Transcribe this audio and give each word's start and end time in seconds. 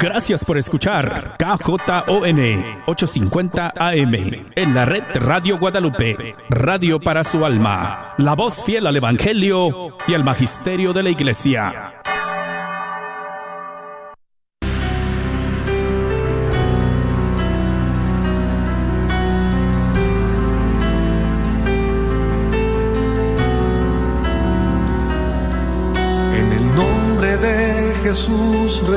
Gracias 0.00 0.46
por 0.46 0.56
escuchar 0.56 1.36
KJON 1.36 2.40
850 2.86 3.74
AM 3.76 4.14
en 4.56 4.74
la 4.74 4.86
red 4.86 5.04
Radio 5.16 5.58
Guadalupe, 5.58 6.16
radio 6.48 6.98
para 6.98 7.24
su 7.24 7.44
alma, 7.44 8.14
la 8.16 8.34
voz 8.34 8.64
fiel 8.64 8.86
al 8.86 8.96
Evangelio 8.96 9.88
y 10.08 10.14
al 10.14 10.24
Magisterio 10.24 10.94
de 10.94 11.02
la 11.02 11.10
Iglesia. 11.10 11.92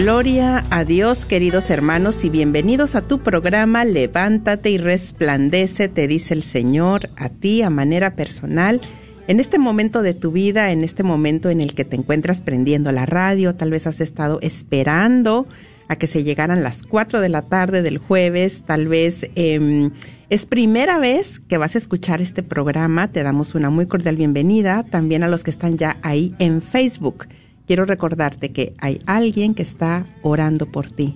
Gloria 0.00 0.64
a 0.70 0.86
Dios, 0.86 1.26
queridos 1.26 1.68
hermanos, 1.68 2.24
y 2.24 2.30
bienvenidos 2.30 2.94
a 2.94 3.02
tu 3.02 3.18
programa 3.18 3.84
Levántate 3.84 4.70
y 4.70 4.78
resplandece, 4.78 5.88
te 5.88 6.08
dice 6.08 6.32
el 6.32 6.42
Señor, 6.42 7.10
a 7.16 7.28
ti 7.28 7.60
a 7.60 7.68
manera 7.68 8.16
personal. 8.16 8.80
En 9.28 9.40
este 9.40 9.58
momento 9.58 10.00
de 10.00 10.14
tu 10.14 10.32
vida, 10.32 10.72
en 10.72 10.84
este 10.84 11.02
momento 11.02 11.50
en 11.50 11.60
el 11.60 11.74
que 11.74 11.84
te 11.84 11.96
encuentras 11.96 12.40
prendiendo 12.40 12.90
la 12.92 13.04
radio, 13.04 13.54
tal 13.56 13.72
vez 13.72 13.86
has 13.86 14.00
estado 14.00 14.38
esperando 14.40 15.46
a 15.88 15.96
que 15.96 16.06
se 16.06 16.24
llegaran 16.24 16.62
las 16.62 16.82
4 16.82 17.20
de 17.20 17.28
la 17.28 17.42
tarde 17.42 17.82
del 17.82 17.98
jueves, 17.98 18.62
tal 18.64 18.88
vez 18.88 19.30
em, 19.34 19.90
es 20.30 20.46
primera 20.46 20.98
vez 20.98 21.40
que 21.40 21.58
vas 21.58 21.74
a 21.74 21.78
escuchar 21.78 22.22
este 22.22 22.42
programa, 22.42 23.12
te 23.12 23.22
damos 23.22 23.54
una 23.54 23.68
muy 23.68 23.84
cordial 23.84 24.16
bienvenida, 24.16 24.82
también 24.82 25.24
a 25.24 25.28
los 25.28 25.44
que 25.44 25.50
están 25.50 25.76
ya 25.76 25.98
ahí 26.00 26.34
en 26.38 26.62
Facebook 26.62 27.26
quiero 27.70 27.84
recordarte 27.84 28.50
que 28.50 28.74
hay 28.78 29.00
alguien 29.06 29.54
que 29.54 29.62
está 29.62 30.04
orando 30.22 30.66
por 30.66 30.90
ti. 30.90 31.14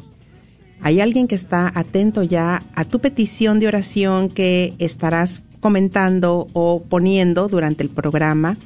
Hay 0.82 1.00
alguien 1.00 1.26
que 1.26 1.34
está 1.34 1.72
atento 1.75 2.22
ya 2.22 2.65
a 2.76 2.84
tu 2.84 3.00
petición 3.00 3.59
de 3.59 3.66
oración 3.66 4.28
que 4.28 4.76
estarás 4.78 5.42
comentando 5.59 6.47
o 6.53 6.84
poniendo 6.88 7.48
durante 7.48 7.82
el 7.82 7.91
programa. 7.91 8.56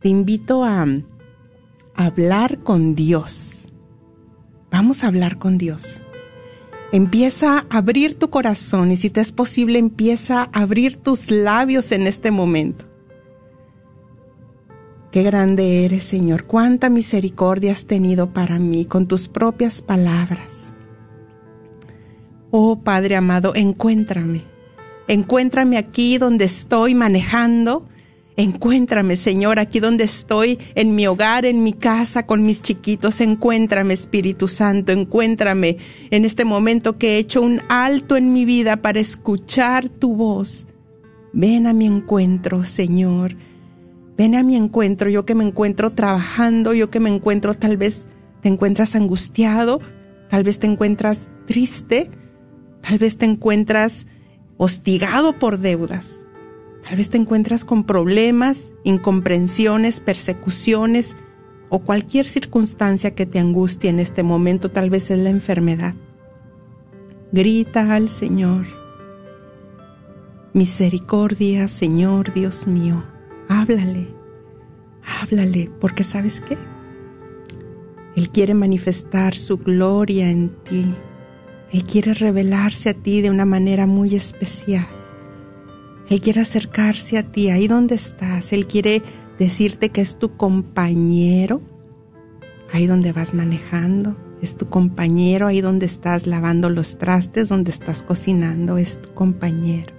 Te 0.00 0.08
invito 0.08 0.64
a, 0.64 0.86
a 1.94 2.06
hablar 2.06 2.60
con 2.60 2.94
Dios. 2.94 3.68
Vamos 4.70 5.04
a 5.04 5.08
hablar 5.08 5.36
con 5.36 5.58
Dios. 5.58 6.00
Empieza 6.92 7.58
a 7.58 7.78
abrir 7.78 8.18
tu 8.18 8.28
corazón 8.28 8.92
y 8.92 8.96
si 8.98 9.08
te 9.08 9.22
es 9.22 9.32
posible 9.32 9.78
empieza 9.78 10.42
a 10.52 10.62
abrir 10.62 10.96
tus 10.96 11.30
labios 11.30 11.90
en 11.90 12.06
este 12.06 12.30
momento. 12.30 12.84
Qué 15.10 15.22
grande 15.22 15.86
eres, 15.86 16.04
Señor. 16.04 16.44
Cuánta 16.44 16.90
misericordia 16.90 17.72
has 17.72 17.86
tenido 17.86 18.34
para 18.34 18.58
mí 18.58 18.84
con 18.84 19.06
tus 19.06 19.28
propias 19.28 19.80
palabras. 19.80 20.74
Oh 22.50 22.80
Padre 22.80 23.16
amado, 23.16 23.54
encuéntrame. 23.54 24.42
Encuéntrame 25.08 25.78
aquí 25.78 26.18
donde 26.18 26.44
estoy 26.44 26.94
manejando 26.94 27.86
Encuéntrame, 28.36 29.16
Señor, 29.16 29.58
aquí 29.58 29.78
donde 29.78 30.04
estoy, 30.04 30.58
en 30.74 30.94
mi 30.94 31.06
hogar, 31.06 31.44
en 31.44 31.62
mi 31.62 31.72
casa, 31.72 32.24
con 32.24 32.42
mis 32.44 32.62
chiquitos. 32.62 33.20
Encuéntrame, 33.20 33.92
Espíritu 33.92 34.48
Santo. 34.48 34.92
Encuéntrame 34.92 35.76
en 36.10 36.24
este 36.24 36.44
momento 36.44 36.96
que 36.96 37.16
he 37.16 37.18
hecho 37.18 37.42
un 37.42 37.60
alto 37.68 38.16
en 38.16 38.32
mi 38.32 38.44
vida 38.44 38.76
para 38.78 39.00
escuchar 39.00 39.88
tu 39.88 40.16
voz. 40.16 40.66
Ven 41.34 41.66
a 41.66 41.72
mi 41.72 41.86
encuentro, 41.86 42.64
Señor. 42.64 43.36
Ven 44.16 44.34
a 44.34 44.42
mi 44.42 44.56
encuentro, 44.56 45.10
yo 45.10 45.24
que 45.24 45.34
me 45.34 45.44
encuentro 45.44 45.90
trabajando, 45.90 46.74
yo 46.74 46.90
que 46.90 47.00
me 47.00 47.10
encuentro 47.10 47.54
tal 47.54 47.76
vez 47.76 48.06
te 48.40 48.48
encuentras 48.48 48.94
angustiado, 48.94 49.80
tal 50.28 50.44
vez 50.44 50.58
te 50.58 50.66
encuentras 50.66 51.30
triste, 51.46 52.10
tal 52.82 52.98
vez 52.98 53.16
te 53.16 53.24
encuentras 53.24 54.06
hostigado 54.58 55.38
por 55.38 55.58
deudas. 55.58 56.26
Tal 56.82 56.96
vez 56.96 57.10
te 57.10 57.16
encuentras 57.16 57.64
con 57.64 57.84
problemas, 57.84 58.72
incomprensiones, 58.82 60.00
persecuciones 60.00 61.16
o 61.68 61.78
cualquier 61.78 62.26
circunstancia 62.26 63.14
que 63.14 63.24
te 63.24 63.38
angustie 63.38 63.88
en 63.88 64.00
este 64.00 64.22
momento, 64.22 64.70
tal 64.70 64.90
vez 64.90 65.10
es 65.10 65.18
la 65.18 65.30
enfermedad. 65.30 65.94
Grita 67.30 67.94
al 67.94 68.08
Señor. 68.08 68.66
Misericordia, 70.52 71.68
Señor 71.68 72.34
Dios 72.34 72.66
mío. 72.66 73.02
Háblale, 73.48 74.14
háblale, 75.22 75.70
porque 75.80 76.04
sabes 76.04 76.42
qué? 76.42 76.58
Él 78.16 78.28
quiere 78.28 78.52
manifestar 78.52 79.34
su 79.34 79.56
gloria 79.56 80.30
en 80.30 80.50
ti. 80.64 80.94
Él 81.70 81.86
quiere 81.86 82.12
revelarse 82.12 82.90
a 82.90 82.94
ti 82.94 83.22
de 83.22 83.30
una 83.30 83.46
manera 83.46 83.86
muy 83.86 84.14
especial. 84.14 84.86
Él 86.12 86.20
quiere 86.20 86.42
acercarse 86.42 87.16
a 87.16 87.22
ti 87.22 87.48
ahí 87.48 87.68
donde 87.68 87.94
estás. 87.94 88.52
Él 88.52 88.66
quiere 88.66 89.00
decirte 89.38 89.88
que 89.88 90.02
es 90.02 90.18
tu 90.18 90.36
compañero 90.36 91.62
ahí 92.70 92.86
donde 92.86 93.12
vas 93.12 93.32
manejando. 93.32 94.14
Es 94.42 94.58
tu 94.58 94.68
compañero 94.68 95.46
ahí 95.46 95.62
donde 95.62 95.86
estás 95.86 96.26
lavando 96.26 96.68
los 96.68 96.98
trastes, 96.98 97.48
donde 97.48 97.70
estás 97.70 98.02
cocinando. 98.02 98.76
Es 98.76 99.00
tu 99.00 99.14
compañero. 99.14 99.94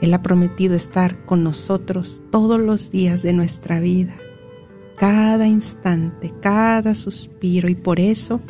Él 0.00 0.14
ha 0.14 0.22
prometido 0.22 0.74
estar 0.74 1.26
con 1.26 1.44
nosotros 1.44 2.22
todos 2.30 2.58
los 2.58 2.90
días 2.90 3.22
de 3.22 3.34
nuestra 3.34 3.80
vida, 3.80 4.16
cada 4.96 5.46
instante, 5.46 6.32
cada 6.40 6.94
suspiro 6.94 7.68
y 7.68 7.74
por 7.74 8.00
eso 8.00 8.40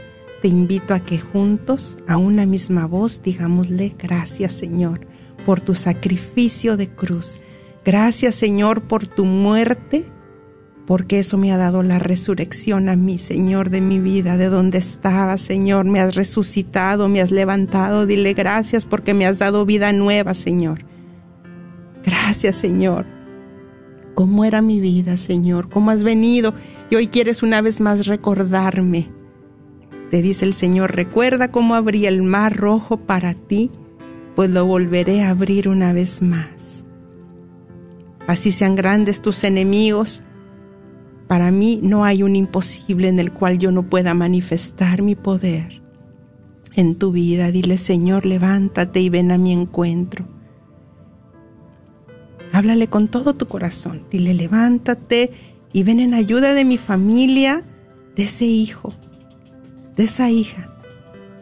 te 0.43 0.47
invito 0.47 0.95
a 0.95 1.01
que 1.01 1.19
juntos, 1.19 1.99
a 2.07 2.19
una 2.19 2.47
misma 2.47 2.87
voz, 2.87 3.21
digámosle 3.21 3.97
gracias 3.99 4.53
Señor 4.53 5.01
por 5.47 5.61
tu 5.61 5.77
sacrificio 5.77 6.77
de 6.77 6.89
cruz. 6.89 7.41
Gracias 7.85 8.35
Señor 8.35 8.83
por 8.83 9.07
tu 9.07 9.25
muerte, 9.25 10.05
porque 10.89 11.21
eso 11.21 11.39
me 11.39 11.53
ha 11.53 11.57
dado 11.57 11.85
la 11.85 12.01
resurrección 12.01 12.89
a 12.89 12.97
mí, 12.97 13.17
Señor, 13.19 13.71
de 13.71 13.81
mi 13.81 14.01
vida, 14.01 14.37
de 14.37 14.49
donde 14.49 14.79
estaba, 14.79 15.39
Señor. 15.39 15.85
Me 15.85 16.01
has 16.01 16.17
resucitado, 16.17 17.09
me 17.09 17.21
has 17.21 17.31
levantado. 17.31 18.07
Dile 18.07 18.35
gracias 18.35 18.85
porque 18.85 19.15
me 19.15 19.25
has 19.25 19.39
dado 19.39 19.65
vida 19.65 19.93
nueva, 19.93 20.35
Señor. 20.35 20.85
Gracias, 22.05 22.57
Señor. 22.57 23.07
¿Cómo 24.15 24.45
era 24.45 24.63
mi 24.63 24.81
vida, 24.81 25.17
Señor? 25.17 25.69
¿Cómo 25.69 25.93
has 25.93 26.03
venido? 26.03 26.55
Y 26.91 26.97
hoy 26.97 27.07
quieres 27.07 27.45
una 27.45 27.61
vez 27.61 27.81
más 27.81 28.07
recordarme. 28.07 29.11
Te 30.11 30.23
dice 30.23 30.45
el 30.45 30.55
Señor, 30.55 30.97
recuerda 30.97 31.53
cómo 31.53 31.77
abrí 31.77 32.07
el 32.07 32.23
mar 32.23 32.57
rojo 32.57 32.97
para 32.97 33.35
ti, 33.35 33.71
pues 34.37 34.51
lo 34.51 34.67
volveré 34.67 35.25
a 35.25 35.31
abrir 35.31 35.69
una 35.69 35.93
vez 35.93 36.23
más. 36.23 36.85
Así 38.29 38.53
sean 38.53 38.77
grandes 38.77 39.23
tus 39.23 39.43
enemigos, 39.43 40.23
para 41.27 41.51
mí 41.51 41.81
no 41.83 42.05
hay 42.05 42.23
un 42.23 42.37
imposible 42.37 43.09
en 43.09 43.19
el 43.19 43.33
cual 43.33 43.59
yo 43.59 43.73
no 43.73 43.89
pueda 43.89 44.15
manifestar 44.15 45.03
mi 45.03 45.17
poder. 45.17 45.83
En 46.75 46.97
tu 46.97 47.11
vida, 47.11 47.51
dile 47.51 47.79
Señor, 47.79 48.27
levántate 48.27 49.01
y 49.01 49.09
ven 49.09 49.33
a 49.33 49.39
mi 49.39 49.53
encuentro. 49.53 50.29
Háblale 52.53 52.89
con 52.89 53.09
todo 53.09 53.35
tu 53.35 53.47
corazón. 53.49 54.05
Dile, 54.11 54.35
levántate 54.35 55.33
y 55.73 55.83
ven 55.83 55.99
en 55.99 56.15
ayuda 56.15 56.55
de 56.55 56.65
mi 56.65 56.77
familia, 56.77 57.65
de 58.15 58.25
ese 58.25 58.45
hijo, 58.45 58.95
de 59.97 60.05
esa 60.05 60.31
hija, 60.31 60.76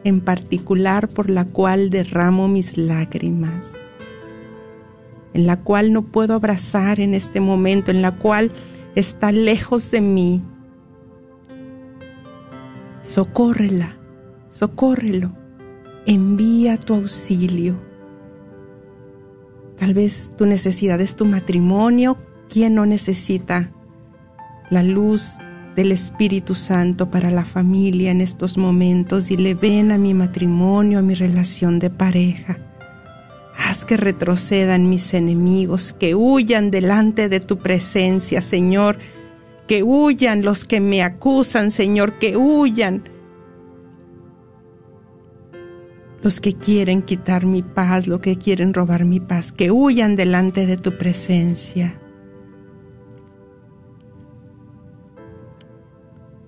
en 0.04 0.20
particular 0.20 1.08
por 1.08 1.30
la 1.30 1.44
cual 1.46 1.90
derramo 1.90 2.46
mis 2.48 2.76
lágrimas, 2.76 3.72
en 5.32 5.46
la 5.46 5.60
cual 5.60 5.92
no 5.92 6.02
puedo 6.02 6.34
abrazar 6.34 7.00
en 7.00 7.14
este 7.14 7.40
momento, 7.40 7.90
en 7.90 8.02
la 8.02 8.12
cual 8.12 8.52
está 8.94 9.32
lejos 9.32 9.90
de 9.90 10.00
mí. 10.00 10.42
Socórrela, 13.02 13.96
socórrelo, 14.48 15.32
envía 16.06 16.78
tu 16.78 16.94
auxilio 16.94 17.78
Tal 19.76 19.92
vez 19.94 20.30
tu 20.36 20.46
necesidad 20.46 21.00
es 21.00 21.16
tu 21.16 21.24
matrimonio. 21.24 22.16
¿Quién 22.48 22.74
no 22.74 22.86
necesita 22.86 23.72
la 24.70 24.82
luz 24.82 25.32
del 25.75 25.93
Espíritu 25.93 26.55
Santo 26.55 27.11
para 27.11 27.31
la 27.31 27.44
familia 27.44 28.11
en 28.11 28.21
estos 28.21 28.56
momentos? 28.56 29.29
Dile, 29.29 29.55
ven 29.55 29.93
a 29.93 29.99
mi 29.99 30.15
matrimonio, 30.15 30.99
a 30.99 31.03
mi 31.03 31.15
relación 31.15 31.79
de 31.79 31.91
pareja. 31.91 32.59
Haz 33.56 33.85
que 33.85 33.97
retrocedan 33.97 34.88
mis 34.88 35.15
enemigos, 35.15 35.94
que 35.99 36.15
huyan 36.15 36.71
delante 36.71 37.29
de 37.29 37.41
tu 37.41 37.59
presencia, 37.59 38.43
Señor. 38.43 38.99
Que 39.67 39.82
huyan 39.82 40.43
los 40.43 40.65
que 40.65 40.81
me 40.81 41.03
acusan, 41.03 41.71
Señor, 41.71 42.19
que 42.19 42.37
huyan 42.37 43.05
los 46.23 46.41
que 46.41 46.55
quieren 46.55 47.03
quitar 47.03 47.44
mi 47.44 47.62
paz, 47.62 48.06
los 48.06 48.21
que 48.21 48.37
quieren 48.37 48.73
robar 48.73 49.05
mi 49.05 49.21
paz, 49.21 49.53
que 49.53 49.71
huyan 49.71 50.17
delante 50.17 50.65
de 50.67 50.79
tu 50.79 50.97
presencia. 50.97 52.00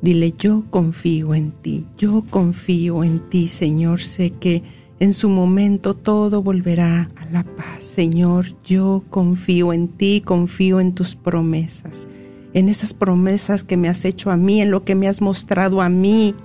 Dile, 0.07 0.35
yo 0.39 0.63
confío 0.71 1.35
en 1.35 1.51
ti, 1.51 1.85
yo 1.99 2.23
confío 2.31 3.03
en 3.03 3.29
ti, 3.29 3.49
Señor, 3.49 4.01
sé 4.01 4.31
que 4.31 4.63
en 5.01 5.13
su 5.13 5.29
momento 5.29 5.95
todo 5.95 6.45
volverá 6.45 7.09
a 7.17 7.27
la 7.33 7.43
paz. 7.43 7.83
Señor, 7.83 8.55
yo 8.63 9.03
confío 9.11 9.73
en 9.73 9.89
ti, 9.89 10.23
confío 10.25 10.79
en 10.79 10.95
tus 10.95 11.17
promesas, 11.17 12.09
en 12.53 12.69
esas 12.69 12.95
promesas 12.95 13.65
que 13.65 13.77
me 13.77 13.89
has 13.89 14.05
hecho 14.05 14.31
a 14.31 14.37
mí, 14.37 14.61
en 14.61 14.71
lo 14.71 14.85
que 14.85 14.95
me 14.95 15.09
has 15.09 15.21
mostrado 15.21 15.81
a 15.81 15.89
mí 15.89 16.37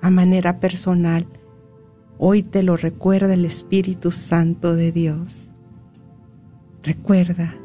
a 0.00 0.10
manera 0.10 0.60
personal. 0.60 1.26
Hoy 2.16 2.44
te 2.44 2.62
lo 2.62 2.76
recuerda 2.76 3.34
el 3.34 3.44
Espíritu 3.44 4.12
Santo 4.12 4.76
de 4.76 4.92
Dios. 4.92 5.50
Recuerda, 6.84 7.56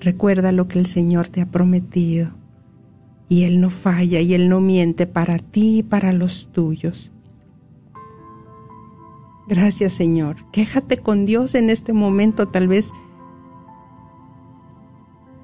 recuerda 0.00 0.52
lo 0.52 0.68
que 0.68 0.78
el 0.78 0.84
Señor 0.84 1.28
te 1.28 1.40
ha 1.40 1.50
prometido. 1.50 2.38
Y 3.30 3.44
Él 3.44 3.62
no 3.62 3.70
falla 3.70 4.20
y 4.20 4.34
Él 4.34 4.50
no 4.50 4.60
miente 4.60 5.06
para 5.06 5.38
ti 5.38 5.78
y 5.78 5.82
para 5.82 6.12
los 6.12 6.52
tuyos. 6.52 7.12
Gracias 9.48 9.94
Señor. 9.94 10.36
Quéjate 10.52 10.98
con 10.98 11.24
Dios 11.24 11.54
en 11.54 11.70
este 11.70 11.94
momento. 11.94 12.48
Tal 12.48 12.68
vez 12.68 12.90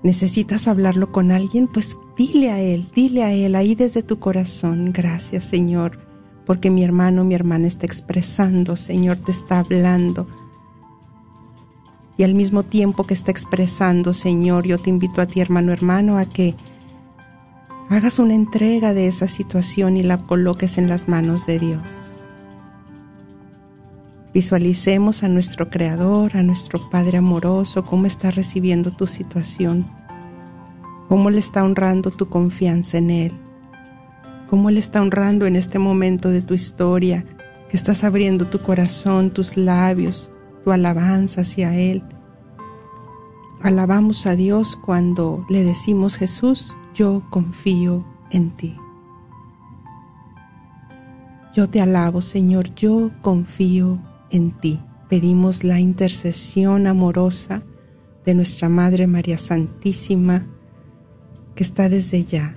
necesitas 0.02 0.68
hablarlo 0.68 1.10
con 1.12 1.32
alguien. 1.32 1.66
Pues 1.66 1.96
dile 2.18 2.50
a 2.50 2.60
Él, 2.60 2.88
dile 2.94 3.22
a 3.22 3.32
Él 3.32 3.54
ahí 3.54 3.74
desde 3.74 4.02
tu 4.02 4.18
corazón. 4.18 4.92
Gracias 4.92 5.44
Señor 5.44 6.06
porque 6.46 6.70
mi 6.70 6.84
hermano, 6.84 7.24
mi 7.24 7.34
hermana 7.34 7.66
está 7.66 7.84
expresando, 7.84 8.76
Señor, 8.76 9.18
te 9.18 9.32
está 9.32 9.58
hablando. 9.58 10.28
Y 12.16 12.22
al 12.22 12.34
mismo 12.34 12.62
tiempo 12.62 13.04
que 13.04 13.12
está 13.12 13.32
expresando, 13.32 14.14
Señor, 14.14 14.64
yo 14.66 14.78
te 14.78 14.88
invito 14.88 15.20
a 15.20 15.26
ti, 15.26 15.40
hermano, 15.40 15.72
hermano, 15.72 16.16
a 16.16 16.24
que 16.24 16.54
hagas 17.88 18.18
una 18.18 18.34
entrega 18.34 18.94
de 18.94 19.06
esa 19.06 19.28
situación 19.28 19.96
y 19.96 20.02
la 20.02 20.18
coloques 20.26 20.78
en 20.78 20.88
las 20.88 21.08
manos 21.08 21.46
de 21.46 21.58
Dios. 21.58 22.28
Visualicemos 24.34 25.22
a 25.22 25.28
nuestro 25.28 25.70
Creador, 25.70 26.36
a 26.36 26.42
nuestro 26.42 26.90
Padre 26.90 27.18
amoroso, 27.18 27.84
cómo 27.84 28.06
está 28.06 28.30
recibiendo 28.30 28.90
tu 28.90 29.06
situación, 29.06 29.90
cómo 31.08 31.30
le 31.30 31.38
está 31.38 31.64
honrando 31.64 32.10
tu 32.10 32.28
confianza 32.28 32.98
en 32.98 33.10
Él 33.10 33.46
cómo 34.46 34.68
Él 34.68 34.78
está 34.78 35.02
honrando 35.02 35.46
en 35.46 35.56
este 35.56 35.78
momento 35.78 36.30
de 36.30 36.42
tu 36.42 36.54
historia, 36.54 37.24
que 37.68 37.76
estás 37.76 38.04
abriendo 38.04 38.48
tu 38.48 38.62
corazón, 38.62 39.30
tus 39.30 39.56
labios, 39.56 40.30
tu 40.64 40.72
alabanza 40.72 41.40
hacia 41.42 41.74
Él. 41.74 42.02
Alabamos 43.60 44.26
a 44.26 44.36
Dios 44.36 44.76
cuando 44.76 45.44
le 45.48 45.64
decimos, 45.64 46.16
Jesús, 46.16 46.76
yo 46.96 47.22
confío 47.30 48.04
en 48.30 48.56
ti. 48.56 48.74
Yo 51.54 51.68
te 51.68 51.80
alabo, 51.80 52.22
Señor, 52.22 52.74
yo 52.74 53.10
confío 53.20 53.98
en 54.30 54.50
ti. 54.58 54.80
Pedimos 55.08 55.62
la 55.62 55.78
intercesión 55.78 56.86
amorosa 56.86 57.62
de 58.24 58.34
nuestra 58.34 58.68
Madre 58.68 59.06
María 59.06 59.38
Santísima, 59.38 60.46
que 61.54 61.62
está 61.62 61.88
desde 61.88 62.24
ya 62.24 62.56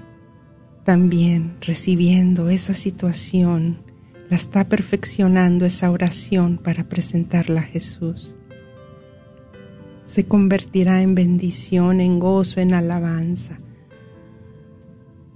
también 0.89 1.57
recibiendo 1.61 2.49
esa 2.49 2.73
situación, 2.73 3.83
la 4.27 4.37
está 4.37 4.67
perfeccionando 4.67 5.67
esa 5.67 5.91
oración 5.91 6.57
para 6.57 6.89
presentarla 6.89 7.61
a 7.61 7.63
Jesús. 7.63 8.35
Se 10.05 10.25
convertirá 10.25 11.03
en 11.03 11.13
bendición, 11.13 12.01
en 12.01 12.17
gozo, 12.17 12.59
en 12.59 12.73
alabanza. 12.73 13.59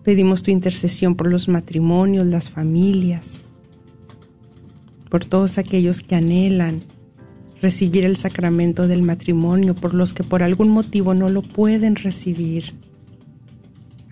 Pedimos 0.03 0.43
tu 0.43 0.51
intercesión 0.51 1.15
por 1.15 1.31
los 1.31 1.47
matrimonios, 1.47 2.25
las 2.25 2.49
familias, 2.49 3.43
por 5.09 5.23
todos 5.25 5.57
aquellos 5.57 6.01
que 6.01 6.15
anhelan 6.15 6.83
recibir 7.61 8.05
el 8.05 8.17
sacramento 8.17 8.87
del 8.87 9.03
matrimonio, 9.03 9.75
por 9.75 9.93
los 9.93 10.13
que 10.13 10.23
por 10.23 10.43
algún 10.43 10.69
motivo 10.69 11.13
no 11.13 11.29
lo 11.29 11.41
pueden 11.41 11.95
recibir 11.95 12.73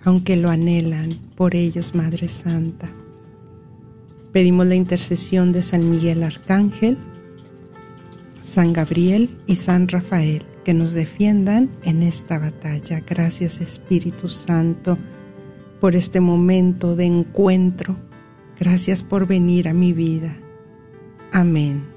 aunque 0.04 0.36
lo 0.36 0.50
anhelan 0.50 1.18
por 1.36 1.54
ellos, 1.54 1.94
Madre 1.94 2.28
Santa. 2.28 2.90
Pedimos 4.32 4.66
la 4.66 4.74
intercesión 4.74 5.52
de 5.52 5.62
San 5.62 5.90
Miguel 5.90 6.22
Arcángel, 6.22 6.98
San 8.40 8.72
Gabriel 8.72 9.30
y 9.46 9.56
San 9.56 9.88
Rafael 9.88 10.44
que 10.64 10.74
nos 10.74 10.92
defiendan 10.92 11.70
en 11.82 12.02
esta 12.02 12.38
batalla. 12.38 13.00
Gracias 13.00 13.60
Espíritu 13.60 14.28
Santo 14.28 14.98
por 15.82 15.96
este 15.96 16.20
momento 16.20 16.94
de 16.94 17.06
encuentro. 17.06 17.96
Gracias 18.56 19.02
por 19.02 19.26
venir 19.26 19.66
a 19.66 19.74
mi 19.74 19.92
vida. 19.92 20.38
Amén. 21.32 21.91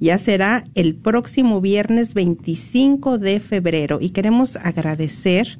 Ya 0.00 0.18
será 0.18 0.64
el 0.74 0.96
próximo 0.96 1.60
viernes 1.60 2.14
25 2.14 3.18
de 3.18 3.38
febrero 3.38 3.98
y 4.00 4.10
queremos 4.10 4.56
agradecer 4.56 5.58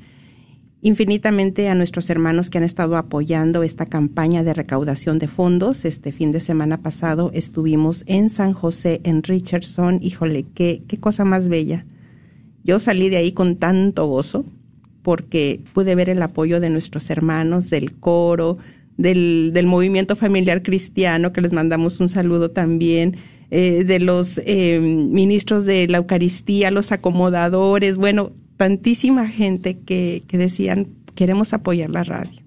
infinitamente 0.81 1.69
a 1.69 1.75
nuestros 1.75 2.11
hermanos 2.11 2.49
que 2.49 2.59
han 2.59 2.65
estado 2.65 2.97
apoyando 2.97 3.63
esta 3.63 3.87
campaña 3.87 4.45
de 4.45 4.55
recaudación 4.55 5.19
de 5.19 5.29
fondos. 5.29 5.85
Este 5.85 6.11
fin 6.11 6.33
de 6.33 6.41
semana 6.41 6.83
pasado 6.83 7.31
estuvimos 7.35 8.03
en 8.07 8.31
San 8.31 8.53
José, 8.53 9.01
en 9.05 9.23
Richardson. 9.23 9.99
Híjole, 10.03 10.47
qué, 10.55 10.83
qué 10.87 10.99
cosa 10.99 11.25
más 11.25 11.49
bella. 11.49 11.87
Yo 12.65 12.79
salí 12.79 13.11
de 13.11 13.19
ahí 13.19 13.33
con 13.33 13.57
tanto 13.57 14.07
gozo 14.07 14.45
porque 15.07 15.61
pude 15.73 15.95
ver 15.95 16.09
el 16.09 16.21
apoyo 16.21 16.59
de 16.59 16.69
nuestros 16.69 17.11
hermanos 17.11 17.71
del 17.71 17.93
coro, 17.93 18.59
del, 18.97 19.53
del 19.55 19.65
movimiento 19.65 20.17
familiar 20.17 20.65
cristiano, 20.65 21.33
que 21.33 21.41
les 21.41 21.53
mandamos 21.53 22.01
un 22.01 22.09
saludo 22.09 22.51
también, 22.51 23.17
eh, 23.53 23.85
de 23.85 24.01
los 24.01 24.41
eh, 24.47 24.81
ministros 24.81 25.65
de 25.65 25.87
la 25.87 25.99
Eucaristía, 25.99 26.73
los 26.73 26.91
acomodadores, 26.91 27.97
bueno, 27.97 28.33
tantísima 28.57 29.29
gente 29.29 29.79
que, 29.79 30.25
que 30.27 30.39
decían, 30.39 30.89
queremos 31.15 31.53
apoyar 31.53 31.91
la 31.91 32.03
radio. 32.03 32.43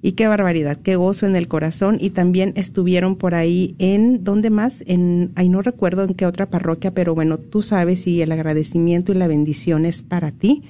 Y 0.00 0.12
qué 0.12 0.26
barbaridad, 0.26 0.78
qué 0.82 0.96
gozo 0.96 1.26
en 1.26 1.36
el 1.36 1.48
corazón. 1.48 1.98
Y 2.00 2.10
también 2.10 2.54
estuvieron 2.56 3.16
por 3.16 3.34
ahí 3.34 3.74
en, 3.78 4.24
¿dónde 4.24 4.48
más? 4.48 4.82
En, 4.86 5.32
ahí 5.34 5.50
no 5.50 5.60
recuerdo 5.60 6.04
en 6.04 6.14
qué 6.14 6.24
otra 6.24 6.48
parroquia, 6.48 6.94
pero 6.94 7.14
bueno, 7.14 7.36
tú 7.36 7.60
sabes 7.60 8.06
y 8.06 8.22
el 8.22 8.32
agradecimiento 8.32 9.12
y 9.12 9.16
la 9.16 9.28
bendición 9.28 9.84
es 9.84 10.02
para 10.02 10.30
ti. 10.30 10.62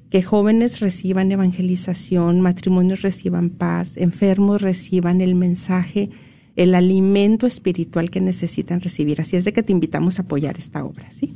Que 0.09 0.21
jóvenes 0.21 0.81
reciban 0.81 1.31
evangelización, 1.31 2.41
matrimonios 2.41 3.01
reciban 3.01 3.49
paz, 3.49 3.95
enfermos 3.95 4.61
reciban 4.61 5.21
el 5.21 5.35
mensaje, 5.35 6.09
el 6.57 6.75
alimento 6.75 7.47
espiritual 7.47 8.09
que 8.09 8.19
necesitan 8.19 8.81
recibir. 8.81 9.21
Así 9.21 9.37
es 9.37 9.45
de 9.45 9.53
que 9.53 9.63
te 9.63 9.71
invitamos 9.71 10.19
a 10.19 10.23
apoyar 10.23 10.57
esta 10.57 10.83
obra, 10.83 11.09
¿sí? 11.11 11.33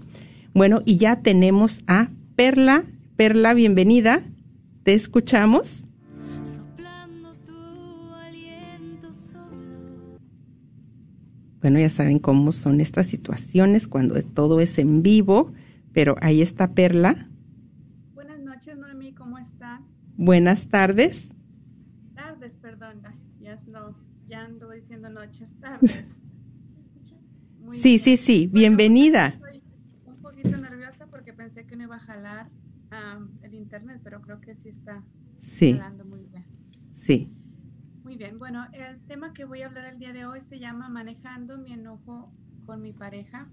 Bueno, 0.53 0.81
y 0.83 0.97
ya 0.97 1.21
tenemos 1.21 1.81
a 1.87 2.09
Perla. 2.35 2.83
Perla, 3.15 3.53
bienvenida. 3.53 4.25
Te 4.83 4.91
escuchamos. 4.91 5.86
Bueno, 11.67 11.81
ya 11.81 11.89
saben 11.89 12.19
cómo 12.19 12.53
son 12.53 12.79
estas 12.79 13.07
situaciones 13.07 13.89
cuando 13.89 14.23
todo 14.23 14.61
es 14.61 14.79
en 14.79 15.03
vivo, 15.03 15.51
pero 15.91 16.15
ahí 16.21 16.41
está 16.41 16.73
Perla. 16.73 17.27
Buenas 18.13 18.39
noches, 18.39 18.77
Noemí, 18.77 19.13
¿cómo 19.13 19.37
están? 19.37 19.85
Buenas 20.15 20.69
tardes. 20.69 21.35
Tardes, 22.15 22.55
perdón, 22.55 23.01
ya, 23.41 23.57
no, 23.67 23.97
ya 24.29 24.45
ando 24.45 24.71
diciendo 24.71 25.09
noches, 25.09 25.49
tardes. 25.59 26.05
sí, 27.73 27.99
sí, 27.99 28.15
sí, 28.15 28.47
bienvenida. 28.47 29.27
Estoy 29.27 29.61
un 30.05 30.21
poquito 30.21 30.57
nerviosa 30.57 31.07
porque 31.07 31.33
pensé 31.33 31.65
que 31.65 31.75
no 31.75 31.83
iba 31.83 31.97
a 31.97 31.99
jalar 31.99 32.49
el 33.41 33.53
internet, 33.55 33.99
pero 34.05 34.21
creo 34.21 34.39
que 34.39 34.55
sí 34.55 34.69
está 34.69 35.03
sí. 35.39 35.73
jalando 35.73 36.05
muy 36.05 36.23
bien. 36.31 36.45
Sí. 36.93 37.29
Bueno, 38.35 38.67
el 38.73 38.99
tema 39.05 39.33
que 39.33 39.45
voy 39.45 39.61
a 39.61 39.67
hablar 39.67 39.85
el 39.85 39.99
día 39.99 40.11
de 40.11 40.25
hoy 40.25 40.41
se 40.41 40.59
llama 40.59 40.89
Manejando 40.89 41.57
mi 41.57 41.71
enojo 41.73 42.33
con 42.65 42.81
mi 42.81 42.91
pareja. 42.91 43.47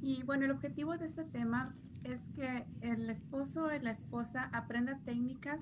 Y 0.00 0.22
bueno, 0.22 0.44
el 0.44 0.52
objetivo 0.52 0.96
de 0.96 1.06
este 1.06 1.24
tema 1.24 1.74
es 2.04 2.30
que 2.30 2.66
el 2.80 3.10
esposo 3.10 3.74
y 3.74 3.80
la 3.80 3.90
esposa 3.90 4.50
aprenda 4.52 5.00
técnicas 5.04 5.60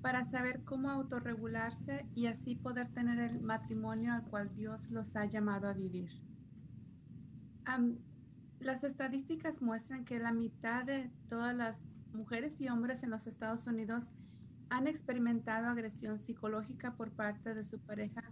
para 0.00 0.24
saber 0.24 0.64
cómo 0.64 0.88
autorregularse 0.90 2.06
y 2.14 2.26
así 2.26 2.54
poder 2.54 2.88
tener 2.92 3.18
el 3.18 3.40
matrimonio 3.42 4.14
al 4.14 4.24
cual 4.24 4.54
Dios 4.54 4.90
los 4.90 5.14
ha 5.14 5.26
llamado 5.26 5.68
a 5.68 5.74
vivir. 5.74 6.10
las 8.60 8.84
estadísticas 8.84 9.60
muestran 9.60 10.04
que 10.04 10.18
la 10.18 10.32
mitad 10.32 10.84
de 10.84 11.10
todas 11.28 11.54
las 11.54 11.82
mujeres 12.12 12.60
y 12.60 12.68
hombres 12.68 13.02
en 13.02 13.10
los 13.10 13.26
Estados 13.26 13.66
Unidos 13.66 14.12
han 14.70 14.86
experimentado 14.86 15.68
agresión 15.68 16.18
psicológica 16.18 16.96
por 16.96 17.12
parte 17.12 17.54
de 17.54 17.64
su 17.64 17.78
pareja, 17.80 18.22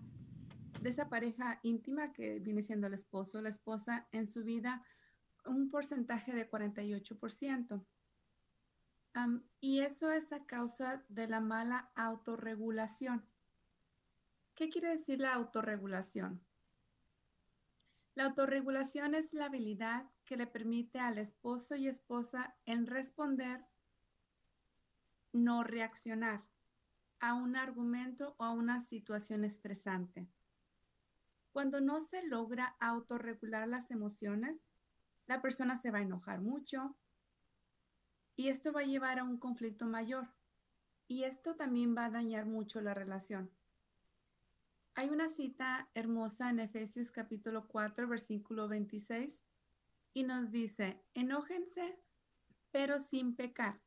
de 0.80 0.90
esa 0.90 1.08
pareja 1.08 1.60
íntima 1.62 2.12
que 2.12 2.38
viene 2.40 2.62
siendo 2.62 2.86
el 2.86 2.94
esposo 2.94 3.38
o 3.38 3.42
la 3.42 3.48
esposa 3.48 4.08
en 4.12 4.26
su 4.26 4.44
vida, 4.44 4.82
un 5.44 5.70
porcentaje 5.70 6.32
de 6.32 6.48
48%. 6.48 7.84
y 9.60 9.80
eso 9.80 10.12
es 10.12 10.32
a 10.32 10.44
causa 10.46 11.04
de 11.08 11.26
la 11.26 11.40
mala 11.40 11.90
autorregulación. 11.96 13.24
¿Qué 14.54 14.68
quiere 14.68 14.90
decir 14.90 15.20
la 15.20 15.34
autorregulación? 15.34 16.40
La 18.14 18.26
autorregulación 18.26 19.14
es 19.14 19.32
la 19.32 19.46
habilidad 19.46 20.04
que 20.24 20.36
le 20.36 20.46
permite 20.46 20.98
al 20.98 21.18
esposo 21.18 21.76
y 21.76 21.88
esposa 21.88 22.56
en 22.66 22.86
responder, 22.86 23.64
no 25.32 25.64
reaccionar 25.64 26.44
a 27.20 27.34
un 27.34 27.56
argumento 27.56 28.34
o 28.38 28.44
a 28.44 28.50
una 28.50 28.80
situación 28.80 29.44
estresante. 29.44 30.26
Cuando 31.52 31.80
no 31.80 32.00
se 32.00 32.26
logra 32.26 32.76
autorregular 32.80 33.68
las 33.68 33.90
emociones, 33.90 34.66
la 35.26 35.42
persona 35.42 35.76
se 35.76 35.90
va 35.90 35.98
a 35.98 36.02
enojar 36.02 36.40
mucho 36.40 36.96
y 38.36 38.48
esto 38.48 38.72
va 38.72 38.80
a 38.80 38.84
llevar 38.84 39.18
a 39.18 39.24
un 39.24 39.38
conflicto 39.38 39.86
mayor 39.86 40.28
y 41.08 41.24
esto 41.24 41.56
también 41.56 41.96
va 41.96 42.06
a 42.06 42.10
dañar 42.10 42.46
mucho 42.46 42.80
la 42.80 42.94
relación. 42.94 43.50
Hay 44.94 45.08
una 45.08 45.28
cita 45.28 45.88
hermosa 45.94 46.50
en 46.50 46.60
Efesios 46.60 47.10
capítulo 47.10 47.66
4, 47.68 48.08
versículo 48.08 48.68
26, 48.68 49.42
y 50.14 50.24
nos 50.24 50.50
dice, 50.50 51.02
enójense, 51.14 51.98
pero 52.70 53.00
sin 53.00 53.34
pecar. 53.34 53.80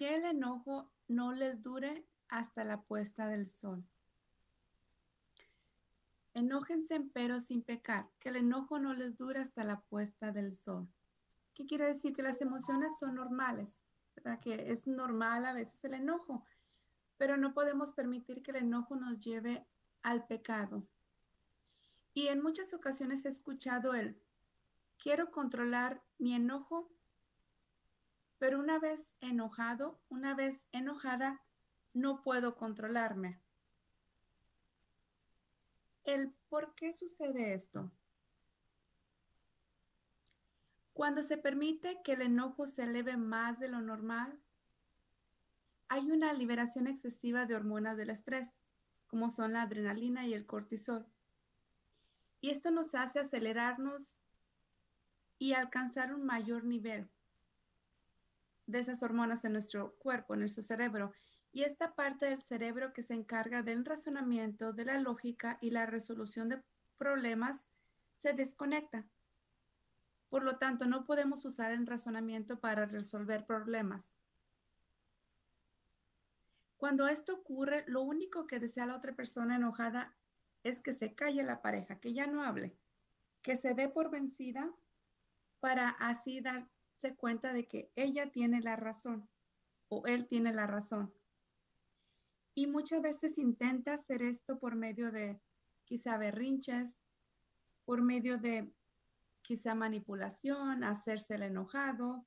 Que 0.00 0.16
el 0.16 0.24
enojo 0.24 0.90
no 1.08 1.34
les 1.34 1.62
dure 1.62 2.06
hasta 2.28 2.64
la 2.64 2.80
puesta 2.80 3.28
del 3.28 3.46
sol. 3.46 3.84
Enójense, 6.32 7.00
pero 7.12 7.42
sin 7.42 7.62
pecar. 7.62 8.08
Que 8.18 8.30
el 8.30 8.36
enojo 8.36 8.78
no 8.78 8.94
les 8.94 9.18
dure 9.18 9.40
hasta 9.40 9.62
la 9.62 9.82
puesta 9.82 10.32
del 10.32 10.54
sol. 10.54 10.88
¿Qué 11.52 11.66
quiere 11.66 11.88
decir? 11.88 12.14
Que 12.14 12.22
las 12.22 12.40
emociones 12.40 12.98
son 12.98 13.16
normales, 13.16 13.76
¿verdad? 14.16 14.40
Que 14.40 14.72
es 14.72 14.86
normal 14.86 15.44
a 15.44 15.52
veces 15.52 15.84
el 15.84 15.92
enojo 15.92 16.46
pero 17.20 17.36
no 17.36 17.52
podemos 17.52 17.92
permitir 17.92 18.42
que 18.42 18.50
el 18.50 18.56
enojo 18.56 18.96
nos 18.96 19.20
lleve 19.20 19.66
al 20.02 20.26
pecado. 20.26 20.88
Y 22.14 22.28
en 22.28 22.42
muchas 22.42 22.72
ocasiones 22.72 23.26
he 23.26 23.28
escuchado 23.28 23.92
el, 23.92 24.18
quiero 24.96 25.30
controlar 25.30 26.02
mi 26.16 26.34
enojo, 26.34 26.90
pero 28.40 28.58
una 28.58 28.78
vez 28.78 29.12
enojado, 29.20 30.00
una 30.08 30.34
vez 30.34 30.66
enojada, 30.72 31.42
no 31.92 32.22
puedo 32.22 32.56
controlarme. 32.56 33.38
El 36.04 36.32
por 36.48 36.74
qué 36.74 36.94
sucede 36.94 37.52
esto. 37.52 37.92
Cuando 40.94 41.22
se 41.22 41.36
permite 41.36 42.00
que 42.02 42.14
el 42.14 42.22
enojo 42.22 42.66
se 42.66 42.84
eleve 42.84 43.18
más 43.18 43.60
de 43.60 43.68
lo 43.68 43.82
normal, 43.82 44.40
hay 45.88 46.10
una 46.10 46.32
liberación 46.32 46.86
excesiva 46.86 47.44
de 47.44 47.56
hormonas 47.56 47.98
del 47.98 48.08
estrés, 48.08 48.48
como 49.06 49.28
son 49.28 49.52
la 49.52 49.62
adrenalina 49.62 50.26
y 50.26 50.32
el 50.32 50.46
cortisol. 50.46 51.06
Y 52.40 52.48
esto 52.48 52.70
nos 52.70 52.94
hace 52.94 53.20
acelerarnos 53.20 54.18
y 55.38 55.52
alcanzar 55.52 56.14
un 56.14 56.24
mayor 56.24 56.64
nivel 56.64 57.10
de 58.70 58.80
esas 58.80 59.02
hormonas 59.02 59.44
en 59.44 59.52
nuestro 59.52 59.94
cuerpo, 59.96 60.34
en 60.34 60.40
nuestro 60.40 60.62
cerebro. 60.62 61.12
Y 61.52 61.62
esta 61.62 61.94
parte 61.94 62.26
del 62.26 62.40
cerebro 62.40 62.92
que 62.92 63.02
se 63.02 63.14
encarga 63.14 63.62
del 63.62 63.84
razonamiento, 63.84 64.72
de 64.72 64.84
la 64.84 64.98
lógica 64.98 65.58
y 65.60 65.70
la 65.70 65.86
resolución 65.86 66.48
de 66.48 66.62
problemas 66.96 67.64
se 68.16 68.32
desconecta. 68.32 69.04
Por 70.28 70.44
lo 70.44 70.58
tanto, 70.58 70.86
no 70.86 71.06
podemos 71.06 71.44
usar 71.44 71.72
el 71.72 71.86
razonamiento 71.86 72.60
para 72.60 72.86
resolver 72.86 73.44
problemas. 73.46 74.12
Cuando 76.76 77.08
esto 77.08 77.34
ocurre, 77.34 77.84
lo 77.88 78.00
único 78.02 78.46
que 78.46 78.60
desea 78.60 78.86
la 78.86 78.96
otra 78.96 79.12
persona 79.12 79.56
enojada 79.56 80.14
es 80.62 80.80
que 80.80 80.92
se 80.92 81.14
calle 81.14 81.42
la 81.42 81.60
pareja, 81.62 81.98
que 81.98 82.12
ya 82.12 82.26
no 82.26 82.44
hable, 82.44 82.74
que 83.42 83.56
se 83.56 83.74
dé 83.74 83.88
por 83.88 84.10
vencida 84.10 84.70
para 85.58 85.90
así 85.90 86.40
darse 87.00 87.16
cuenta 87.16 87.52
de 87.52 87.66
que 87.66 87.90
ella 87.96 88.30
tiene 88.30 88.60
la 88.60 88.76
razón 88.76 89.28
o 89.88 90.06
él 90.06 90.26
tiene 90.26 90.52
la 90.52 90.66
razón. 90.66 91.12
Y 92.54 92.66
muchas 92.66 93.00
veces 93.00 93.38
intenta 93.38 93.94
hacer 93.94 94.22
esto 94.22 94.58
por 94.58 94.74
medio 94.74 95.10
de 95.10 95.40
quizá 95.84 96.18
berrinches, 96.18 96.94
por 97.84 98.02
medio 98.02 98.38
de 98.38 98.70
quizá 99.42 99.74
manipulación, 99.74 100.84
hacerse 100.84 101.36
el 101.36 101.44
enojado, 101.44 102.26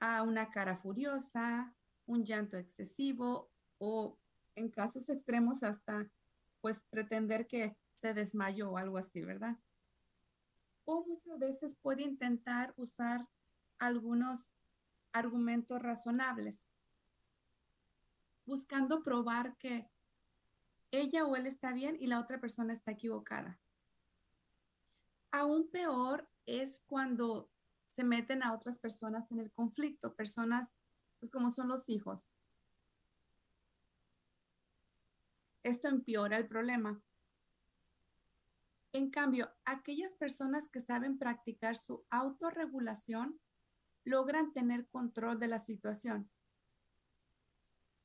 a 0.00 0.22
una 0.22 0.50
cara 0.50 0.76
furiosa, 0.76 1.74
un 2.06 2.24
llanto 2.24 2.56
excesivo 2.56 3.50
o 3.78 4.16
en 4.54 4.70
casos 4.70 5.08
extremos 5.08 5.62
hasta 5.62 6.08
pues 6.60 6.82
pretender 6.88 7.46
que 7.46 7.76
se 7.94 8.14
desmayó 8.14 8.70
o 8.70 8.78
algo 8.78 8.96
así, 8.96 9.22
¿verdad? 9.22 9.56
O 10.84 11.04
muchas 11.04 11.38
veces 11.38 11.76
puede 11.76 12.02
intentar 12.02 12.72
usar 12.76 13.26
algunos 13.78 14.52
argumentos 15.12 15.80
razonables, 15.80 16.58
buscando 18.46 19.02
probar 19.02 19.56
que 19.58 19.88
ella 20.90 21.26
o 21.26 21.36
él 21.36 21.46
está 21.46 21.72
bien 21.72 21.96
y 22.00 22.06
la 22.06 22.20
otra 22.20 22.40
persona 22.40 22.72
está 22.72 22.92
equivocada. 22.92 23.58
Aún 25.30 25.70
peor 25.70 26.28
es 26.46 26.80
cuando 26.86 27.50
se 27.90 28.04
meten 28.04 28.42
a 28.42 28.54
otras 28.54 28.78
personas 28.78 29.30
en 29.30 29.40
el 29.40 29.50
conflicto, 29.52 30.14
personas 30.14 30.72
pues 31.20 31.32
como 31.32 31.50
son 31.50 31.68
los 31.68 31.88
hijos, 31.88 32.22
esto 35.62 35.88
empeora 35.88 36.38
el 36.38 36.48
problema. 36.48 37.00
En 38.92 39.10
cambio, 39.10 39.50
aquellas 39.64 40.12
personas 40.14 40.68
que 40.68 40.80
saben 40.80 41.18
practicar 41.18 41.76
su 41.76 42.04
autorregulación 42.10 43.38
logran 44.04 44.52
tener 44.52 44.86
control 44.88 45.38
de 45.38 45.48
la 45.48 45.58
situación. 45.58 46.30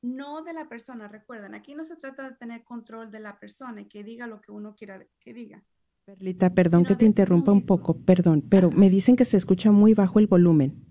No 0.02 0.42
de 0.42 0.52
la 0.52 0.68
persona, 0.68 1.08
recuerden, 1.08 1.54
aquí 1.54 1.74
no 1.74 1.84
se 1.84 1.96
trata 1.96 2.30
de 2.30 2.36
tener 2.36 2.62
control 2.64 3.10
de 3.10 3.20
la 3.20 3.38
persona 3.38 3.80
y 3.80 3.88
que 3.88 4.04
diga 4.04 4.26
lo 4.26 4.40
que 4.40 4.52
uno 4.52 4.74
quiera 4.74 5.04
que 5.20 5.32
diga. 5.32 5.64
Perlita, 6.04 6.52
perdón 6.52 6.84
que 6.84 6.96
te 6.96 7.06
interrumpa 7.06 7.52
un 7.52 7.64
poco, 7.64 7.96
perdón, 7.96 8.42
pero 8.50 8.70
me 8.70 8.90
dicen 8.90 9.16
que 9.16 9.24
se 9.24 9.38
escucha 9.38 9.72
muy 9.72 9.94
bajo 9.94 10.18
el 10.18 10.26
volumen. 10.26 10.84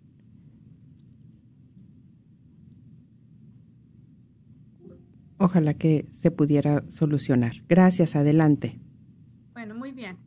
ojalá 5.44 5.74
que 5.74 6.08
se 6.10 6.32
pudiera 6.32 6.90
solucionar. 6.90 7.52
Gracias, 7.68 8.16
adelante. 8.16 8.80
Bueno, 9.52 9.76
muy 9.76 9.92
bien. 9.92 10.18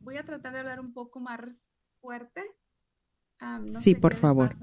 voy 0.00 0.16
a 0.16 0.24
tratar 0.24 0.52
de 0.52 0.60
hablar 0.60 0.80
un 0.80 0.92
poco 0.92 1.20
más 1.20 1.64
fuerte. 2.00 2.42
Sí, 3.70 3.94
por 3.94 4.14
favor. 4.14 4.56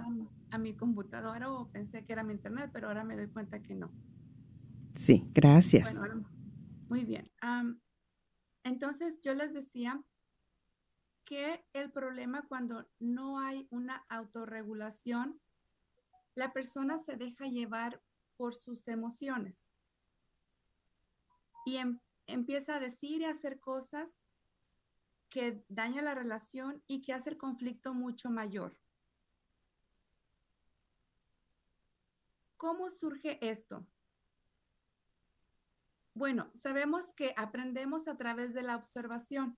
A, 0.52 0.58
mi 0.58 0.74
computadora 0.74 1.52
o 1.52 1.70
pensé 1.70 2.06
que 2.06 2.14
era 2.14 2.24
mi 2.24 2.34
internet, 2.34 2.70
pero 2.74 2.88
ahora 2.88 3.04
me 3.04 3.16
doy 3.16 3.28
cuenta 3.28 3.62
que 3.62 3.76
no. 3.76 3.92
Sí, 4.96 5.30
gracias. 5.34 6.00
muy 6.90 7.06
bien. 7.06 7.32
entonces, 8.64 9.22
yo 9.22 9.34
les 9.36 9.54
decía 9.54 10.02
que 11.26 11.64
el 11.74 11.92
problema 11.92 12.48
cuando 12.48 12.88
no 13.00 13.40
hay 13.40 13.68
una 13.70 14.04
autorregulación, 14.10 15.40
la 16.34 16.52
persona 16.52 16.98
se 16.98 17.18
deja 17.18 17.46
llevar 17.46 18.02
por 18.36 18.56
sus 18.56 18.88
emociones. 18.88 19.70
Y 21.66 21.78
em, 21.78 22.00
empieza 22.26 22.78
a 22.78 22.80
decir 22.80 23.22
y 23.22 23.26
hacer 23.26 23.60
cosas 23.60 24.10
que 25.30 25.64
daña 25.70 26.02
la 26.02 26.16
relación 26.16 26.84
y 26.88 27.02
que 27.02 27.14
hace 27.14 27.32
el 27.32 27.38
conflicto 27.38 27.94
mucho 27.94 28.30
mayor. 28.30 28.78
¿Cómo 32.58 32.90
surge 32.90 33.40
esto? 33.48 33.86
Bueno, 36.14 36.50
sabemos 36.54 37.14
que 37.14 37.34
aprendemos 37.38 38.10
a 38.10 38.18
través 38.18 38.54
de 38.54 38.64
la 38.64 38.76
observación. 38.76 39.58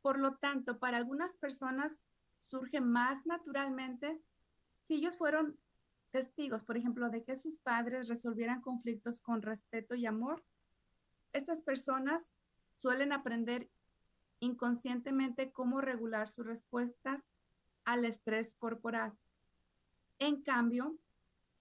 Por 0.00 0.18
lo 0.20 0.36
tanto, 0.36 0.78
para 0.78 0.98
algunas 0.98 1.32
personas 1.34 2.04
surge 2.46 2.80
más 2.80 3.26
naturalmente 3.26 4.22
si 4.84 4.94
ellos 4.94 5.16
fueron 5.16 5.58
testigos, 6.12 6.62
por 6.62 6.76
ejemplo, 6.76 7.08
de 7.08 7.24
que 7.24 7.34
sus 7.34 7.58
padres 7.58 8.06
resolvieran 8.06 8.60
conflictos 8.60 9.20
con 9.20 9.42
respeto 9.42 9.96
y 9.96 10.06
amor, 10.06 10.44
estas 11.32 11.62
personas 11.62 12.30
suelen 12.70 13.12
aprender 13.12 13.68
inconscientemente 14.42 15.52
cómo 15.52 15.80
regular 15.80 16.28
sus 16.28 16.44
respuestas 16.44 17.22
al 17.84 18.04
estrés 18.04 18.54
corporal. 18.54 19.16
En 20.18 20.42
cambio, 20.42 20.98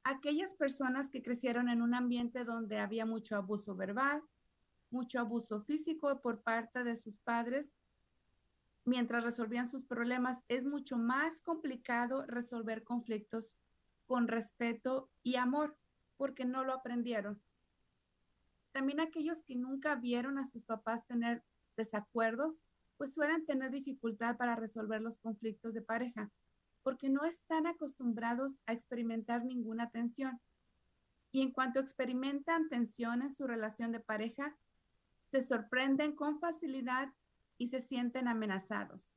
aquellas 0.03 0.55
personas 0.55 1.07
que 1.09 1.21
crecieron 1.21 1.69
en 1.69 1.83
un 1.83 1.93
ambiente 1.93 2.43
donde 2.43 2.79
había 2.79 3.05
mucho 3.05 3.35
abuso 3.35 3.75
verbal, 3.75 4.23
mucho 4.89 5.19
abuso 5.19 5.61
físico 5.61 6.21
por 6.21 6.41
parte 6.41 6.83
de 6.83 6.95
sus 6.95 7.19
padres, 7.19 7.71
mientras 8.83 9.23
resolvían 9.23 9.67
sus 9.67 9.85
problemas, 9.85 10.39
es 10.47 10.65
mucho 10.65 10.97
más 10.97 11.41
complicado 11.41 12.25
resolver 12.25 12.83
conflictos 12.83 13.53
con 14.07 14.27
respeto 14.27 15.11
y 15.21 15.35
amor, 15.35 15.77
porque 16.17 16.45
no 16.45 16.63
lo 16.63 16.73
aprendieron. 16.73 17.39
También 18.71 18.99
aquellos 18.99 19.43
que 19.43 19.55
nunca 19.55 19.95
vieron 19.95 20.39
a 20.39 20.45
sus 20.45 20.63
papás 20.63 21.05
tener 21.05 21.43
desacuerdos, 21.77 22.59
pues 23.01 23.15
suelen 23.15 23.47
tener 23.47 23.71
dificultad 23.71 24.37
para 24.37 24.55
resolver 24.55 25.01
los 25.01 25.17
conflictos 25.17 25.73
de 25.73 25.81
pareja, 25.81 26.29
porque 26.83 27.09
no 27.09 27.25
están 27.25 27.65
acostumbrados 27.65 28.59
a 28.67 28.73
experimentar 28.73 29.43
ninguna 29.43 29.89
tensión. 29.89 30.39
Y 31.31 31.41
en 31.41 31.51
cuanto 31.51 31.79
experimentan 31.79 32.69
tensión 32.69 33.23
en 33.23 33.31
su 33.31 33.47
relación 33.47 33.91
de 33.91 34.01
pareja, 34.01 34.55
se 35.31 35.41
sorprenden 35.41 36.15
con 36.15 36.39
facilidad 36.39 37.11
y 37.57 37.69
se 37.69 37.81
sienten 37.81 38.27
amenazados. 38.27 39.09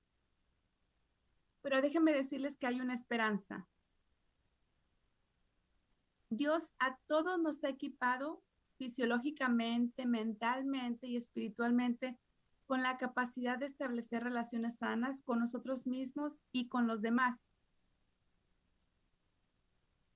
Pero 1.61 1.83
déjenme 1.83 2.15
decirles 2.15 2.57
que 2.57 2.69
hay 2.69 2.81
una 2.81 2.95
esperanza. 2.95 3.69
Dios 6.31 6.73
a 6.79 6.97
todos 7.07 7.39
nos 7.39 7.63
ha 7.65 7.69
equipado 7.69 8.43
fisiológicamente, 8.79 10.07
mentalmente 10.07 11.07
y 11.07 11.19
espiritualmente 11.19 12.19
con 12.67 12.83
la 12.83 12.97
capacidad 12.99 13.59
de 13.59 13.67
establecer 13.67 14.23
relaciones 14.23 14.77
sanas 14.79 15.21
con 15.21 15.39
nosotros 15.39 15.87
mismos 15.87 16.41
y 16.53 16.69
con 16.69 16.87
los 16.87 17.03
demás. 17.03 17.39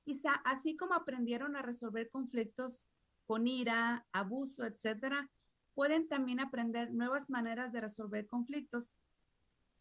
Quizá 0.05 0.33
así 0.45 0.77
como 0.77 0.95
aprendieron 0.95 1.57
a 1.57 1.63
resolver 1.63 2.09
conflictos 2.09 2.89
con 3.27 3.47
ira, 3.47 4.07
abuso, 4.13 4.65
etcétera, 4.65 5.29
pueden 5.75 6.09
también 6.09 6.41
aprender 6.41 6.93
nuevas 6.93 7.29
maneras 7.29 7.73
de 7.73 7.83
resolver 7.83 8.27
conflictos, 8.27 8.95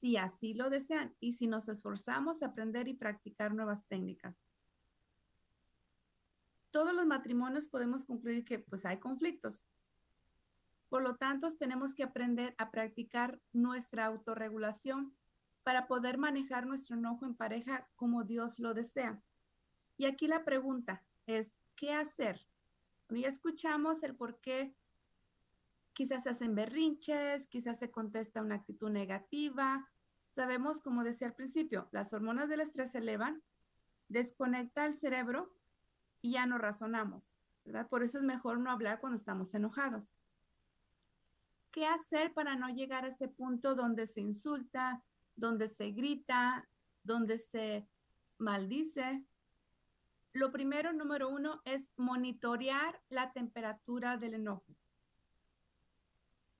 si 0.02 0.18
así 0.18 0.54
lo 0.54 0.70
desean 0.70 1.16
y 1.20 1.34
si 1.34 1.48
nos 1.48 1.70
esforzamos 1.70 2.44
a 2.44 2.48
aprender 2.48 2.88
y 2.90 2.94
practicar 2.94 3.54
nuevas 3.54 3.88
técnicas. 3.88 4.36
Todos 6.72 6.94
los 6.94 7.06
matrimonios 7.06 7.68
podemos 7.70 8.04
concluir 8.04 8.44
que 8.44 8.60
pues 8.60 8.86
hay 8.86 9.00
conflictos, 9.00 9.64
por 10.90 11.02
lo 11.02 11.16
tanto, 11.16 11.50
tenemos 11.58 11.94
que 11.94 12.04
aprender 12.04 12.56
a 12.58 12.72
practicar 12.72 13.40
nuestra 13.52 14.06
autorregulación 14.06 15.14
para 15.64 15.88
poder 15.88 16.18
manejar 16.18 16.66
nuestro 16.66 16.96
enojo 16.96 17.26
en 17.26 17.36
pareja 17.36 17.88
como 17.96 18.24
Dios 18.24 18.60
lo 18.60 18.74
desea. 18.74 19.22
Y 19.98 20.06
aquí 20.06 20.28
la 20.28 20.46
pregunta 20.46 21.04
es, 21.26 21.54
¿qué 21.76 21.94
hacer? 21.94 22.46
ya 23.10 23.28
escuchamos 23.28 24.04
el 24.04 24.16
por 24.16 24.40
qué 24.42 24.76
quizás 25.94 26.24
se 26.24 26.30
hacen 26.30 26.56
berrinches, 26.56 27.48
quizás 27.48 27.80
se 27.80 27.90
contesta 27.90 28.42
una 28.42 28.56
actitud 28.56 28.90
negativa. 28.90 29.90
Sabemos, 30.36 30.82
como 30.82 31.04
decía 31.04 31.28
al 31.28 31.34
principio, 31.34 31.88
las 31.92 32.14
hormonas 32.14 32.50
del 32.50 32.60
estrés 32.60 32.92
se 32.92 33.00
elevan, 33.00 33.42
desconecta 34.08 34.86
el 34.86 34.94
cerebro 34.94 35.52
y 36.22 36.34
ya 36.34 36.46
no 36.46 36.58
razonamos, 36.58 37.34
¿verdad? 37.66 37.88
Por 37.88 38.04
eso 38.04 38.20
es 38.20 38.24
mejor 38.24 38.60
no 38.60 38.72
hablar 38.72 39.00
cuando 39.00 39.18
estamos 39.18 39.54
enojados. 39.54 40.10
¿Qué 41.72 41.86
hacer 41.86 42.34
para 42.34 42.56
no 42.56 42.70
llegar 42.70 43.06
a 43.06 43.10
ese 43.10 43.28
punto 43.28 43.76
donde 43.76 44.08
se 44.08 44.22
insulta, 44.22 45.04
donde 45.36 45.68
se 45.68 45.92
grita, 45.92 46.68
donde 47.04 47.38
se 47.38 47.88
maldice? 48.38 49.24
Lo 50.34 50.52
primero, 50.52 50.94
número 50.94 51.30
uno, 51.30 51.62
es 51.66 51.88
monitorear 51.98 53.02
la 53.10 53.32
temperatura 53.32 54.18
del 54.18 54.36
enojo. 54.36 54.76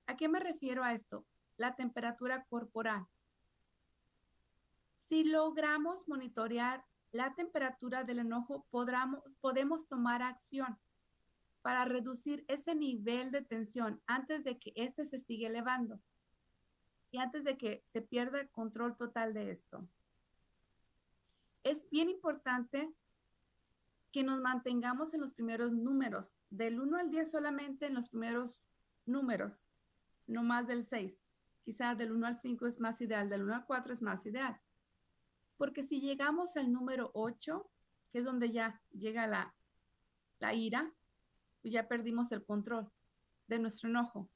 ¿A 0.06 0.16
qué 0.16 0.28
me 0.28 0.40
refiero 0.40 0.82
a 0.82 0.94
esto? 0.94 1.26
La 1.56 1.74
temperatura 1.74 2.44
corporal. 2.46 3.06
Si 5.08 5.24
logramos 5.24 6.06
monitorear 6.08 6.84
la 7.12 7.34
temperatura 7.34 8.04
del 8.04 8.20
enojo, 8.20 8.66
podemos 8.70 9.88
tomar 9.88 10.22
acción 10.22 10.78
para 11.62 11.84
reducir 11.84 12.44
ese 12.48 12.74
nivel 12.74 13.30
de 13.30 13.42
tensión 13.42 14.00
antes 14.06 14.44
de 14.44 14.58
que 14.58 14.72
éste 14.76 15.04
se 15.04 15.18
siga 15.18 15.48
elevando 15.48 16.00
y 17.10 17.18
antes 17.18 17.44
de 17.44 17.56
que 17.56 17.84
se 17.92 18.02
pierda 18.02 18.46
control 18.48 18.96
total 18.96 19.34
de 19.34 19.50
esto. 19.50 19.86
Es 21.64 21.88
bien 21.90 22.08
importante 22.08 22.92
que 24.12 24.22
nos 24.22 24.40
mantengamos 24.40 25.14
en 25.14 25.20
los 25.20 25.34
primeros 25.34 25.72
números, 25.72 26.32
del 26.50 26.80
1 26.80 26.96
al 26.96 27.10
10 27.10 27.30
solamente 27.30 27.86
en 27.86 27.94
los 27.94 28.08
primeros 28.08 28.60
números, 29.04 29.62
no 30.26 30.42
más 30.42 30.66
del 30.66 30.84
6. 30.84 31.20
Quizá 31.64 31.94
del 31.94 32.12
1 32.12 32.26
al 32.26 32.36
5 32.36 32.66
es 32.66 32.80
más 32.80 33.00
ideal, 33.00 33.28
del 33.28 33.42
1 33.42 33.54
al 33.54 33.66
4 33.66 33.92
es 33.92 34.02
más 34.02 34.24
ideal. 34.24 34.58
Porque 35.56 35.82
si 35.82 36.00
llegamos 36.00 36.56
al 36.56 36.72
número 36.72 37.10
8, 37.14 37.70
que 38.10 38.18
es 38.18 38.24
donde 38.24 38.50
ya 38.50 38.80
llega 38.92 39.26
la, 39.26 39.54
la 40.38 40.54
ira, 40.54 40.90
pues 41.68 41.74
ya 41.74 41.86
perdimos 41.86 42.32
el 42.32 42.42
control 42.46 42.90
de 43.46 43.58
nuestro 43.58 43.90
enojo, 43.90 44.26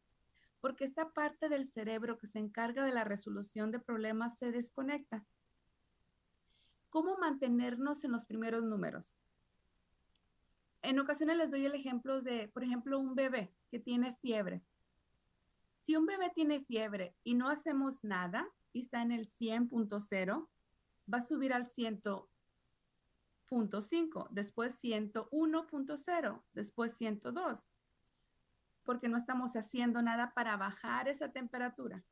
porque 0.60 0.84
esta 0.84 1.14
parte 1.14 1.48
del 1.48 1.64
cerebro 1.64 2.18
que 2.18 2.26
se 2.26 2.38
encarga 2.38 2.84
de 2.84 2.92
la 2.92 3.04
resolución 3.04 3.70
de 3.70 3.78
problemas 3.78 4.36
se 4.36 4.52
desconecta. 4.52 5.24
¿Cómo 6.90 7.16
mantenernos 7.16 8.04
en 8.04 8.12
los 8.12 8.26
primeros 8.26 8.64
números? 8.64 9.14
En 10.82 10.98
ocasiones 10.98 11.38
les 11.38 11.50
doy 11.50 11.64
el 11.64 11.74
ejemplo 11.74 12.20
de, 12.20 12.48
por 12.48 12.64
ejemplo, 12.64 12.98
un 12.98 13.14
bebé 13.14 13.50
que 13.70 13.78
tiene 13.78 14.14
fiebre. 14.16 14.60
Si 15.84 15.96
un 15.96 16.04
bebé 16.04 16.32
tiene 16.34 16.60
fiebre 16.60 17.14
y 17.24 17.32
no 17.32 17.48
hacemos 17.48 18.04
nada 18.04 18.46
y 18.74 18.82
está 18.82 19.00
en 19.00 19.10
el 19.10 19.26
100.0, 19.40 20.48
va 21.10 21.16
a 21.16 21.22
subir 21.22 21.54
al 21.54 21.64
100, 21.64 22.02
100.5, 23.52 24.28
después 24.30 24.82
101.0, 24.82 26.42
después 26.54 26.94
102, 26.94 27.62
porque 28.82 29.08
no 29.08 29.18
estamos 29.18 29.54
haciendo 29.56 30.00
nada 30.00 30.32
para 30.34 30.56
bajar 30.56 31.08
esa 31.08 31.30
temperatura. 31.30 32.02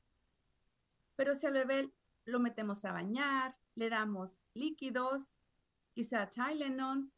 Pero 1.17 1.35
si 1.35 1.47
al 1.47 1.55
bebé 1.55 1.91
lo 2.27 2.41
metemos 2.41 2.85
a 2.85 2.93
bañar, 2.93 3.57
le 3.75 3.89
damos 3.89 4.37
líquidos, 4.53 5.31
quizá 5.93 6.29
Tylenol, 6.29 7.11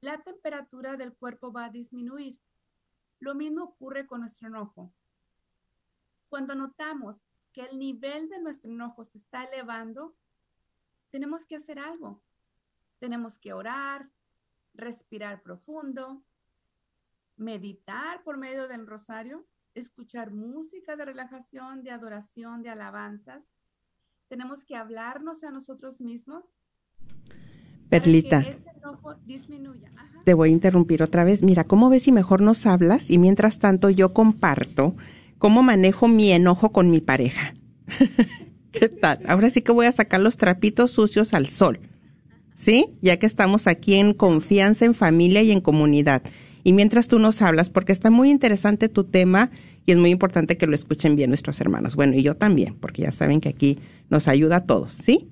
la 0.00 0.18
temperatura 0.22 0.96
del 0.96 1.14
cuerpo 1.14 1.52
va 1.52 1.66
a 1.66 1.70
disminuir. 1.70 2.38
Lo 3.20 3.34
mismo 3.34 3.64
ocurre 3.64 4.06
con 4.06 4.20
nuestro 4.20 4.48
enojo. 4.48 4.92
Cuando 6.30 6.54
notamos 6.54 7.16
que 7.52 7.62
el 7.62 7.78
nivel 7.78 8.28
de 8.28 8.40
nuestro 8.40 8.70
enojo 8.70 9.04
se 9.04 9.18
está 9.18 9.44
elevando, 9.44 10.14
tenemos 11.10 11.44
que 11.46 11.56
hacer 11.56 11.78
algo. 11.78 12.22
Tenemos 12.98 13.38
que 13.38 13.52
orar, 13.52 14.08
respirar 14.74 15.42
profundo, 15.42 16.22
meditar 17.36 18.22
por 18.22 18.36
medio 18.38 18.68
del 18.68 18.86
rosario, 18.86 19.46
escuchar 19.74 20.30
música 20.32 20.96
de 20.96 21.04
relajación, 21.04 21.82
de 21.82 21.90
adoración, 21.90 22.62
de 22.62 22.70
alabanzas. 22.70 23.44
Tenemos 24.28 24.64
que 24.64 24.76
hablarnos 24.76 25.44
a 25.44 25.50
nosotros 25.50 26.00
mismos. 26.00 26.46
Perlita. 27.88 28.44
Te 30.24 30.34
voy 30.34 30.48
a 30.48 30.52
interrumpir 30.52 31.02
otra 31.02 31.24
vez. 31.24 31.42
Mira, 31.42 31.64
¿cómo 31.64 31.88
ves 31.88 32.04
si 32.04 32.12
mejor 32.12 32.40
nos 32.40 32.66
hablas? 32.66 33.10
Y 33.10 33.18
mientras 33.18 33.58
tanto 33.58 33.90
yo 33.90 34.12
comparto 34.12 34.96
cómo 35.38 35.62
manejo 35.62 36.08
mi 36.08 36.32
enojo 36.32 36.72
con 36.72 36.90
mi 36.90 37.00
pareja. 37.00 37.54
¿Qué 38.72 38.88
tal? 38.88 39.20
Ahora 39.28 39.50
sí 39.50 39.62
que 39.62 39.72
voy 39.72 39.86
a 39.86 39.92
sacar 39.92 40.20
los 40.20 40.36
trapitos 40.36 40.90
sucios 40.90 41.32
al 41.32 41.46
sol. 41.46 41.80
¿Sí? 42.56 42.86
Ya 43.00 43.18
que 43.18 43.26
estamos 43.26 43.68
aquí 43.68 43.94
en 43.94 44.12
confianza, 44.12 44.84
en 44.84 44.94
familia 44.94 45.42
y 45.42 45.52
en 45.52 45.60
comunidad. 45.60 46.22
Y 46.64 46.72
mientras 46.72 47.06
tú 47.06 47.20
nos 47.20 47.42
hablas, 47.42 47.70
porque 47.70 47.92
está 47.92 48.10
muy 48.10 48.28
interesante 48.28 48.88
tu 48.88 49.04
tema 49.04 49.52
y 49.84 49.92
es 49.92 49.98
muy 49.98 50.10
importante 50.10 50.56
que 50.56 50.66
lo 50.66 50.74
escuchen 50.74 51.14
bien 51.14 51.30
nuestros 51.30 51.60
hermanos. 51.60 51.94
Bueno, 51.94 52.16
y 52.16 52.24
yo 52.24 52.36
también, 52.36 52.74
porque 52.74 53.02
ya 53.02 53.12
saben 53.12 53.40
que 53.40 53.50
aquí 53.50 53.78
nos 54.10 54.26
ayuda 54.26 54.56
a 54.56 54.64
todos, 54.64 54.92
¿sí? 54.92 55.28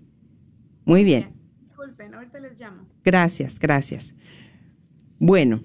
Muy 0.85 1.03
bien. 1.03 1.31
Disculpen, 1.61 2.15
ahorita 2.15 2.39
les 2.39 2.61
llamo. 2.61 2.87
Gracias, 3.03 3.59
gracias. 3.59 4.15
Bueno, 5.19 5.61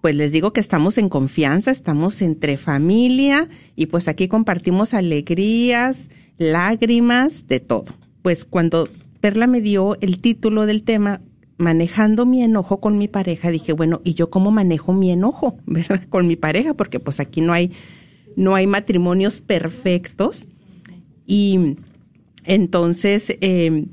pues 0.00 0.16
les 0.16 0.32
digo 0.32 0.52
que 0.52 0.60
estamos 0.60 0.98
en 0.98 1.08
confianza, 1.08 1.70
estamos 1.70 2.20
entre 2.22 2.56
familia 2.56 3.46
y 3.76 3.86
pues 3.86 4.08
aquí 4.08 4.26
compartimos 4.26 4.92
alegrías, 4.92 6.10
lágrimas, 6.36 7.46
de 7.46 7.60
todo. 7.60 7.94
Pues 8.22 8.44
cuando 8.44 8.88
Perla 9.20 9.46
me 9.46 9.60
dio 9.60 10.00
el 10.00 10.20
título 10.20 10.66
del 10.66 10.82
tema, 10.82 11.20
manejando 11.56 12.24
mi 12.24 12.42
enojo 12.42 12.80
con 12.80 12.98
mi 12.98 13.08
pareja, 13.08 13.50
dije, 13.50 13.72
bueno, 13.72 14.00
¿y 14.04 14.14
yo 14.14 14.30
cómo 14.30 14.50
manejo 14.50 14.92
mi 14.92 15.10
enojo, 15.10 15.58
verdad? 15.66 16.02
Con 16.08 16.26
mi 16.26 16.36
pareja, 16.36 16.74
porque 16.74 17.00
pues 17.00 17.20
aquí 17.20 17.40
no 17.40 17.52
hay, 17.52 17.72
no 18.36 18.54
hay 18.54 18.66
matrimonios 18.66 19.40
perfectos. 19.40 20.46
Y 21.26 21.76
entonces, 22.44 23.36
em, 23.40 23.86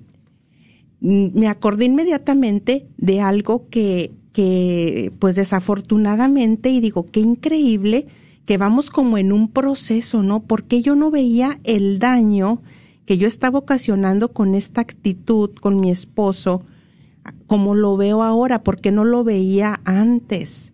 me 1.02 1.48
acordé 1.48 1.86
inmediatamente 1.86 2.88
de 2.98 3.22
algo 3.22 3.68
que, 3.70 4.12
que, 4.32 5.12
pues 5.20 5.36
desafortunadamente, 5.36 6.70
y 6.70 6.80
digo, 6.80 7.06
qué 7.06 7.20
increíble 7.20 8.08
que 8.46 8.58
vamos 8.58 8.90
como 8.92 9.18
en 9.18 9.32
un 9.32 9.50
proceso, 9.50 10.22
¿no? 10.22 10.44
Porque 10.44 10.82
yo 10.82 10.96
no 10.96 11.12
veía 11.12 11.60
el 11.64 12.00
daño 12.00 12.62
que 13.06 13.18
yo 13.18 13.28
estaba 13.28 13.60
ocasionando 13.60 14.34
con 14.34 14.56
esta 14.56 14.82
actitud 14.82 15.52
con 15.52 15.80
mi 15.80 15.92
esposo, 15.92 16.66
como 17.48 17.76
lo 17.76 17.98
veo 17.98 18.24
ahora, 18.24 18.64
porque 18.64 18.92
no 18.92 19.06
lo 19.06 19.24
veía 19.24 19.82
antes. 19.86 20.74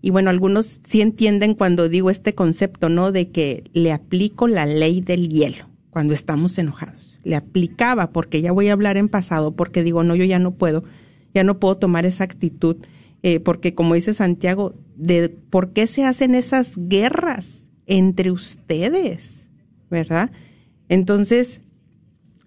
Y 0.00 0.10
bueno, 0.10 0.30
algunos 0.30 0.80
sí 0.82 1.00
entienden 1.00 1.54
cuando 1.54 1.88
digo 1.88 2.10
este 2.10 2.34
concepto, 2.34 2.88
¿no? 2.88 3.12
De 3.12 3.30
que 3.30 3.64
le 3.72 3.92
aplico 3.92 4.48
la 4.48 4.66
ley 4.66 5.00
del 5.00 5.28
hielo 5.28 5.68
cuando 5.90 6.12
estamos 6.12 6.58
enojados. 6.58 7.20
Le 7.22 7.36
aplicaba, 7.36 8.10
porque 8.10 8.42
ya 8.42 8.52
voy 8.52 8.68
a 8.68 8.72
hablar 8.72 8.96
en 8.96 9.08
pasado, 9.08 9.54
porque 9.54 9.82
digo, 9.82 10.02
no, 10.02 10.16
yo 10.16 10.24
ya 10.24 10.38
no 10.38 10.54
puedo, 10.54 10.82
ya 11.34 11.44
no 11.44 11.60
puedo 11.60 11.76
tomar 11.76 12.04
esa 12.04 12.24
actitud, 12.24 12.76
eh, 13.22 13.38
porque 13.38 13.74
como 13.74 13.94
dice 13.94 14.12
Santiago, 14.12 14.74
de 14.96 15.28
por 15.28 15.72
qué 15.72 15.86
se 15.86 16.04
hacen 16.04 16.34
esas 16.34 16.74
guerras 16.76 17.68
entre 17.86 18.32
ustedes, 18.32 19.48
¿verdad? 19.88 20.32
Entonces, 20.92 21.62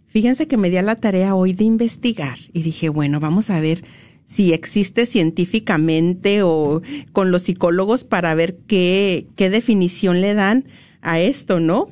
fíjense 0.05 0.47
que 0.47 0.55
me 0.55 0.69
di 0.69 0.77
a 0.77 0.83
la 0.83 0.95
tarea 0.95 1.33
hoy 1.33 1.53
de 1.53 1.63
investigar 1.63 2.37
y 2.53 2.61
dije, 2.61 2.89
bueno, 2.89 3.19
vamos 3.19 3.49
a 3.49 3.59
ver 3.59 3.83
si 4.25 4.53
existe 4.53 5.07
científicamente 5.07 6.43
o 6.43 6.83
con 7.11 7.31
los 7.31 7.41
psicólogos 7.41 8.03
para 8.03 8.35
ver 8.35 8.57
qué, 8.67 9.25
qué 9.35 9.49
definición 9.49 10.21
le 10.21 10.35
dan 10.35 10.65
a 11.01 11.19
esto, 11.19 11.59
¿no? 11.59 11.87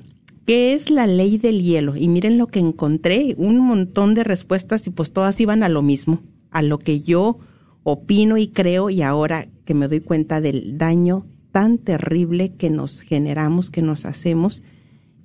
¿Qué 0.46 0.74
es 0.74 0.92
la 0.92 1.08
ley 1.08 1.40
del 1.40 1.64
hielo? 1.64 1.96
Y 1.96 2.08
miren 2.08 2.38
lo 2.38 2.46
que 2.46 2.60
encontré, 2.60 3.34
un 3.40 3.58
montón 3.58 4.14
de 4.14 4.24
respuestas 4.24 4.86
y 4.86 4.92
pues 4.92 5.12
todas 5.12 5.42
iban 5.42 5.64
a 5.64 5.70
lo 5.70 5.82
mismo, 5.82 6.22
a 6.52 6.62
lo 6.62 6.78
que 6.78 7.00
yo 7.00 7.38
opino 7.82 8.38
y 8.38 8.50
creo 8.50 8.92
y 8.92 9.02
ahora 9.02 9.48
que 9.66 9.74
me 9.74 9.88
doy 9.88 10.02
cuenta 10.02 10.40
del 10.40 10.78
daño 10.78 11.26
tan 11.52 11.80
terrible 11.80 12.54
que 12.54 12.70
nos 12.70 13.02
generamos, 13.02 13.72
que 13.72 13.82
nos 13.82 14.06
hacemos 14.06 14.62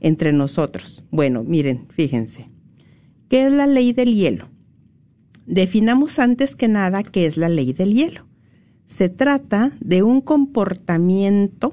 entre 0.00 0.32
nosotros. 0.32 1.04
Bueno, 1.10 1.44
miren, 1.44 1.86
fíjense. 1.90 2.50
¿Qué 3.28 3.46
es 3.46 3.52
la 3.52 3.66
ley 3.66 3.92
del 3.92 4.14
hielo? 4.14 4.48
Definamos 5.46 6.18
antes 6.18 6.54
que 6.56 6.68
nada 6.68 7.02
qué 7.02 7.26
es 7.26 7.36
la 7.36 7.48
ley 7.48 7.72
del 7.72 7.94
hielo. 7.94 8.26
Se 8.86 9.08
trata 9.08 9.72
de 9.80 10.02
un 10.02 10.20
comportamiento 10.20 11.72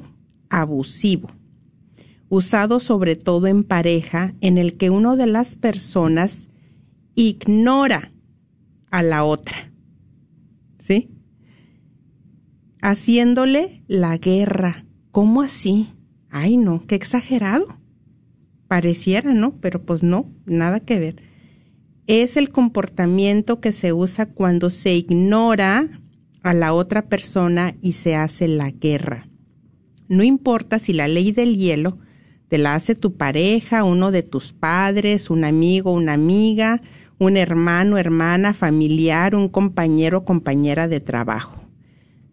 abusivo, 0.50 1.30
usado 2.30 2.80
sobre 2.80 3.16
todo 3.16 3.48
en 3.48 3.64
pareja, 3.64 4.34
en 4.42 4.58
el 4.58 4.76
que 4.78 4.90
uno 4.90 5.16
de 5.16 5.28
las 5.28 5.56
personas 5.56 6.50
ignora 7.16 8.12
a 8.92 9.04
la 9.04 9.24
otra. 9.24 9.72
¿Sí? 10.78 11.10
Haciéndole 12.82 13.84
la 13.88 14.18
guerra. 14.18 14.86
¿Cómo 15.12 15.42
así? 15.42 15.90
Ay, 16.30 16.58
no, 16.58 16.86
qué 16.86 16.96
exagerado. 16.96 17.78
Pareciera, 18.76 19.34
¿no? 19.34 19.56
Pero 19.62 19.86
pues 19.86 20.04
no, 20.04 20.30
nada 20.46 20.82
que 20.82 21.00
ver 21.00 21.16
es 22.08 22.38
el 22.38 22.50
comportamiento 22.50 23.60
que 23.60 23.72
se 23.72 23.94
usa 23.94 24.28
cuando 24.28 24.70
se 24.70 24.96
ignora 24.96 26.02
a 26.44 26.54
la 26.54 26.74
otra 26.74 27.08
persona 27.08 27.76
y 27.82 27.94
se 27.94 28.16
hace 28.16 28.48
la 28.48 28.70
guerra. 28.70 29.28
No 30.08 30.24
importa 30.24 30.78
si 30.78 30.94
la 30.94 31.08
ley 31.08 31.32
del 31.32 31.58
hielo 31.58 31.98
te 32.48 32.60
la 32.60 32.76
hace 32.76 32.94
tu 32.94 33.18
pareja, 33.18 33.84
uno 33.84 34.12
de 34.12 34.22
tus 34.22 34.54
padres, 34.54 35.32
un 35.32 35.44
amigo, 35.44 35.92
una 35.92 36.14
amiga, 36.14 36.82
un 37.18 37.38
hermano, 37.38 37.98
hermana, 37.98 38.54
familiar, 38.54 39.34
un 39.34 39.50
compañero 39.50 40.20
o 40.20 40.26
compañera 40.26 40.88
de 40.88 41.00
trabajo. 41.00 41.64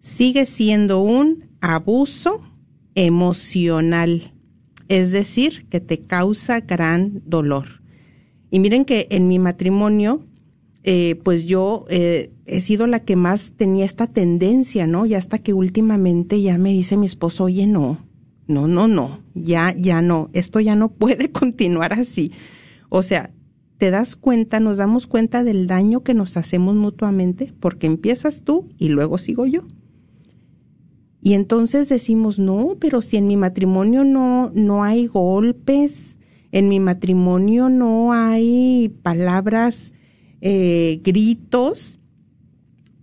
Sigue 0.00 0.44
siendo 0.44 1.00
un 1.00 1.48
abuso 1.62 2.42
emocional, 2.94 4.34
es 4.92 5.10
decir, 5.10 5.64
que 5.70 5.80
te 5.80 6.00
causa 6.00 6.60
gran 6.60 7.22
dolor. 7.24 7.80
Y 8.50 8.58
miren 8.58 8.84
que 8.84 9.06
en 9.08 9.26
mi 9.26 9.38
matrimonio, 9.38 10.26
eh, 10.82 11.18
pues 11.24 11.46
yo 11.46 11.86
eh, 11.88 12.30
he 12.44 12.60
sido 12.60 12.86
la 12.86 13.00
que 13.00 13.16
más 13.16 13.52
tenía 13.56 13.86
esta 13.86 14.06
tendencia, 14.06 14.86
¿no? 14.86 15.06
Y 15.06 15.14
hasta 15.14 15.38
que 15.38 15.54
últimamente 15.54 16.42
ya 16.42 16.58
me 16.58 16.72
dice 16.72 16.98
mi 16.98 17.06
esposo, 17.06 17.44
oye, 17.44 17.66
no, 17.66 18.04
no, 18.46 18.66
no, 18.66 18.86
no, 18.86 19.20
ya, 19.32 19.72
ya 19.74 20.02
no, 20.02 20.28
esto 20.34 20.60
ya 20.60 20.76
no 20.76 20.92
puede 20.92 21.30
continuar 21.32 21.94
así. 21.94 22.30
O 22.90 23.02
sea, 23.02 23.30
te 23.78 23.90
das 23.90 24.14
cuenta, 24.14 24.60
nos 24.60 24.76
damos 24.76 25.06
cuenta 25.06 25.42
del 25.42 25.66
daño 25.66 26.02
que 26.02 26.12
nos 26.12 26.36
hacemos 26.36 26.74
mutuamente, 26.74 27.54
porque 27.60 27.86
empiezas 27.86 28.42
tú 28.42 28.68
y 28.76 28.90
luego 28.90 29.16
sigo 29.16 29.46
yo. 29.46 29.62
Y 31.24 31.34
entonces 31.34 31.88
decimos, 31.88 32.40
no, 32.40 32.76
pero 32.80 33.00
si 33.00 33.16
en 33.16 33.28
mi 33.28 33.36
matrimonio 33.36 34.02
no, 34.02 34.50
no 34.56 34.82
hay 34.82 35.06
golpes, 35.06 36.18
en 36.50 36.68
mi 36.68 36.80
matrimonio 36.80 37.68
no 37.68 38.12
hay 38.12 38.92
palabras, 39.02 39.94
eh, 40.40 41.00
gritos, 41.04 42.00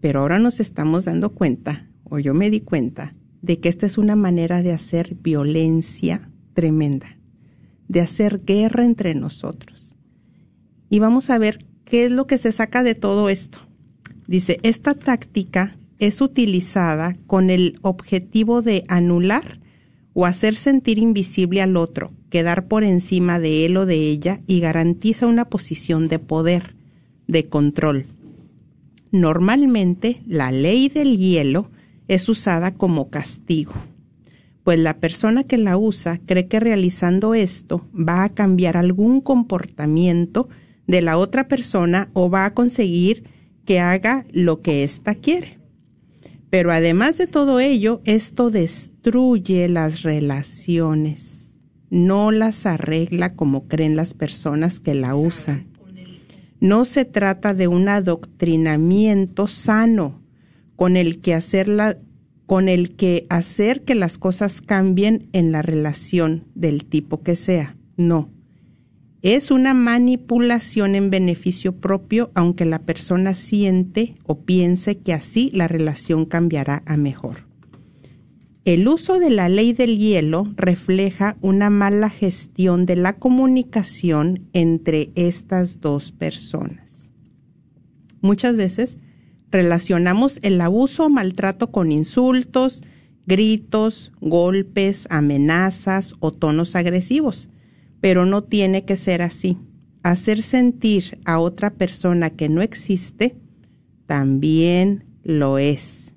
pero 0.02 0.20
ahora 0.20 0.38
nos 0.38 0.60
estamos 0.60 1.06
dando 1.06 1.34
cuenta, 1.34 1.90
o 2.04 2.20
yo 2.20 2.34
me 2.34 2.50
di 2.50 2.60
cuenta, 2.60 3.16
de 3.42 3.62
que 3.62 3.70
esta 3.70 3.86
es 3.86 3.98
una 3.98 4.18
manera 4.18 4.62
de 4.62 4.74
hacer 4.74 5.16
violencia 5.16 6.30
tremenda, 6.54 7.18
de 7.88 8.02
hacer 8.02 8.44
guerra 8.44 8.84
entre 8.84 9.16
nosotros. 9.16 9.96
Y 10.90 11.00
vamos 11.00 11.30
a 11.30 11.38
ver 11.38 11.60
qué 11.86 12.04
es 12.04 12.12
lo 12.12 12.28
que 12.28 12.38
se 12.38 12.52
saca 12.52 12.84
de 12.84 12.96
todo 12.96 13.30
esto. 13.30 13.60
Dice, 14.28 14.60
esta 14.64 14.94
táctica 14.94 15.79
es 16.00 16.22
utilizada 16.22 17.14
con 17.28 17.50
el 17.50 17.78
objetivo 17.82 18.62
de 18.62 18.84
anular 18.88 19.60
o 20.14 20.26
hacer 20.26 20.56
sentir 20.56 20.98
invisible 20.98 21.62
al 21.62 21.78
otro, 21.78 22.12
quedar 22.30 22.68
por 22.68 22.84
encima 22.84 23.40
de 23.40 23.66
él 23.66 23.78
o 23.78 23.86
de 23.86 24.10
ella 24.10 24.42
y 24.48 24.60
garantiza 24.60 25.28
una 25.28 25.46
posición 25.46 26.08
de 26.08 26.20
poder, 26.20 26.76
de 27.28 27.48
control. 27.48 28.08
Normalmente 29.12 30.22
la 30.26 30.52
ley 30.52 30.90
del 30.90 31.18
hielo 31.18 31.70
es 32.08 32.28
usada 32.30 32.74
como 32.74 33.10
castigo, 33.10 33.74
pues 34.64 34.80
la 34.80 35.00
persona 35.00 35.44
que 35.44 35.58
la 35.58 35.78
usa 35.78 36.20
cree 36.26 36.48
que 36.48 36.60
realizando 36.60 37.34
esto 37.34 37.88
va 37.94 38.24
a 38.24 38.30
cambiar 38.30 38.78
algún 38.78 39.22
comportamiento 39.22 40.50
de 40.88 41.02
la 41.02 41.18
otra 41.18 41.48
persona 41.48 42.10
o 42.14 42.30
va 42.30 42.46
a 42.46 42.54
conseguir 42.54 43.24
que 43.66 43.80
haga 43.80 44.26
lo 44.32 44.62
que 44.62 44.84
ésta 44.84 45.14
quiere. 45.16 45.59
Pero 46.50 46.72
además 46.72 47.18
de 47.18 47.28
todo 47.28 47.60
ello, 47.60 48.02
esto 48.06 48.50
destruye 48.50 49.70
las 49.70 50.02
relaciones, 50.02 51.56
no 51.90 52.32
las 52.32 52.66
arregla 52.66 53.36
como 53.36 53.68
creen 53.68 53.96
las 53.96 54.14
personas 54.14 54.80
que 54.80 54.96
la 54.96 55.16
usan. 55.16 55.68
No 56.60 56.86
se 56.86 57.06
trata 57.06 57.54
de 57.54 57.68
un 57.68 57.88
adoctrinamiento 57.88 59.48
sano 59.48 60.22
con 60.76 60.98
el 60.98 61.22
que 61.22 61.40
con 62.46 62.68
el 62.68 62.96
que 62.96 63.28
hacer 63.30 63.84
que 63.84 63.96
las 63.96 64.18
cosas 64.18 64.62
cambien 64.62 65.30
en 65.34 65.52
la 65.52 65.62
relación 65.62 66.46
del 66.56 66.86
tipo 66.86 67.22
que 67.22 67.36
sea. 67.36 67.78
No 67.96 68.32
es 69.22 69.52
una 69.52 69.74
manipulación 69.74 70.96
en 70.96 71.10
beneficio 71.10 71.76
propio, 71.76 72.32
aunque 72.36 72.66
la 72.66 72.80
persona 72.80 73.34
siente 73.34 74.16
o 74.26 74.42
piense 74.42 74.98
que 74.98 75.14
así 75.14 75.52
la 75.54 75.68
relación 75.68 76.26
cambiará 76.26 76.84
a 76.86 76.96
mejor. 76.96 77.48
El 78.64 78.88
uso 78.88 79.20
de 79.20 79.30
la 79.30 79.50
ley 79.50 79.74
del 79.74 79.98
hielo 79.98 80.48
refleja 80.56 81.38
una 81.42 81.70
mala 81.70 82.10
gestión 82.10 82.86
de 82.86 82.96
la 82.96 83.18
comunicación 83.18 84.48
entre 84.54 85.12
estas 85.16 85.82
dos 85.82 86.12
personas. 86.12 87.12
Muchas 88.22 88.56
veces 88.56 89.00
relacionamos 89.52 90.40
el 90.44 90.62
abuso 90.62 91.06
o 91.06 91.10
maltrato 91.10 91.72
con 91.72 91.92
insultos, 91.92 92.84
gritos, 93.26 94.12
golpes, 94.22 95.08
amenazas 95.10 96.16
o 96.20 96.32
tonos 96.32 96.76
agresivos 96.76 97.50
pero 98.02 98.26
no 98.26 98.44
tiene 98.44 98.86
que 98.86 98.96
ser 98.96 99.22
así. 99.22 99.58
Hacer 100.04 100.42
sentir 100.42 101.20
a 101.26 101.40
otra 101.40 101.72
persona 101.72 102.30
que 102.30 102.50
no 102.50 102.62
existe 102.62 103.36
también 104.06 105.06
lo 105.24 105.58
es. 105.58 106.14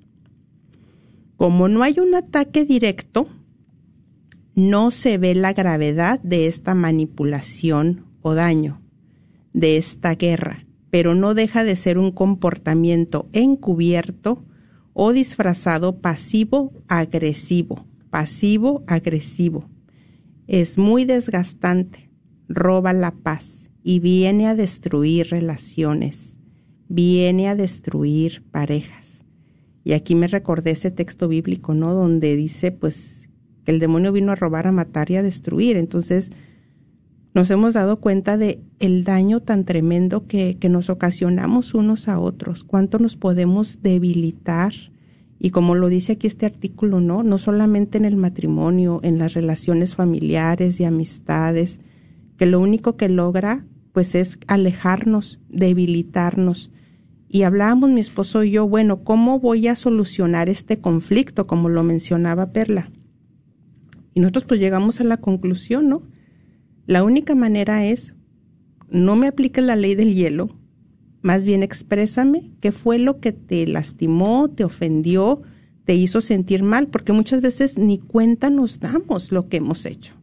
Como 1.35 1.67
no 1.67 1.83
hay 1.83 1.99
un 1.99 2.15
ataque 2.15 2.65
directo, 2.65 3.27
no 4.55 4.91
se 4.91 5.17
ve 5.17 5.35
la 5.35 5.53
gravedad 5.53 6.19
de 6.21 6.47
esta 6.47 6.73
manipulación 6.73 8.05
o 8.21 8.33
daño, 8.35 8.81
de 9.51 9.77
esta 9.77 10.15
guerra, 10.15 10.65
pero 10.89 11.15
no 11.15 11.33
deja 11.33 11.63
de 11.63 11.75
ser 11.75 11.97
un 11.97 12.11
comportamiento 12.11 13.27
encubierto 13.33 14.45
o 14.93 15.11
disfrazado 15.11 15.99
pasivo-agresivo, 15.99 17.85
pasivo-agresivo 18.09 19.72
es 20.47 20.77
muy 20.77 21.05
desgastante, 21.05 22.09
roba 22.47 22.93
la 22.93 23.11
paz 23.11 23.71
y 23.83 23.99
viene 23.99 24.47
a 24.47 24.55
destruir 24.55 25.27
relaciones. 25.29 26.39
viene 26.89 27.47
a 27.47 27.55
destruir 27.55 28.43
parejas. 28.51 29.25
Y 29.83 29.93
aquí 29.93 30.15
me 30.15 30.27
recordé 30.27 30.71
ese 30.71 30.91
texto 30.91 31.27
bíblico, 31.27 31.73
¿no? 31.73 31.93
Donde 31.93 32.35
dice, 32.35 32.71
pues, 32.71 33.29
que 33.63 33.71
el 33.71 33.79
demonio 33.79 34.11
vino 34.11 34.31
a 34.31 34.35
robar, 34.35 34.67
a 34.67 34.71
matar 34.71 35.09
y 35.09 35.15
a 35.15 35.23
destruir. 35.23 35.75
Entonces, 35.77 36.31
nos 37.33 37.49
hemos 37.49 37.73
dado 37.73 37.99
cuenta 37.99 38.37
de 38.37 38.61
el 38.79 39.03
daño 39.03 39.39
tan 39.39 39.65
tremendo 39.65 40.27
que, 40.27 40.57
que 40.59 40.69
nos 40.69 40.89
ocasionamos 40.89 41.73
unos 41.73 42.07
a 42.07 42.19
otros, 42.19 42.63
cuánto 42.63 42.99
nos 42.99 43.17
podemos 43.17 43.81
debilitar. 43.81 44.73
Y 45.45 45.49
como 45.49 45.75
lo 45.75 45.89
dice 45.89 46.13
aquí 46.13 46.25
este 46.25 46.45
artículo, 46.45 47.01
¿no? 47.01 47.21
No 47.21 47.37
solamente 47.37 47.97
en 47.97 48.05
el 48.05 48.15
matrimonio, 48.15 49.01
en 49.03 49.17
las 49.17 49.33
relaciones 49.33 49.93
familiares 49.93 50.79
y 50.79 50.85
amistades, 50.85 51.81
que 52.37 52.45
lo 52.45 52.61
único 52.61 52.95
que 52.95 53.09
logra 53.09 53.65
pues 53.91 54.15
es 54.15 54.39
alejarnos, 54.47 55.41
debilitarnos. 55.49 56.71
Y 57.27 57.41
hablábamos 57.41 57.89
mi 57.89 57.99
esposo 57.99 58.45
y 58.45 58.51
yo, 58.51 58.69
bueno, 58.69 59.03
¿cómo 59.03 59.41
voy 59.41 59.67
a 59.67 59.75
solucionar 59.75 60.47
este 60.47 60.79
conflicto? 60.79 61.45
Como 61.45 61.67
lo 61.67 61.83
mencionaba 61.83 62.53
Perla. 62.53 62.89
Y 64.13 64.21
nosotros 64.21 64.45
pues 64.45 64.61
llegamos 64.61 65.01
a 65.01 65.03
la 65.03 65.17
conclusión, 65.17 65.89
¿no? 65.89 66.03
La 66.85 67.03
única 67.03 67.35
manera 67.35 67.85
es, 67.85 68.15
no 68.89 69.17
me 69.17 69.27
apliques 69.27 69.65
la 69.65 69.75
ley 69.75 69.95
del 69.95 70.13
hielo, 70.13 70.55
más 71.23 71.45
bien 71.45 71.63
exprésame 71.63 72.51
qué 72.59 72.71
fue 72.71 72.99
lo 72.99 73.19
que 73.19 73.31
te 73.31 73.65
lastimó, 73.65 74.49
te 74.49 74.65
ofendió, 74.65 75.39
te 75.85 75.95
hizo 75.95 76.21
sentir 76.21 76.63
mal, 76.63 76.87
porque 76.87 77.13
muchas 77.13 77.41
veces 77.41 77.77
ni 77.77 77.97
cuenta 77.97 78.49
nos 78.49 78.79
damos 78.79 79.31
lo 79.31 79.47
que 79.47 79.57
hemos 79.57 79.85
hecho. 79.85 80.13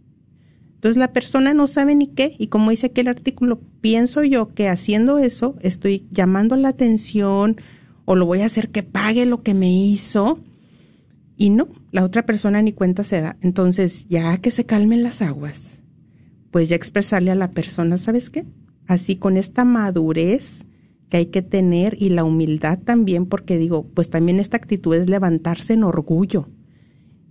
Entonces 0.75 0.99
la 0.99 1.13
persona 1.13 1.53
no 1.53 1.67
sabe 1.67 1.95
ni 1.95 2.07
qué 2.07 2.37
y 2.39 2.47
como 2.47 2.71
dice 2.71 2.87
aquí 2.87 3.01
el 3.01 3.09
artículo, 3.09 3.61
pienso 3.81 4.23
yo 4.25 4.55
que 4.55 4.69
haciendo 4.69 5.19
eso 5.19 5.57
estoy 5.61 6.07
llamando 6.11 6.57
la 6.57 6.69
atención 6.69 7.57
o 8.05 8.15
lo 8.15 8.25
voy 8.25 8.41
a 8.41 8.47
hacer 8.47 8.71
que 8.71 8.83
pague 8.83 9.27
lo 9.27 9.43
que 9.43 9.53
me 9.53 9.71
hizo 9.71 10.41
y 11.37 11.51
no, 11.51 11.69
la 11.93 12.05
otra 12.05 12.25
persona 12.25 12.63
ni 12.63 12.73
cuenta 12.73 13.05
se 13.05 13.21
da. 13.21 13.37
Entonces 13.41 14.07
ya 14.09 14.37
que 14.39 14.51
se 14.51 14.65
calmen 14.65 15.03
las 15.03 15.23
aguas, 15.23 15.83
pues 16.51 16.69
ya 16.69 16.77
expresarle 16.77 17.31
a 17.31 17.37
la 17.37 17.51
persona, 17.53 17.97
¿sabes 17.97 18.29
qué? 18.29 18.45
Así 18.87 19.17
con 19.17 19.37
esta 19.37 19.65
madurez 19.65 20.65
que 21.11 21.19
hay 21.19 21.27
que 21.27 21.43
tener 21.43 21.97
y 22.01 22.09
la 22.09 22.25
humildad 22.25 22.79
también, 22.79 23.27
porque 23.27 23.59
digo, 23.59 23.87
pues 23.95 24.09
también 24.09 24.41
esta 24.41 24.57
actitud 24.57 24.95
es 24.95 25.11
levantarse 25.11 25.75
en 25.75 25.85
orgullo 25.85 26.49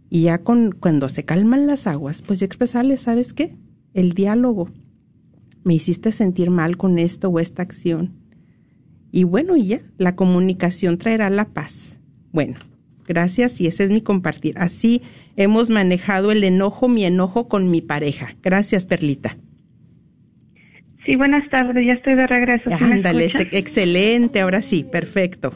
y 0.10 0.24
ya 0.24 0.40
con, 0.40 0.72
cuando 0.72 1.08
se 1.10 1.24
calman 1.24 1.68
las 1.68 1.88
aguas, 1.88 2.22
pues 2.22 2.40
ya 2.40 2.46
expresarle, 2.46 2.98
¿sabes 2.98 3.34
qué? 3.34 3.56
El 3.94 4.14
diálogo. 4.14 4.70
Me 5.64 5.76
hiciste 5.76 6.12
sentir 6.12 6.50
mal 6.50 6.78
con 6.78 6.98
esto 6.98 7.30
o 7.30 7.40
esta 7.40 7.62
acción. 7.62 8.16
Y 9.12 9.24
bueno, 9.24 9.56
ya, 9.56 9.82
la 9.98 10.16
comunicación 10.16 10.98
traerá 10.98 11.30
la 11.30 11.50
paz. 11.50 12.00
Bueno, 12.32 12.58
gracias 13.08 13.60
y 13.62 13.68
ese 13.68 13.84
es 13.84 13.92
mi 13.92 14.02
compartir. 14.02 14.56
Así 14.58 15.02
hemos 15.36 15.70
manejado 15.70 16.32
el 16.32 16.44
enojo, 16.44 16.88
mi 16.88 17.06
enojo 17.06 17.48
con 17.48 17.70
mi 17.70 17.82
pareja. 17.82 18.36
Gracias, 18.42 18.86
Perlita. 18.86 19.38
Sí, 21.10 21.16
buenas 21.16 21.50
tardes, 21.50 21.84
ya 21.84 21.94
estoy 21.94 22.14
de 22.14 22.28
regreso. 22.28 22.70
Ándale, 22.80 23.26
excelente, 23.52 24.42
ahora 24.42 24.62
sí, 24.62 24.86
perfecto. 24.92 25.56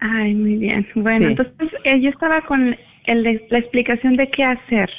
Ay, 0.00 0.34
muy 0.34 0.56
bien. 0.56 0.84
Bueno, 0.96 1.28
entonces 1.28 1.70
eh, 1.84 2.00
yo 2.00 2.10
estaba 2.10 2.40
con 2.40 2.74
la 3.06 3.58
explicación 3.60 4.16
de 4.16 4.28
qué 4.28 4.42
hacer. 4.42 4.90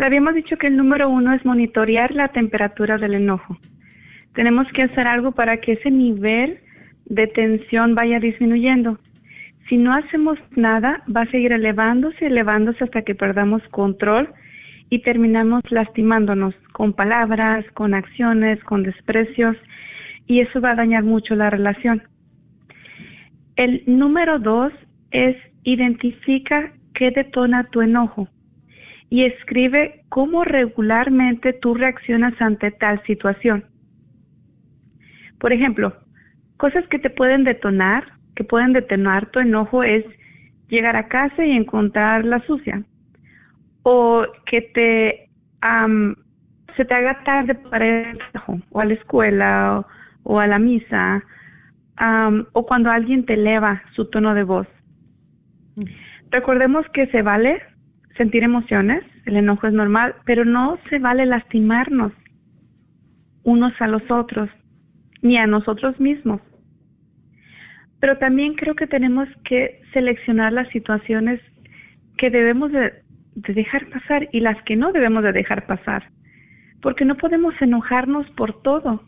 habíamos 0.00 0.36
dicho 0.36 0.56
que 0.58 0.68
el 0.68 0.76
número 0.76 1.10
uno 1.10 1.34
es 1.34 1.44
monitorear 1.44 2.12
la 2.12 2.28
temperatura 2.28 2.96
del 2.96 3.14
enojo. 3.14 3.58
Tenemos 4.32 4.68
que 4.68 4.82
hacer 4.82 5.08
algo 5.08 5.32
para 5.32 5.56
que 5.56 5.72
ese 5.72 5.90
nivel 5.90 6.60
de 7.06 7.26
tensión 7.26 7.96
vaya 7.96 8.20
disminuyendo. 8.20 9.00
Si 9.68 9.76
no 9.76 9.92
hacemos 9.92 10.38
nada, 10.54 11.02
va 11.08 11.22
a 11.22 11.30
seguir 11.32 11.50
elevándose, 11.50 12.26
elevándose 12.26 12.84
hasta 12.84 13.02
que 13.02 13.16
perdamos 13.16 13.60
control 13.72 14.28
y 14.90 15.00
terminamos 15.00 15.62
lastimándonos 15.70 16.54
con 16.72 16.92
palabras, 16.92 17.64
con 17.74 17.94
acciones, 17.94 18.62
con 18.64 18.82
desprecios 18.82 19.56
y 20.26 20.40
eso 20.40 20.60
va 20.60 20.72
a 20.72 20.76
dañar 20.76 21.04
mucho 21.04 21.34
la 21.34 21.50
relación. 21.50 22.02
El 23.56 23.82
número 23.86 24.38
dos 24.38 24.72
es 25.10 25.36
identifica 25.62 26.72
qué 26.94 27.10
detona 27.10 27.64
tu 27.64 27.82
enojo 27.82 28.28
y 29.10 29.24
escribe 29.24 30.02
cómo 30.08 30.44
regularmente 30.44 31.52
tú 31.52 31.74
reaccionas 31.74 32.34
ante 32.40 32.70
tal 32.70 33.02
situación. 33.04 33.64
Por 35.38 35.52
ejemplo, 35.52 35.94
cosas 36.56 36.86
que 36.88 36.98
te 36.98 37.10
pueden 37.10 37.44
detonar, 37.44 38.04
que 38.34 38.44
pueden 38.44 38.72
detonar 38.72 39.30
tu 39.30 39.40
enojo 39.40 39.82
es 39.82 40.04
llegar 40.68 40.96
a 40.96 41.08
casa 41.08 41.44
y 41.44 41.52
encontrarla 41.52 42.44
sucia 42.46 42.84
o 43.84 44.26
que 44.46 44.60
te 44.62 45.30
se 46.76 46.84
te 46.84 46.94
haga 46.94 47.22
tarde 47.24 47.54
para 47.54 47.86
ir 47.86 48.06
al 48.06 48.18
trabajo 48.18 48.58
o 48.70 48.80
a 48.80 48.84
la 48.84 48.94
escuela 48.94 49.86
o, 50.24 50.40
a 50.40 50.46
la 50.46 50.58
misa 50.58 51.22
o 52.52 52.66
cuando 52.66 52.90
alguien 52.90 53.24
te 53.24 53.34
eleva 53.34 53.82
su 53.94 54.10
tono 54.10 54.34
de 54.34 54.42
voz. 54.42 54.66
Recordemos 56.30 56.84
que 56.92 57.06
se 57.06 57.22
vale 57.22 57.62
sentir 58.16 58.42
emociones, 58.42 59.04
el 59.24 59.36
enojo 59.36 59.68
es 59.68 59.72
normal, 59.72 60.16
pero 60.24 60.44
no 60.44 60.78
se 60.90 60.98
vale 60.98 61.26
lastimarnos 61.26 62.12
unos 63.44 63.72
a 63.80 63.86
los 63.86 64.02
otros, 64.10 64.50
ni 65.22 65.38
a 65.38 65.46
nosotros 65.46 65.98
mismos. 66.00 66.40
Pero 68.00 68.18
también 68.18 68.54
creo 68.54 68.74
que 68.74 68.86
tenemos 68.86 69.28
que 69.44 69.80
seleccionar 69.92 70.52
las 70.52 70.68
situaciones 70.70 71.40
que 72.18 72.30
debemos 72.30 72.72
de, 72.72 73.03
dejar 73.34 73.88
pasar 73.88 74.28
y 74.32 74.40
las 74.40 74.60
que 74.62 74.76
no 74.76 74.92
debemos 74.92 75.22
de 75.22 75.32
dejar 75.32 75.66
pasar, 75.66 76.10
porque 76.80 77.04
no 77.04 77.16
podemos 77.16 77.54
enojarnos 77.60 78.28
por 78.30 78.62
todo. 78.62 79.02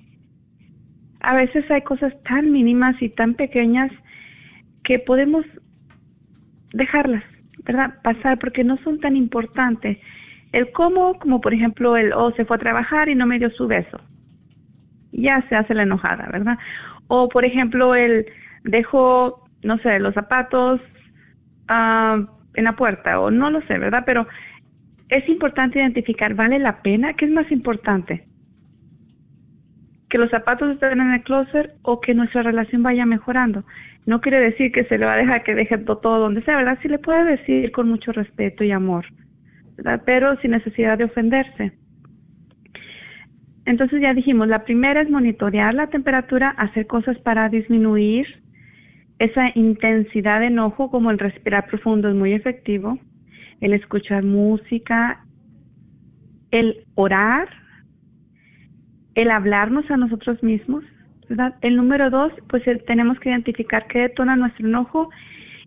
A 1.20 1.34
veces 1.34 1.68
hay 1.70 1.82
cosas 1.82 2.12
tan 2.24 2.52
mínimas 2.52 3.00
y 3.00 3.08
tan 3.08 3.34
pequeñas 3.34 3.90
que 4.84 4.98
podemos 4.98 5.44
dejarlas, 6.72 7.24
¿verdad? 7.64 7.94
Pasar 8.02 8.38
porque 8.38 8.64
no 8.64 8.76
son 8.78 9.00
tan 9.00 9.16
importantes. 9.16 9.98
El 10.52 10.70
cómo, 10.72 11.18
como 11.18 11.40
por 11.40 11.54
ejemplo 11.54 11.96
el, 11.96 12.12
oh, 12.12 12.32
se 12.32 12.44
fue 12.44 12.56
a 12.56 12.60
trabajar 12.60 13.08
y 13.08 13.14
no 13.14 13.26
me 13.26 13.38
dio 13.38 13.50
su 13.50 13.66
beso. 13.66 14.00
Ya 15.12 15.42
se 15.48 15.56
hace 15.56 15.74
la 15.74 15.82
enojada, 15.82 16.28
¿verdad? 16.30 16.58
O 17.08 17.28
por 17.28 17.44
ejemplo 17.44 17.94
el 17.94 18.26
dejó, 18.64 19.44
no 19.62 19.78
sé, 19.78 19.98
los 19.98 20.14
zapatos 20.14 20.80
uh, 21.70 22.35
en 22.56 22.64
la 22.64 22.76
puerta 22.76 23.20
o 23.20 23.30
no 23.30 23.50
lo 23.50 23.60
sé, 23.62 23.78
¿verdad? 23.78 24.02
Pero 24.04 24.26
es 25.08 25.28
importante 25.28 25.78
identificar, 25.78 26.34
¿vale 26.34 26.58
la 26.58 26.82
pena? 26.82 27.14
¿Qué 27.14 27.26
es 27.26 27.30
más 27.30 27.50
importante? 27.52 28.26
que 30.08 30.18
los 30.18 30.30
zapatos 30.30 30.72
estén 30.72 31.00
en 31.00 31.12
el 31.12 31.22
closet 31.22 31.72
o 31.82 32.00
que 32.00 32.14
nuestra 32.14 32.42
relación 32.42 32.82
vaya 32.82 33.06
mejorando. 33.06 33.64
No 34.06 34.20
quiere 34.20 34.40
decir 34.40 34.70
que 34.70 34.84
se 34.84 34.98
le 34.98 35.06
va 35.06 35.14
a 35.14 35.18
dejar 35.18 35.42
que 35.42 35.54
deje 35.54 35.78
todo 35.78 36.20
donde 36.20 36.42
sea, 36.42 36.56
¿verdad? 36.56 36.78
Sí 36.80 36.88
le 36.88 36.98
puede 36.98 37.24
decir 37.24 37.72
con 37.72 37.88
mucho 37.88 38.12
respeto 38.12 38.64
y 38.64 38.70
amor, 38.70 39.04
¿verdad? 39.76 40.02
Pero 40.06 40.36
sin 40.40 40.52
necesidad 40.52 40.96
de 40.96 41.04
ofenderse. 41.04 41.72
Entonces 43.64 44.00
ya 44.00 44.14
dijimos, 44.14 44.46
la 44.46 44.64
primera 44.64 45.00
es 45.00 45.10
monitorear 45.10 45.74
la 45.74 45.88
temperatura, 45.88 46.50
hacer 46.50 46.86
cosas 46.86 47.18
para 47.18 47.48
disminuir 47.48 48.26
esa 49.18 49.50
intensidad 49.54 50.40
de 50.40 50.46
enojo, 50.46 50.90
como 50.90 51.10
el 51.10 51.18
respirar 51.18 51.66
profundo 51.66 52.08
es 52.08 52.14
muy 52.14 52.32
efectivo, 52.32 52.98
el 53.60 53.72
escuchar 53.72 54.22
música, 54.22 55.24
el 56.50 56.84
orar, 56.94 57.48
el 59.14 59.30
hablarnos 59.30 59.90
a 59.90 59.96
nosotros 59.96 60.42
mismos. 60.42 60.84
El 61.60 61.76
número 61.76 62.10
dos, 62.10 62.32
pues 62.48 62.62
tenemos 62.86 63.18
que 63.18 63.30
identificar 63.30 63.86
qué 63.88 64.00
detona 64.00 64.36
nuestro 64.36 64.66
enojo 64.66 65.08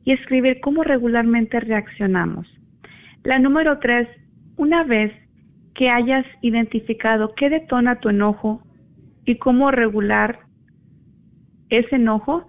y 0.06 0.14
escribir 0.14 0.60
cómo 0.62 0.84
regularmente 0.84 1.60
reaccionamos. 1.60 2.47
La 3.24 3.39
número 3.39 3.80
tres, 3.80 4.08
una 4.56 4.84
vez 4.84 5.12
que 5.76 5.89
hayas 5.89 6.26
identificado 6.41 7.34
qué 7.36 7.50
detona 7.50 8.00
tu 8.00 8.10
enojo 8.10 8.62
y 9.26 9.36
cómo 9.36 9.72
regular 9.72 10.39
ese 11.70 11.97
enojo, 11.97 12.47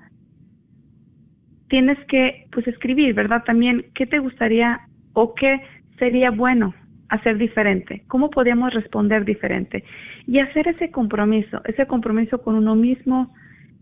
tienes 1.70 1.98
que 2.06 2.46
pues 2.52 2.66
escribir, 2.66 3.14
¿verdad? 3.14 3.44
También 3.44 3.86
qué 3.94 4.04
te 4.04 4.18
gustaría 4.18 4.80
o 5.14 5.34
qué 5.34 5.62
sería 5.98 6.30
bueno 6.30 6.74
hacer 7.08 7.38
diferente, 7.38 8.02
cómo 8.08 8.28
podíamos 8.30 8.74
responder 8.74 9.24
diferente 9.24 9.84
y 10.26 10.40
hacer 10.40 10.68
ese 10.68 10.90
compromiso, 10.90 11.62
ese 11.64 11.86
compromiso 11.86 12.42
con 12.42 12.56
uno 12.56 12.74
mismo, 12.74 13.32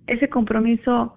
ese 0.07 0.29
compromiso 0.29 1.17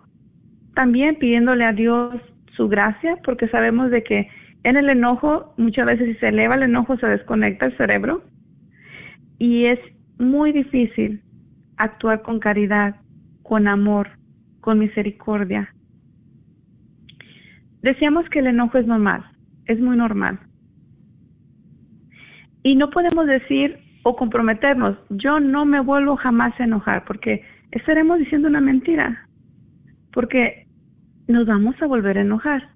también 0.73 1.17
pidiéndole 1.17 1.65
a 1.65 1.73
Dios 1.73 2.15
su 2.55 2.67
gracia, 2.67 3.17
porque 3.23 3.47
sabemos 3.49 3.91
de 3.91 4.03
que 4.03 4.29
en 4.63 4.77
el 4.77 4.89
enojo, 4.89 5.53
muchas 5.57 5.85
veces 5.85 6.07
si 6.07 6.15
se 6.15 6.29
eleva 6.29 6.55
el 6.55 6.63
enojo 6.63 6.97
se 6.97 7.07
desconecta 7.07 7.65
el 7.65 7.77
cerebro 7.77 8.23
y 9.39 9.65
es 9.65 9.79
muy 10.19 10.51
difícil 10.51 11.21
actuar 11.77 12.21
con 12.21 12.39
caridad, 12.39 12.95
con 13.43 13.67
amor, 13.67 14.09
con 14.61 14.79
misericordia. 14.79 15.73
Decíamos 17.81 18.29
que 18.29 18.39
el 18.39 18.47
enojo 18.47 18.77
es 18.77 18.85
normal, 18.85 19.23
es 19.65 19.79
muy 19.79 19.97
normal. 19.97 20.39
Y 22.63 22.75
no 22.75 22.89
podemos 22.89 23.25
decir 23.25 23.79
o 24.03 24.15
comprometernos, 24.15 24.97
yo 25.09 25.39
no 25.39 25.65
me 25.65 25.79
vuelvo 25.79 26.15
jamás 26.15 26.59
a 26.59 26.63
enojar, 26.63 27.05
porque 27.05 27.43
estaremos 27.71 28.19
diciendo 28.19 28.47
una 28.47 28.61
mentira, 28.61 29.27
porque 30.11 30.67
nos 31.27 31.45
vamos 31.47 31.75
a 31.81 31.87
volver 31.87 32.17
a 32.17 32.21
enojar. 32.21 32.69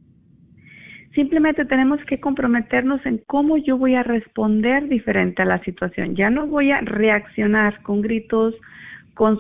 Simplemente 1.14 1.66
tenemos 1.66 2.03
que 2.06 2.20
comprometernos 2.20 3.06
en 3.06 3.22
cómo 3.26 3.58
yo 3.58 3.78
voy 3.78 3.95
a 3.95 4.03
responder 4.03 4.89
diferente 4.89 5.41
a 5.41 5.45
la 5.45 5.64
situación. 5.64 6.16
Ya 6.16 6.30
no 6.30 6.45
voy 6.45 6.72
a 6.72 6.82
reaccionar 6.82 7.82
con 7.84 8.01
gritos, 8.01 8.53
con 9.14 9.39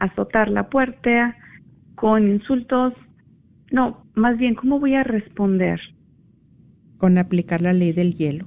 azotar 0.00 0.48
la 0.48 0.70
puerta, 0.70 1.36
con 1.94 2.26
insultos. 2.26 2.94
No, 3.70 4.04
más 4.14 4.36
bien, 4.36 4.54
¿cómo 4.54 4.80
voy 4.80 4.94
a 4.94 5.04
responder? 5.04 5.80
Con 6.98 7.18
aplicar 7.18 7.62
la 7.62 7.72
ley 7.72 7.92
del 7.92 8.14
hielo 8.14 8.46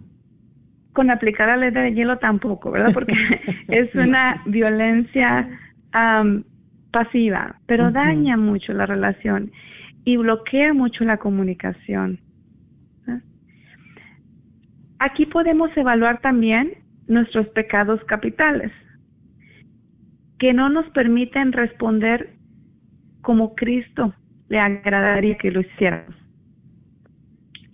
con 0.94 1.10
aplicar 1.10 1.48
la 1.48 1.58
ley 1.58 1.72
del 1.72 1.96
hielo 1.96 2.18
tampoco, 2.20 2.72
¿verdad? 2.72 2.94
Porque 2.94 3.14
es 3.68 3.94
una 3.96 4.42
violencia 4.46 5.50
pasiva, 6.92 7.60
pero 7.66 7.92
daña 7.92 8.38
mucho 8.38 8.74
la 8.74 8.86
relación 8.86 9.52
y 10.06 10.18
bloquea 10.18 10.74
mucho 10.74 11.04
la 11.04 11.18
comunicación. 11.18 12.20
Aquí 15.00 15.26
podemos 15.26 15.76
evaluar 15.76 16.22
también 16.22 16.76
nuestros 17.08 17.48
pecados 17.50 18.02
capitales, 18.06 18.72
que 20.40 20.54
no 20.54 20.70
nos 20.70 20.90
permiten 20.92 21.52
responder 21.52 22.36
como 23.22 23.54
Cristo 23.54 24.14
le 24.50 24.60
agradaría 24.60 25.38
que 25.38 25.52
lo 25.52 25.62
hiciéramos 25.62 26.24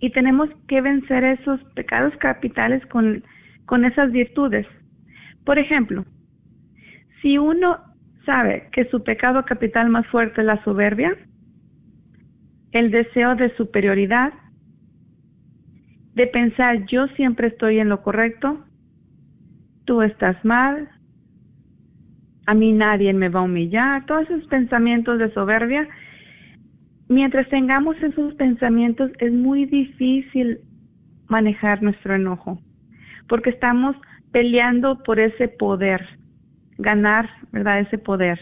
y 0.00 0.10
tenemos 0.10 0.48
que 0.66 0.80
vencer 0.80 1.22
esos 1.24 1.62
pecados 1.74 2.16
capitales 2.16 2.84
con, 2.86 3.22
con 3.66 3.84
esas 3.84 4.10
virtudes. 4.10 4.66
Por 5.44 5.58
ejemplo, 5.58 6.04
si 7.20 7.36
uno 7.36 7.78
sabe 8.24 8.68
que 8.72 8.86
su 8.86 9.04
pecado 9.04 9.44
capital 9.44 9.90
más 9.90 10.06
fuerte 10.06 10.40
es 10.40 10.46
la 10.46 10.62
soberbia, 10.64 11.16
el 12.72 12.90
deseo 12.90 13.36
de 13.36 13.54
superioridad, 13.56 14.32
de 16.14 16.26
pensar 16.26 16.86
yo 16.86 17.06
siempre 17.08 17.48
estoy 17.48 17.78
en 17.78 17.90
lo 17.90 18.02
correcto, 18.02 18.64
tú 19.84 20.02
estás 20.02 20.42
mal, 20.44 20.88
a 22.46 22.54
mí 22.54 22.72
nadie 22.72 23.12
me 23.12 23.28
va 23.28 23.40
a 23.40 23.44
humillar, 23.44 24.06
todos 24.06 24.22
esos 24.30 24.46
pensamientos 24.46 25.18
de 25.18 25.32
soberbia 25.32 25.86
mientras 27.10 27.48
tengamos 27.48 28.00
esos 28.02 28.34
pensamientos 28.34 29.10
es 29.18 29.32
muy 29.32 29.66
difícil 29.66 30.60
manejar 31.26 31.82
nuestro 31.82 32.14
enojo, 32.14 32.60
porque 33.28 33.50
estamos 33.50 33.96
peleando 34.30 35.02
por 35.02 35.18
ese 35.18 35.48
poder, 35.48 36.06
ganar, 36.78 37.28
¿verdad? 37.50 37.80
Ese 37.80 37.98
poder. 37.98 38.38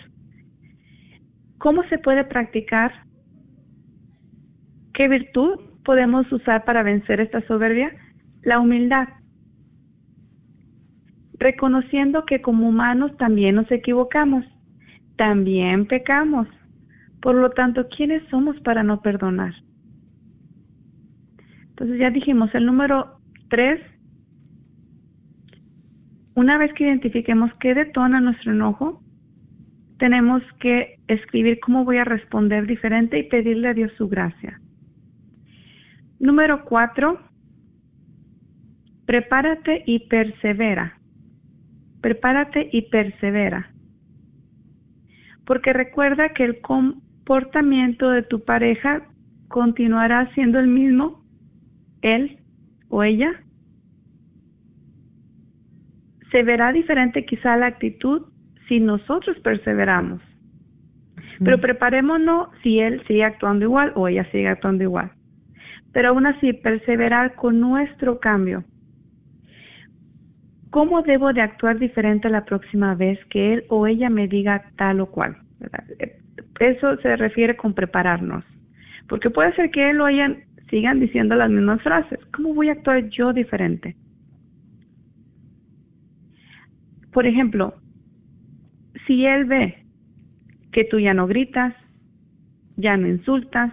¿Cómo 1.57 1.83
se 1.85 1.99
puede 1.99 2.25
practicar? 2.25 2.93
¿Qué 4.93 5.09
virtud 5.09 5.61
podemos 5.83 6.31
usar 6.31 6.65
para 6.67 6.83
vencer 6.83 7.21
esta 7.21 7.41
soberbia? 7.47 7.91
La 8.43 8.61
humildad. 8.61 9.09
Reconociendo 11.39 12.27
que 12.27 12.43
como 12.43 12.69
humanos 12.69 13.17
también 13.17 13.55
nos 13.55 13.71
equivocamos, 13.71 14.45
también 15.17 15.87
pecamos 15.87 16.47
por 17.21 17.35
lo 17.35 17.51
tanto, 17.51 17.89
¿quiénes 17.89 18.23
somos 18.29 18.59
para 18.61 18.83
no 18.83 19.03
perdonar? 19.03 19.55
Entonces 21.71 21.99
ya 21.99 22.11
dijimos, 22.11 22.55
el 22.55 22.67
número 22.67 23.21
tres, 23.51 23.81
una 26.35 26.59
vez 26.59 26.73
que 26.75 26.85
identifiquemos 26.85 27.53
qué 27.61 27.75
detona 27.75 28.21
nuestro 28.21 28.53
enojo, 28.53 29.03
tenemos 29.99 30.43
que 30.61 30.99
escribir 31.09 31.59
cómo 31.61 31.85
voy 31.85 31.99
a 31.99 32.05
responder 32.05 32.67
diferente 32.67 33.19
y 33.19 33.29
pedirle 33.29 33.69
a 33.69 33.75
Dios 33.75 33.93
su 33.97 34.09
gracia. 34.09 34.61
Número 36.21 36.65
cuatro, 36.65 37.21
prepárate 39.07 39.83
y 39.87 40.09
persevera. 40.09 40.99
Prepárate 42.01 42.71
y 42.73 42.83
persevera. 42.83 43.71
Porque 45.45 45.73
recuerda 45.73 46.31
que 46.31 46.45
el, 46.45 46.61
comportamiento 47.29 48.09
de 48.09 48.23
tu 48.23 48.43
pareja 48.43 49.03
continuará 49.49 50.33
siendo 50.33 50.59
el 50.59 50.67
mismo, 50.67 51.23
él 52.01 52.39
o 52.89 53.05
ella. 53.05 53.31
Se 56.33 56.43
verá 56.43 56.73
diferente 56.73 57.27
quizá 57.27 57.55
la 57.59 57.67
actitud 57.67 58.23
si 58.67 58.81
nosotros 58.81 59.39
perseveramos. 59.41 60.23
Pero 61.45 61.61
preparémonos 61.61 62.49
si 62.63 62.81
él 62.81 63.03
sigue 63.07 63.25
actuando 63.25 63.67
igual 63.67 63.93
o 63.95 64.09
ella 64.09 64.25
sigue 64.33 64.49
actuando 64.49 64.85
igual. 64.85 65.13
Pero 65.93 66.09
aún 66.09 66.25
así, 66.25 66.55
perseverar 66.55 67.35
con 67.35 67.61
nuestro 67.61 68.21
cambio. 68.21 68.65
¿Cómo 70.71 71.03
debo 71.03 71.35
de 71.35 71.43
actuar 71.43 71.79
diferente 71.79 72.31
la 72.31 72.47
próxima 72.47 72.95
vez 72.95 73.23
que 73.27 73.53
él 73.53 73.65
o 73.69 73.87
ella 73.87 74.09
me 74.09 74.29
diga 74.29 74.71
tal 74.77 75.01
o 75.01 75.11
cual? 75.11 75.37
Eso 76.61 76.97
se 76.99 77.17
refiere 77.17 77.57
con 77.57 77.75
prepararnos. 77.75 78.45
Porque 79.09 79.31
puede 79.31 79.55
ser 79.55 79.71
que 79.71 79.91
él 79.91 80.01
o 80.01 80.09
ella 80.09 80.37
sigan 80.71 81.01
diciendo 81.01 81.35
las 81.35 81.51
mismas 81.51 81.83
frases. 81.83 82.19
¿Cómo 82.35 82.55
voy 82.55 82.69
a 82.69 82.73
actuar 82.73 83.09
yo 83.09 83.33
diferente? 83.33 83.97
Por 87.13 87.27
ejemplo, 87.27 87.75
si 89.07 89.25
él 89.25 89.47
ve 89.47 89.85
que 90.73 90.85
tú 90.85 90.99
ya 90.99 91.15
no 91.15 91.27
gritas, 91.27 91.75
ya 92.77 92.97
no 92.97 93.09
insultas, 93.09 93.73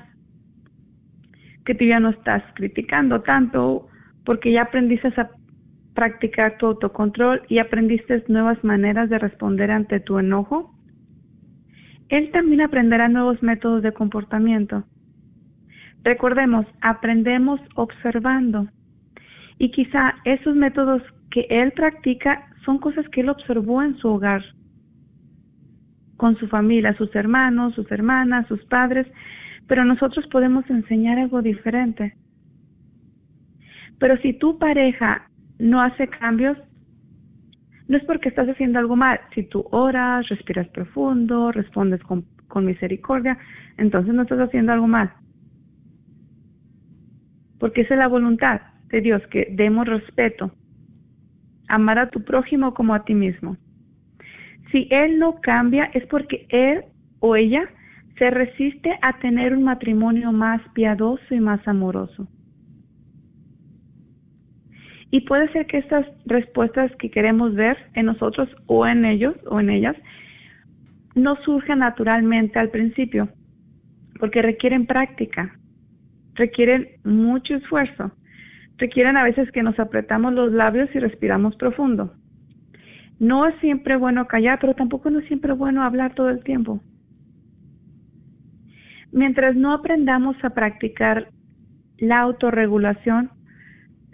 que 1.65 1.75
tú 1.75 1.85
ya 1.85 1.99
no 1.99 2.09
estás 2.09 2.43
criticando 2.55 3.21
tanto, 3.21 3.87
porque 4.23 4.51
ya 4.51 4.63
aprendiste 4.63 5.09
a 5.17 5.29
practicar 5.93 6.57
tu 6.57 6.67
autocontrol 6.67 7.41
y 7.47 7.59
aprendiste 7.59 8.23
nuevas 8.27 8.63
maneras 8.63 9.09
de 9.09 9.19
responder 9.19 9.71
ante 9.71 9.99
tu 9.99 10.19
enojo, 10.19 10.74
él 12.09 12.31
también 12.31 12.61
aprenderá 12.61 13.07
nuevos 13.07 13.41
métodos 13.41 13.81
de 13.81 13.91
comportamiento. 13.91 14.83
Recordemos, 16.03 16.65
aprendemos 16.81 17.59
observando. 17.75 18.67
Y 19.57 19.71
quizá 19.71 20.15
esos 20.23 20.55
métodos 20.55 21.01
que 21.31 21.47
él 21.49 21.71
practica 21.71 22.47
son 22.63 22.77
cosas 22.77 23.07
que 23.09 23.21
él 23.21 23.29
observó 23.29 23.81
en 23.81 23.97
su 23.97 24.09
hogar, 24.09 24.43
con 26.17 26.37
su 26.37 26.47
familia, 26.47 26.95
sus 26.97 27.13
hermanos, 27.15 27.73
sus 27.73 27.91
hermanas, 27.91 28.47
sus 28.47 28.63
padres, 28.65 29.07
pero 29.67 29.83
nosotros 29.83 30.25
podemos 30.27 30.69
enseñar 30.69 31.17
algo 31.17 31.41
diferente. 31.41 32.15
Pero 33.99 34.17
si 34.17 34.33
tu 34.33 34.59
pareja 34.59 35.29
no 35.57 35.81
hace 35.81 36.07
cambios, 36.07 36.57
no 37.87 37.97
es 37.97 38.03
porque 38.05 38.29
estás 38.29 38.47
haciendo 38.47 38.79
algo 38.79 38.95
mal. 38.95 39.19
Si 39.33 39.43
tú 39.43 39.65
oras, 39.71 40.27
respiras 40.29 40.67
profundo, 40.69 41.51
respondes 41.51 42.01
con, 42.03 42.25
misericordia, 42.63 43.37
entonces 43.77 44.13
no 44.13 44.21
estás 44.21 44.39
haciendo 44.39 44.71
algo 44.71 44.87
mal. 44.87 45.11
Porque 47.59 47.81
esa 47.81 47.95
es 47.95 47.99
la 47.99 48.07
voluntad 48.07 48.61
de 48.87 49.01
Dios, 49.01 49.21
que 49.27 49.49
demos 49.51 49.85
respeto. 49.87 50.51
Amar 51.67 51.99
a 51.99 52.09
tu 52.09 52.23
prójimo 52.23 52.73
como 52.73 52.93
a 52.93 53.03
ti 53.03 53.13
mismo. 53.13 53.57
Si 54.71 54.87
Él 54.89 55.19
no 55.19 55.41
cambia 55.41 55.85
es 55.93 56.05
porque 56.07 56.45
Él 56.49 56.85
o 57.19 57.35
ella 57.35 57.67
se 58.17 58.29
resiste 58.29 58.97
a 59.01 59.19
tener 59.19 59.53
un 59.53 59.63
matrimonio 59.63 60.31
más 60.31 60.61
piadoso 60.73 61.35
y 61.35 61.41
más 61.41 61.67
amoroso. 61.67 62.27
Y 65.15 65.21
puede 65.21 65.49
ser 65.53 65.65
que 65.65 65.77
estas 65.77 66.05
respuestas 66.25 66.93
que 66.97 67.09
queremos 67.09 67.55
ver 67.55 67.77
en 67.93 68.07
nosotros 68.07 68.49
o 68.65 68.85
en 68.85 69.05
ellos 69.05 69.33
o 69.45 69.61
en 69.61 69.69
ellas 69.69 69.95
no 71.15 71.37
surjan 71.37 71.79
naturalmente 71.79 72.59
al 72.59 72.69
principio, 72.69 73.29
porque 74.19 74.41
requieren 74.41 74.85
práctica, 74.85 75.57
requieren 76.33 76.89
mucho 77.05 77.55
esfuerzo, 77.55 78.11
requieren 78.77 79.15
a 79.15 79.23
veces 79.23 79.49
que 79.53 79.63
nos 79.63 79.79
apretamos 79.79 80.33
los 80.33 80.51
labios 80.51 80.89
y 80.93 80.99
respiramos 80.99 81.55
profundo. 81.55 82.13
No 83.17 83.47
es 83.47 83.55
siempre 83.61 83.95
bueno 83.95 84.27
callar, 84.27 84.59
pero 84.59 84.73
tampoco 84.73 85.09
no 85.09 85.19
es 85.19 85.27
siempre 85.27 85.53
bueno 85.53 85.81
hablar 85.81 86.13
todo 86.13 86.29
el 86.29 86.43
tiempo. 86.43 86.81
Mientras 89.13 89.55
no 89.55 89.71
aprendamos 89.71 90.35
a 90.43 90.49
practicar 90.49 91.29
la 91.99 92.19
autorregulación, 92.19 93.31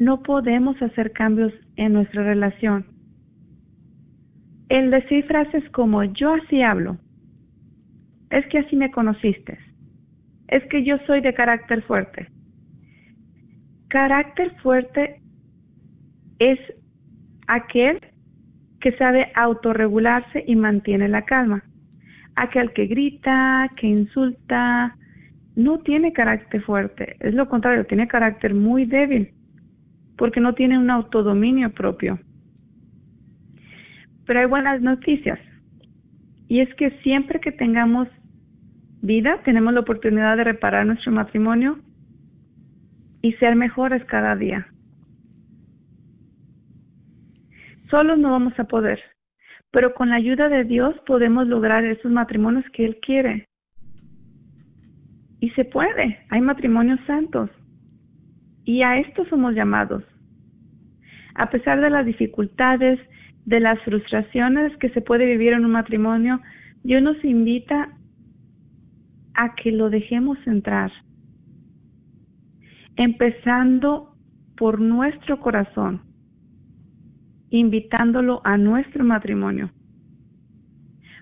no 0.01 0.23
podemos 0.23 0.81
hacer 0.81 1.11
cambios 1.11 1.53
en 1.75 1.93
nuestra 1.93 2.23
relación. 2.23 2.87
El 4.67 4.89
decir 4.89 5.23
frases 5.25 5.63
como 5.69 6.03
yo 6.03 6.33
así 6.33 6.63
hablo, 6.63 6.97
es 8.31 8.43
que 8.47 8.57
así 8.57 8.75
me 8.75 8.89
conociste, 8.89 9.59
es 10.47 10.63
que 10.71 10.83
yo 10.83 10.97
soy 11.05 11.21
de 11.21 11.35
carácter 11.35 11.83
fuerte. 11.83 12.29
Carácter 13.89 14.55
fuerte 14.63 15.21
es 16.39 16.57
aquel 17.45 17.99
que 18.79 18.97
sabe 18.97 19.31
autorregularse 19.35 20.43
y 20.47 20.55
mantiene 20.55 21.09
la 21.09 21.25
calma. 21.25 21.63
Aquel 22.35 22.73
que 22.73 22.87
grita, 22.87 23.69
que 23.75 23.85
insulta, 23.85 24.97
no 25.55 25.77
tiene 25.81 26.11
carácter 26.11 26.63
fuerte, 26.63 27.17
es 27.19 27.35
lo 27.35 27.47
contrario, 27.47 27.85
tiene 27.85 28.07
carácter 28.07 28.55
muy 28.55 28.85
débil, 28.85 29.35
porque 30.21 30.39
no 30.39 30.53
tiene 30.53 30.77
un 30.77 30.91
autodominio 30.91 31.71
propio. 31.73 32.19
Pero 34.27 34.39
hay 34.39 34.45
buenas 34.45 34.79
noticias, 34.79 35.39
y 36.47 36.59
es 36.59 36.71
que 36.75 36.91
siempre 37.01 37.39
que 37.39 37.51
tengamos 37.51 38.07
vida, 39.01 39.41
tenemos 39.43 39.73
la 39.73 39.79
oportunidad 39.79 40.37
de 40.37 40.43
reparar 40.43 40.85
nuestro 40.85 41.11
matrimonio 41.11 41.79
y 43.23 43.33
ser 43.33 43.55
mejores 43.55 44.05
cada 44.05 44.35
día. 44.35 44.67
Solos 47.89 48.19
no 48.19 48.29
vamos 48.29 48.53
a 48.59 48.65
poder, 48.65 48.99
pero 49.71 49.95
con 49.95 50.09
la 50.09 50.17
ayuda 50.17 50.49
de 50.49 50.65
Dios 50.65 50.93
podemos 51.07 51.47
lograr 51.47 51.83
esos 51.83 52.11
matrimonios 52.11 52.65
que 52.73 52.85
Él 52.85 52.99
quiere. 53.01 53.47
Y 55.39 55.49
se 55.55 55.65
puede, 55.65 56.19
hay 56.29 56.41
matrimonios 56.41 56.99
santos. 57.07 57.49
Y 58.65 58.83
a 58.83 58.99
esto 58.99 59.25
somos 59.25 59.55
llamados. 59.55 60.03
A 61.41 61.49
pesar 61.49 61.81
de 61.81 61.89
las 61.89 62.05
dificultades, 62.05 62.99
de 63.45 63.59
las 63.59 63.79
frustraciones 63.79 64.77
que 64.77 64.89
se 64.89 65.01
puede 65.01 65.25
vivir 65.25 65.53
en 65.53 65.65
un 65.65 65.71
matrimonio, 65.71 66.39
Dios 66.83 67.01
nos 67.01 67.17
invita 67.25 67.97
a 69.33 69.55
que 69.55 69.71
lo 69.71 69.89
dejemos 69.89 70.37
entrar. 70.45 70.91
Empezando 72.95 74.15
por 74.55 74.79
nuestro 74.79 75.39
corazón, 75.39 76.03
invitándolo 77.49 78.41
a 78.43 78.57
nuestro 78.57 79.03
matrimonio. 79.03 79.71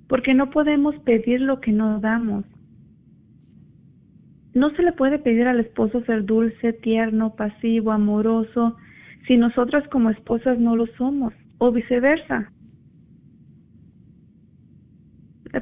Porque 0.10 0.34
no 0.34 0.50
podemos 0.50 1.00
pedir 1.06 1.40
lo 1.40 1.62
que 1.62 1.72
no 1.72 2.02
damos. 2.02 2.44
No 4.54 4.72
se 4.72 4.84
le 4.84 4.92
puede 4.92 5.18
pedir 5.18 5.48
al 5.48 5.62
esposo 5.62 6.04
ser 6.04 6.26
dulce, 6.26 6.74
tierno, 6.74 7.38
pasivo, 7.38 7.94
amoroso, 7.94 8.76
si 9.28 9.38
nosotras 9.38 9.88
como 9.90 10.10
esposas 10.10 10.60
no 10.60 10.76
lo 10.76 10.88
somos, 10.98 11.34
o 11.60 11.72
viceversa. 11.72 12.52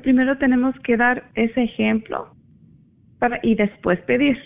Primero 0.01 0.37
tenemos 0.37 0.75
que 0.83 0.97
dar 0.97 1.29
ese 1.35 1.63
ejemplo 1.63 2.33
para, 3.19 3.39
y 3.43 3.55
después 3.55 3.99
pedir. 4.01 4.37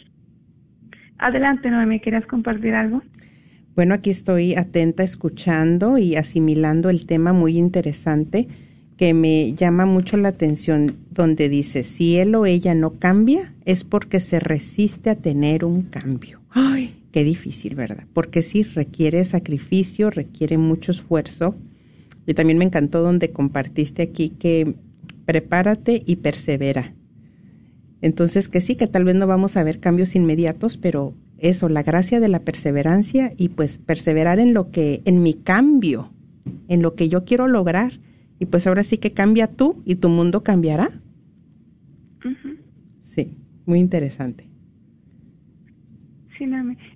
Adelante, 1.18 1.70
Noemi, 1.70 2.00
¿querías 2.00 2.26
compartir 2.26 2.74
algo? 2.74 3.02
Bueno, 3.76 3.94
aquí 3.94 4.10
estoy 4.10 4.56
atenta, 4.56 5.04
escuchando 5.04 5.98
y 5.98 6.16
asimilando 6.16 6.90
el 6.90 7.06
tema 7.06 7.34
muy 7.34 7.58
interesante 7.58 8.48
que 8.98 9.14
me 9.16 9.54
llama 9.54 9.88
mucho 9.88 10.16
la 10.18 10.30
atención, 10.30 10.98
donde 11.10 11.50
dice, 11.50 11.84
si 11.84 12.18
él 12.18 12.36
o 12.36 12.46
ella 12.46 12.76
no 12.76 13.00
cambia, 13.00 13.52
es 13.66 13.84
porque 13.84 14.20
se 14.20 14.40
resiste 14.40 15.10
a 15.10 15.16
tener 15.16 15.66
un 15.66 15.82
cambio. 15.82 16.40
Ay, 16.52 17.01
qué 17.12 17.24
difícil, 17.24 17.76
¿verdad? 17.76 18.06
Porque 18.14 18.42
sí, 18.42 18.64
requiere 18.64 19.24
sacrificio, 19.26 20.10
requiere 20.10 20.58
mucho 20.58 20.92
esfuerzo. 20.92 21.56
Y 22.26 22.34
también 22.34 22.58
me 22.58 22.66
encantó 22.66 23.02
donde 23.02 23.32
compartiste 23.32 24.02
aquí 24.02 24.30
que 24.30 24.76
prepárate 25.26 26.04
y 26.06 26.18
persevera. 26.18 26.94
Entonces, 28.02 28.48
que 28.48 28.62
sí, 28.62 28.76
que 28.76 28.88
tal 28.88 29.04
vez 29.04 29.16
no 29.16 29.28
vamos 29.28 29.58
a 29.58 29.64
ver 29.64 29.80
cambios 29.80 30.16
inmediatos, 30.16 30.78
pero 30.78 31.14
eso, 31.38 31.70
la 31.70 31.84
gracia 31.84 32.20
de 32.20 32.30
la 32.30 32.40
perseverancia 32.40 33.34
y 33.38 33.50
pues 33.50 33.78
perseverar 33.78 34.40
en 34.40 34.54
lo 34.54 34.72
que, 34.72 35.02
en 35.06 35.24
mi 35.24 35.34
cambio, 35.34 36.12
en 36.68 36.82
lo 36.82 36.96
que 36.96 37.10
yo 37.10 37.26
quiero 37.26 37.48
lograr 37.48 38.00
y 38.40 38.46
pues 38.46 38.66
ahora 38.66 38.84
sí 38.84 38.98
que 38.98 39.12
cambia 39.12 39.48
tú 39.48 39.82
y 39.86 39.96
tu 39.96 40.10
mundo 40.10 40.44
cambiará. 40.44 40.90
Sí, 43.02 43.38
muy 43.66 43.80
interesante. 43.80 44.48
Sí, 46.38 46.46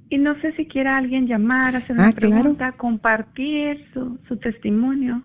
Y 0.09 0.17
no 0.17 0.33
sé 0.41 0.51
si 0.53 0.65
quiera 0.65 0.97
alguien 0.97 1.27
llamar, 1.27 1.75
hacer 1.75 1.95
una 1.95 2.07
ah, 2.09 2.11
pregunta, 2.11 2.71
compartir 2.73 3.85
su, 3.93 4.17
su 4.27 4.37
testimonio. 4.37 5.23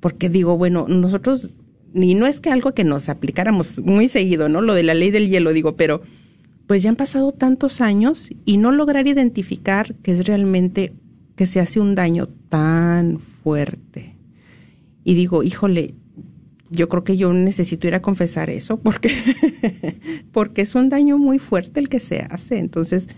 porque 0.00 0.28
digo, 0.28 0.56
bueno, 0.56 0.86
nosotros, 0.88 1.50
y 1.94 2.14
no 2.14 2.26
es 2.26 2.40
que 2.40 2.50
algo 2.50 2.74
que 2.74 2.84
nos 2.84 3.08
aplicáramos 3.08 3.80
muy 3.80 4.08
seguido, 4.08 4.48
¿no? 4.48 4.60
Lo 4.60 4.74
de 4.74 4.84
la 4.84 4.94
ley 4.94 5.10
del 5.10 5.28
hielo, 5.28 5.52
digo, 5.52 5.76
pero 5.76 6.02
pues 6.66 6.82
ya 6.82 6.90
han 6.90 6.96
pasado 6.96 7.32
tantos 7.32 7.80
años 7.80 8.30
y 8.44 8.56
no 8.56 8.70
lograr 8.72 9.06
identificar 9.06 9.94
que 9.96 10.12
es 10.12 10.26
realmente 10.26 10.92
que 11.36 11.46
se 11.46 11.60
hace 11.60 11.80
un 11.80 11.94
daño 11.94 12.28
tan 12.48 13.18
fuerte. 13.42 14.16
Y 15.02 15.14
digo, 15.14 15.42
híjole, 15.42 15.94
yo 16.70 16.88
creo 16.88 17.04
que 17.04 17.16
yo 17.16 17.32
necesito 17.32 17.86
ir 17.86 17.94
a 17.94 18.02
confesar 18.02 18.50
eso 18.50 18.78
porque, 18.78 19.10
porque 20.32 20.62
es 20.62 20.74
un 20.74 20.88
daño 20.88 21.18
muy 21.18 21.38
fuerte 21.38 21.80
el 21.80 21.88
que 21.88 22.00
se 22.00 22.26
hace. 22.30 22.58
Entonces, 22.58 23.08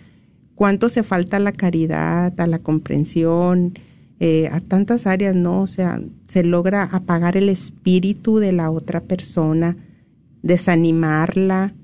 ¿cuánto 0.54 0.88
se 0.88 1.02
falta 1.02 1.36
a 1.36 1.40
la 1.40 1.52
caridad, 1.52 2.38
a 2.40 2.46
la 2.46 2.58
comprensión, 2.58 3.78
eh, 4.18 4.48
a 4.50 4.60
tantas 4.60 5.06
áreas, 5.06 5.34
no? 5.34 5.62
O 5.62 5.66
sea, 5.66 6.00
se 6.28 6.42
logra 6.42 6.84
apagar 6.84 7.36
el 7.36 7.48
espíritu 7.48 8.38
de 8.38 8.52
la 8.52 8.70
otra 8.70 9.02
persona, 9.02 9.76
desanimarla, 10.42 11.74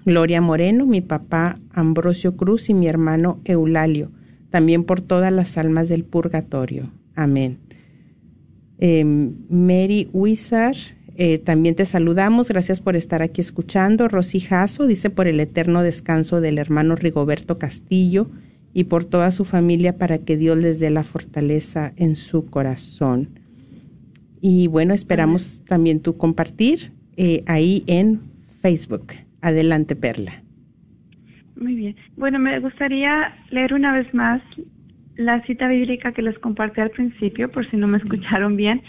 Gloria 0.05 0.41
Moreno, 0.41 0.85
mi 0.85 1.01
papá 1.01 1.59
Ambrosio 1.71 2.35
Cruz 2.35 2.69
y 2.69 2.73
mi 2.73 2.87
hermano 2.87 3.39
Eulalio, 3.45 4.11
también 4.49 4.83
por 4.83 5.01
todas 5.01 5.31
las 5.31 5.57
almas 5.57 5.87
del 5.87 6.03
purgatorio. 6.03 6.91
Amén. 7.15 7.59
Em, 8.79 9.35
Mary 9.49 10.09
Wizard, 10.13 10.77
eh, 11.21 11.37
también 11.37 11.75
te 11.75 11.85
saludamos. 11.85 12.47
Gracias 12.47 12.79
por 12.79 12.95
estar 12.95 13.21
aquí 13.21 13.41
escuchando. 13.41 14.07
Rosy 14.07 14.39
Jasso 14.39 14.87
dice 14.87 15.09
por 15.09 15.27
el 15.27 15.41
eterno 15.41 15.83
descanso 15.83 16.39
del 16.39 16.57
hermano 16.57 16.95
Rigoberto 16.95 17.59
Castillo 17.59 18.29
y 18.73 18.85
por 18.85 19.03
toda 19.03 19.31
su 19.31 19.43
familia 19.43 19.97
para 19.97 20.19
que 20.19 20.37
Dios 20.37 20.57
les 20.57 20.79
dé 20.79 20.89
la 20.89 21.03
fortaleza 21.03 21.91
en 21.97 22.15
su 22.15 22.45
corazón. 22.45 23.27
Y 24.39 24.67
bueno, 24.67 24.93
esperamos 24.93 25.61
también 25.67 25.99
tú 25.99 26.15
compartir 26.15 26.93
eh, 27.17 27.43
ahí 27.47 27.83
en 27.87 28.21
Facebook. 28.61 29.07
Adelante, 29.41 29.97
Perla. 29.97 30.41
Muy 31.57 31.75
bien. 31.75 31.97
Bueno, 32.15 32.39
me 32.39 32.57
gustaría 32.61 33.35
leer 33.51 33.73
una 33.73 33.91
vez 33.91 34.13
más 34.13 34.41
la 35.17 35.45
cita 35.45 35.67
bíblica 35.67 36.13
que 36.13 36.21
les 36.21 36.39
compartí 36.39 36.79
al 36.79 36.91
principio, 36.91 37.51
por 37.51 37.69
si 37.69 37.75
no 37.75 37.87
me 37.87 37.97
escucharon 37.97 38.55
bien, 38.55 38.81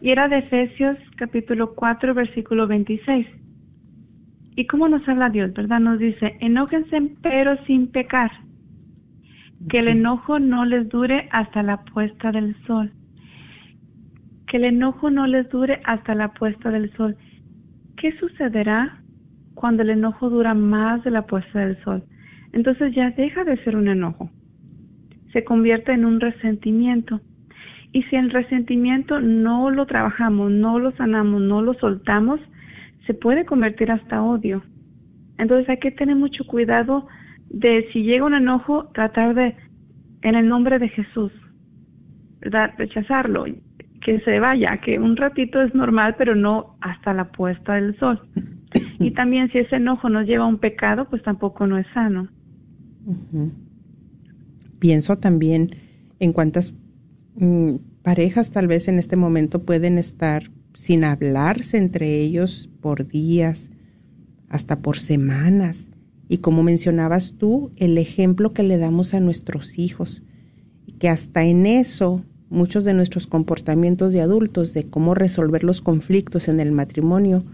y 0.00 0.10
era 0.10 0.28
de 0.28 0.38
Efesios 0.38 0.96
capítulo 1.16 1.74
4, 1.74 2.14
versículo 2.14 2.66
26. 2.66 3.26
¿Y 4.56 4.66
cómo 4.66 4.88
nos 4.88 5.06
habla 5.08 5.30
Dios, 5.30 5.52
verdad? 5.52 5.80
Nos 5.80 5.98
dice, 5.98 6.36
enójense 6.40 7.12
pero 7.22 7.56
sin 7.64 7.88
pecar, 7.88 8.30
que 9.68 9.78
el 9.80 9.88
enojo 9.88 10.38
no 10.38 10.64
les 10.64 10.88
dure 10.88 11.28
hasta 11.30 11.62
la 11.62 11.84
puesta 11.84 12.32
del 12.32 12.56
sol. 12.66 12.92
Que 14.46 14.58
el 14.58 14.64
enojo 14.64 15.10
no 15.10 15.26
les 15.26 15.48
dure 15.50 15.80
hasta 15.84 16.14
la 16.14 16.32
puesta 16.32 16.70
del 16.70 16.92
sol. 16.96 17.16
¿Qué 17.96 18.12
sucederá 18.18 19.00
cuando 19.54 19.82
el 19.82 19.90
enojo 19.90 20.30
dura 20.30 20.54
más 20.54 21.02
de 21.04 21.10
la 21.10 21.26
puesta 21.26 21.60
del 21.60 21.82
sol? 21.82 22.04
Entonces 22.52 22.94
ya 22.94 23.10
deja 23.10 23.44
de 23.44 23.62
ser 23.64 23.76
un 23.76 23.88
enojo. 23.88 24.30
Se 25.32 25.44
convierte 25.44 25.92
en 25.92 26.04
un 26.04 26.20
resentimiento. 26.20 27.20
Y 27.96 28.02
si 28.02 28.16
el 28.16 28.28
resentimiento 28.28 29.22
no 29.22 29.70
lo 29.70 29.86
trabajamos, 29.86 30.50
no 30.50 30.78
lo 30.78 30.94
sanamos, 30.96 31.40
no 31.40 31.62
lo 31.62 31.72
soltamos, 31.72 32.38
se 33.06 33.14
puede 33.14 33.46
convertir 33.46 33.90
hasta 33.90 34.22
odio. 34.22 34.62
Entonces 35.38 35.66
hay 35.70 35.78
que 35.78 35.92
tener 35.92 36.14
mucho 36.14 36.44
cuidado 36.46 37.08
de 37.48 37.88
si 37.94 38.02
llega 38.02 38.26
un 38.26 38.34
enojo, 38.34 38.90
tratar 38.92 39.34
de, 39.34 39.56
en 40.20 40.34
el 40.34 40.46
nombre 40.46 40.78
de 40.78 40.90
Jesús, 40.90 41.32
¿verdad? 42.42 42.72
Rechazarlo, 42.76 43.46
que 44.02 44.20
se 44.20 44.40
vaya, 44.40 44.76
que 44.76 44.98
un 44.98 45.16
ratito 45.16 45.62
es 45.62 45.74
normal, 45.74 46.16
pero 46.18 46.34
no 46.34 46.76
hasta 46.82 47.14
la 47.14 47.32
puesta 47.32 47.76
del 47.76 47.98
sol. 47.98 48.20
Y 49.00 49.12
también 49.12 49.50
si 49.52 49.60
ese 49.60 49.76
enojo 49.76 50.10
nos 50.10 50.26
lleva 50.26 50.44
a 50.44 50.48
un 50.48 50.58
pecado, 50.58 51.06
pues 51.08 51.22
tampoco 51.22 51.66
no 51.66 51.78
es 51.78 51.86
sano. 51.94 52.28
Pienso 54.80 55.16
también 55.16 55.68
en 56.20 56.34
cuántas 56.34 56.74
parejas 58.02 58.50
tal 58.50 58.66
vez 58.66 58.88
en 58.88 58.98
este 58.98 59.16
momento 59.16 59.62
pueden 59.62 59.98
estar 59.98 60.50
sin 60.74 61.04
hablarse 61.04 61.78
entre 61.78 62.20
ellos 62.20 62.68
por 62.80 63.06
días, 63.06 63.70
hasta 64.48 64.80
por 64.80 64.98
semanas. 64.98 65.90
Y 66.28 66.38
como 66.38 66.62
mencionabas 66.62 67.34
tú, 67.38 67.72
el 67.76 67.98
ejemplo 67.98 68.52
que 68.52 68.62
le 68.62 68.78
damos 68.78 69.14
a 69.14 69.20
nuestros 69.20 69.78
hijos, 69.78 70.22
que 70.98 71.08
hasta 71.08 71.44
en 71.44 71.66
eso 71.66 72.24
muchos 72.48 72.84
de 72.84 72.94
nuestros 72.94 73.26
comportamientos 73.26 74.12
de 74.12 74.20
adultos, 74.20 74.72
de 74.72 74.84
cómo 74.84 75.14
resolver 75.14 75.64
los 75.64 75.82
conflictos 75.82 76.48
en 76.48 76.60
el 76.60 76.72
matrimonio, 76.72 77.44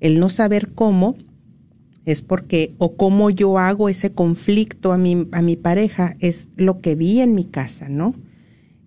el 0.00 0.20
no 0.20 0.28
saber 0.28 0.72
cómo, 0.74 1.16
es 2.04 2.22
porque, 2.22 2.74
o 2.78 2.96
cómo 2.96 3.30
yo 3.30 3.58
hago 3.58 3.88
ese 3.88 4.12
conflicto 4.12 4.92
a 4.92 4.98
mi, 4.98 5.28
a 5.32 5.42
mi 5.42 5.56
pareja, 5.56 6.16
es 6.20 6.48
lo 6.56 6.80
que 6.80 6.94
vi 6.94 7.20
en 7.20 7.34
mi 7.34 7.44
casa, 7.44 7.88
¿no? 7.88 8.14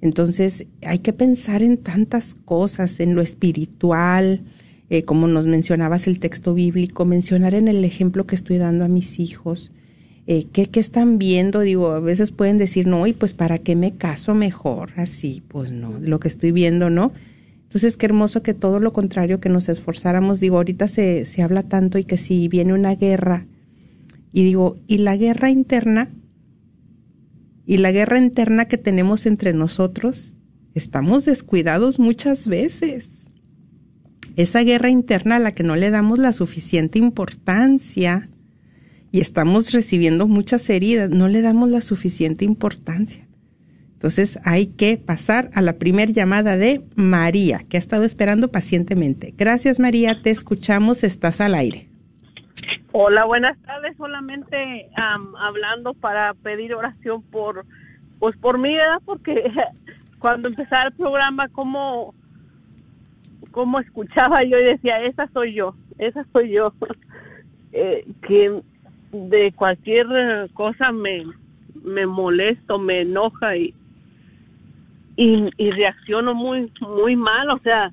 Entonces 0.01 0.67
hay 0.85 0.99
que 0.99 1.13
pensar 1.13 1.61
en 1.61 1.77
tantas 1.77 2.35
cosas, 2.35 2.99
en 2.99 3.15
lo 3.15 3.21
espiritual, 3.21 4.43
eh, 4.89 5.03
como 5.03 5.27
nos 5.27 5.45
mencionabas 5.45 6.07
el 6.07 6.19
texto 6.19 6.53
bíblico, 6.53 7.05
mencionar 7.05 7.53
en 7.53 7.67
el 7.67 7.85
ejemplo 7.85 8.25
que 8.25 8.35
estoy 8.35 8.57
dando 8.57 8.83
a 8.83 8.89
mis 8.89 9.19
hijos, 9.19 9.71
eh, 10.27 10.47
¿qué, 10.51 10.67
¿qué, 10.67 10.79
están 10.79 11.17
viendo? 11.17 11.61
Digo, 11.61 11.91
a 11.91 11.99
veces 11.99 12.31
pueden 12.31 12.57
decir, 12.57 12.87
no, 12.87 13.07
y 13.07 13.13
pues 13.13 13.33
para 13.33 13.57
qué 13.57 13.75
me 13.75 13.95
caso 13.95 14.35
mejor, 14.35 14.91
así, 14.97 15.43
pues 15.47 15.71
no, 15.71 15.99
lo 15.99 16.19
que 16.19 16.27
estoy 16.27 16.51
viendo, 16.51 16.89
¿no? 16.89 17.11
Entonces, 17.63 17.95
qué 17.95 18.05
hermoso 18.05 18.43
que 18.43 18.53
todo 18.53 18.81
lo 18.81 18.91
contrario, 18.91 19.39
que 19.39 19.47
nos 19.47 19.69
esforzáramos. 19.69 20.41
Digo, 20.41 20.57
ahorita 20.57 20.89
se, 20.89 21.23
se 21.23 21.41
habla 21.41 21.63
tanto 21.63 21.97
y 21.97 22.03
que 22.03 22.17
si 22.17 22.49
viene 22.49 22.73
una 22.73 22.95
guerra, 22.95 23.45
y 24.33 24.43
digo, 24.43 24.77
¿y 24.87 24.97
la 24.97 25.15
guerra 25.15 25.49
interna? 25.51 26.09
¿Y 27.71 27.77
la 27.77 27.93
guerra 27.93 28.19
interna 28.19 28.65
que 28.65 28.77
tenemos 28.77 29.25
entre 29.25 29.53
nosotros? 29.53 30.33
Estamos 30.73 31.23
descuidados 31.23 31.99
muchas 31.99 32.49
veces. 32.49 33.31
Esa 34.35 34.59
guerra 34.59 34.89
interna 34.89 35.37
a 35.37 35.39
la 35.39 35.53
que 35.53 35.63
no 35.63 35.77
le 35.77 35.89
damos 35.89 36.19
la 36.19 36.33
suficiente 36.33 36.99
importancia 36.99 38.29
y 39.09 39.21
estamos 39.21 39.71
recibiendo 39.71 40.27
muchas 40.27 40.69
heridas, 40.69 41.11
no 41.11 41.29
le 41.29 41.41
damos 41.41 41.69
la 41.69 41.79
suficiente 41.79 42.43
importancia. 42.43 43.25
Entonces 43.93 44.37
hay 44.43 44.67
que 44.67 44.97
pasar 44.97 45.49
a 45.53 45.61
la 45.61 45.77
primera 45.77 46.11
llamada 46.11 46.57
de 46.57 46.83
María, 46.95 47.59
que 47.69 47.77
ha 47.77 47.79
estado 47.79 48.03
esperando 48.03 48.51
pacientemente. 48.51 49.33
Gracias 49.37 49.79
María, 49.79 50.21
te 50.21 50.29
escuchamos, 50.29 51.05
estás 51.05 51.39
al 51.39 51.55
aire. 51.55 51.90
Hola, 52.93 53.23
buenas 53.23 53.57
tardes. 53.61 53.95
Solamente 53.95 54.89
hablando 55.39 55.93
para 55.93 56.33
pedir 56.33 56.75
oración 56.75 57.21
por, 57.23 57.65
pues 58.19 58.35
por 58.37 58.57
mí, 58.57 58.75
¿verdad? 58.75 59.01
Porque 59.05 59.49
cuando 60.19 60.49
empezaba 60.49 60.87
el 60.87 60.93
programa, 60.93 61.47
como, 61.49 62.13
como 63.51 63.79
escuchaba 63.79 64.43
yo 64.43 64.59
y 64.59 64.65
decía, 64.65 65.01
esa 65.03 65.27
soy 65.27 65.53
yo, 65.53 65.73
esa 65.99 66.25
soy 66.33 66.51
yo, 66.51 66.73
eh, 67.71 68.05
que 68.27 68.61
de 69.13 69.53
cualquier 69.53 70.49
cosa 70.53 70.91
me, 70.91 71.23
me 71.83 72.05
molesto, 72.05 72.77
me 72.77 73.01
enoja 73.01 73.55
y, 73.55 73.73
y, 75.15 75.71
reacciono 75.71 76.33
muy 76.33 76.71
muy 76.81 77.15
mal, 77.15 77.51
o 77.51 77.59
sea, 77.59 77.91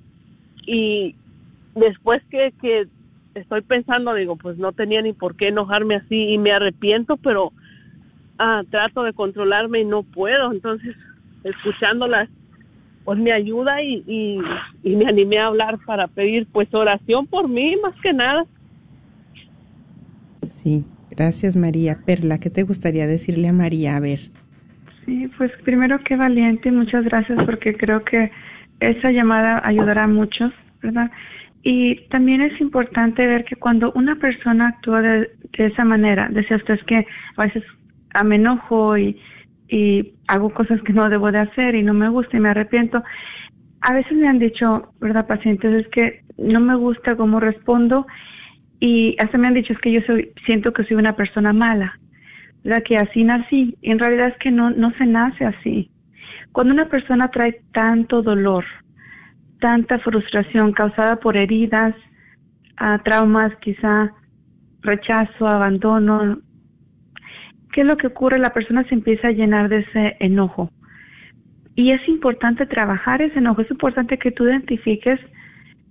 y 0.67 1.15
después 1.75 2.23
que, 2.31 2.53
que 2.61 2.89
estoy 3.39 3.63
pensando, 3.63 4.15
digo, 4.15 4.37
pues 4.37 4.59
no 4.59 4.73
tenía 4.73 5.03
ni 5.03 5.13
por 5.13 5.37
qué 5.37 5.49
enojarme 5.49 5.97
así 5.97 6.33
y 6.33 6.39
me 6.39 6.53
arrepiento, 6.53 7.17
pero 7.17 7.53
ah, 8.39 8.63
trato 8.71 9.03
de 9.03 9.13
controlarme 9.13 9.81
y 9.81 9.85
no 9.85 10.03
puedo, 10.03 10.53
entonces 10.53 10.97
escuchándolas 11.45 12.29
pues 13.09 13.19
me 13.19 13.33
ayuda 13.33 13.83
y, 13.83 14.05
y, 14.07 14.39
y 14.83 14.95
me 14.95 15.07
animé 15.07 15.39
a 15.39 15.47
hablar 15.47 15.79
para 15.87 16.09
pedir 16.09 16.47
pues 16.53 16.69
oración 16.75 17.27
por 17.27 17.49
mí 17.49 17.75
más 17.83 17.95
que 18.03 18.13
nada. 18.13 18.45
Sí, 20.43 20.85
gracias 21.11 21.57
María. 21.57 21.97
Perla, 22.05 22.39
¿qué 22.39 22.51
te 22.51 22.65
gustaría 22.65 23.07
decirle 23.07 23.49
a 23.49 23.55
María? 23.55 23.97
A 23.97 24.01
ver. 24.01 24.19
Sí, 25.07 25.27
pues 25.39 25.51
primero 25.65 25.99
qué 26.05 26.17
valiente 26.17 26.71
muchas 26.71 27.03
gracias 27.03 27.39
porque 27.47 27.75
creo 27.79 28.05
que 28.05 28.31
esa 28.81 29.11
llamada 29.11 29.67
ayudará 29.67 30.05
a 30.05 30.09
muchos, 30.09 30.53
¿verdad? 30.83 31.11
Y 31.71 31.97
también 32.09 32.41
es 32.41 32.59
importante 32.63 33.27
ver 33.27 33.45
que 33.45 33.57
cuando 33.57 33.93
una 33.93 34.17
persona 34.17 34.69
actúa 34.69 35.03
de, 35.03 35.29
esa 35.53 35.85
manera, 35.85 36.31
decía 36.31 36.57
usted 36.57 36.81
que 36.87 37.07
a 37.37 37.43
veces 37.43 37.63
me 38.25 38.37
enojo 38.37 38.97
y, 38.97 39.21
hago 40.29 40.49
cosas 40.49 40.81
que 40.81 40.95
no 40.95 41.11
debo 41.11 41.31
de 41.31 41.41
hacer 41.41 41.75
y 41.75 41.83
no 41.83 41.93
me 41.93 42.09
gusta 42.09 42.39
y 42.39 42.41
me 42.41 42.49
arrepiento. 42.49 43.05
A 43.83 43.93
veces 43.93 44.13
me 44.17 44.29
han 44.29 44.39
dicho, 44.39 44.95
¿verdad, 44.99 45.27
pacientes? 45.27 45.85
Es 45.85 45.89
que 45.89 46.23
no 46.39 46.59
me 46.59 46.75
gusta 46.75 47.17
cómo 47.17 47.39
respondo 47.39 48.07
y 48.81 49.15
hasta 49.23 49.37
me 49.37 49.49
han 49.49 49.53
dicho 49.53 49.75
es 49.75 49.79
que 49.81 49.93
yo 49.93 50.01
soy, 50.07 50.33
siento 50.47 50.73
que 50.73 50.85
soy 50.85 50.97
una 50.97 51.17
persona 51.17 51.53
mala 51.53 51.99
la 52.63 52.81
que 52.81 52.97
así 52.97 53.25
nací. 53.25 53.77
En 53.83 53.99
realidad 53.99 54.29
es 54.29 54.39
que 54.39 54.51
no, 54.51 54.71
no 54.71 54.91
se 54.93 55.05
nace 55.05 55.45
así. 55.45 55.91
Cuando 56.53 56.73
una 56.73 56.89
persona 56.89 57.29
trae 57.29 57.61
tanto 57.75 58.23
dolor, 58.23 58.65
tanta 59.61 59.99
frustración 59.99 60.73
causada 60.73 61.17
por 61.17 61.37
heridas, 61.37 61.95
traumas, 63.05 63.55
quizá 63.57 64.13
rechazo, 64.83 65.47
abandono, 65.47 66.39
¿qué 67.73 67.81
es 67.81 67.87
lo 67.87 67.97
que 67.97 68.07
ocurre? 68.07 68.39
La 68.39 68.53
persona 68.53 68.85
se 68.85 68.95
empieza 68.95 69.29
a 69.29 69.33
llenar 69.33 69.69
de 69.69 69.81
ese 69.81 70.17
enojo. 70.21 70.71
Y 71.75 71.93
es 71.93 72.09
importante 72.09 72.67
trabajar 72.67 73.23
ese 73.23 73.39
enojo, 73.39 73.63
es 73.63 73.71
importante 73.71 74.19
que 74.19 74.33
tú 74.33 74.45
identifiques 74.45 75.21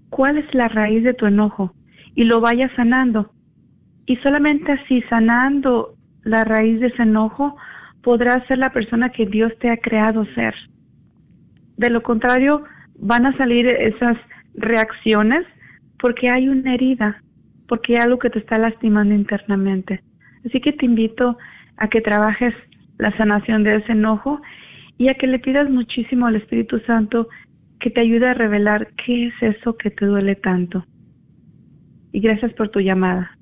cuál 0.10 0.38
es 0.38 0.54
la 0.54 0.68
raíz 0.68 1.04
de 1.04 1.14
tu 1.14 1.26
enojo 1.26 1.74
y 2.16 2.24
lo 2.24 2.42
vayas 2.42 2.72
sanando. 2.76 3.32
Y 4.06 4.16
solamente 4.18 4.72
así, 4.72 5.02
sanando 5.10 5.96
la 6.24 6.44
raíz 6.44 6.80
de 6.80 6.88
ese 6.88 7.04
enojo, 7.04 7.56
podrás 8.04 8.46
ser 8.48 8.58
la 8.58 8.72
persona 8.72 9.10
que 9.10 9.26
Dios 9.26 9.52
te 9.60 9.70
ha 9.70 9.78
creado 9.78 10.26
ser. 10.34 10.56
De 11.78 11.90
lo 11.90 12.02
contrario, 12.04 12.64
van 13.00 13.26
a 13.26 13.38
salir 13.38 13.68
esas 13.68 14.18
reacciones 14.56 15.46
porque 16.00 16.30
hay 16.30 16.48
una 16.48 16.74
herida, 16.74 17.22
porque 17.68 17.96
hay 17.96 18.04
algo 18.04 18.20
que 18.20 18.30
te 18.30 18.40
está 18.40 18.58
lastimando 18.58 19.14
internamente. 19.14 20.02
Así 20.46 20.62
que 20.62 20.74
te 20.74 20.86
invito 20.86 21.38
a 21.78 21.90
que 21.90 22.02
trabajes 22.02 22.54
la 22.98 23.16
sanación 23.18 23.64
de 23.64 23.78
ese 23.78 23.92
enojo 23.92 24.42
y 24.98 25.10
a 25.10 25.16
que 25.16 25.28
le 25.28 25.40
pidas 25.40 25.70
muchísimo 25.70 26.26
al 26.26 26.36
Espíritu 26.36 26.80
Santo 26.82 27.28
que 27.80 27.92
te 27.92 28.02
ayude 28.02 28.28
a 28.28 28.34
revelar 28.34 28.90
qué 29.06 29.28
es 29.28 29.34
eso 29.42 29.78
que 29.78 29.92
te 29.92 30.06
duele 30.06 30.36
tanto. 30.36 30.86
Y 32.12 32.20
gracias 32.20 32.54
por 32.54 32.70
tu 32.70 32.80
llamada. 32.80 33.38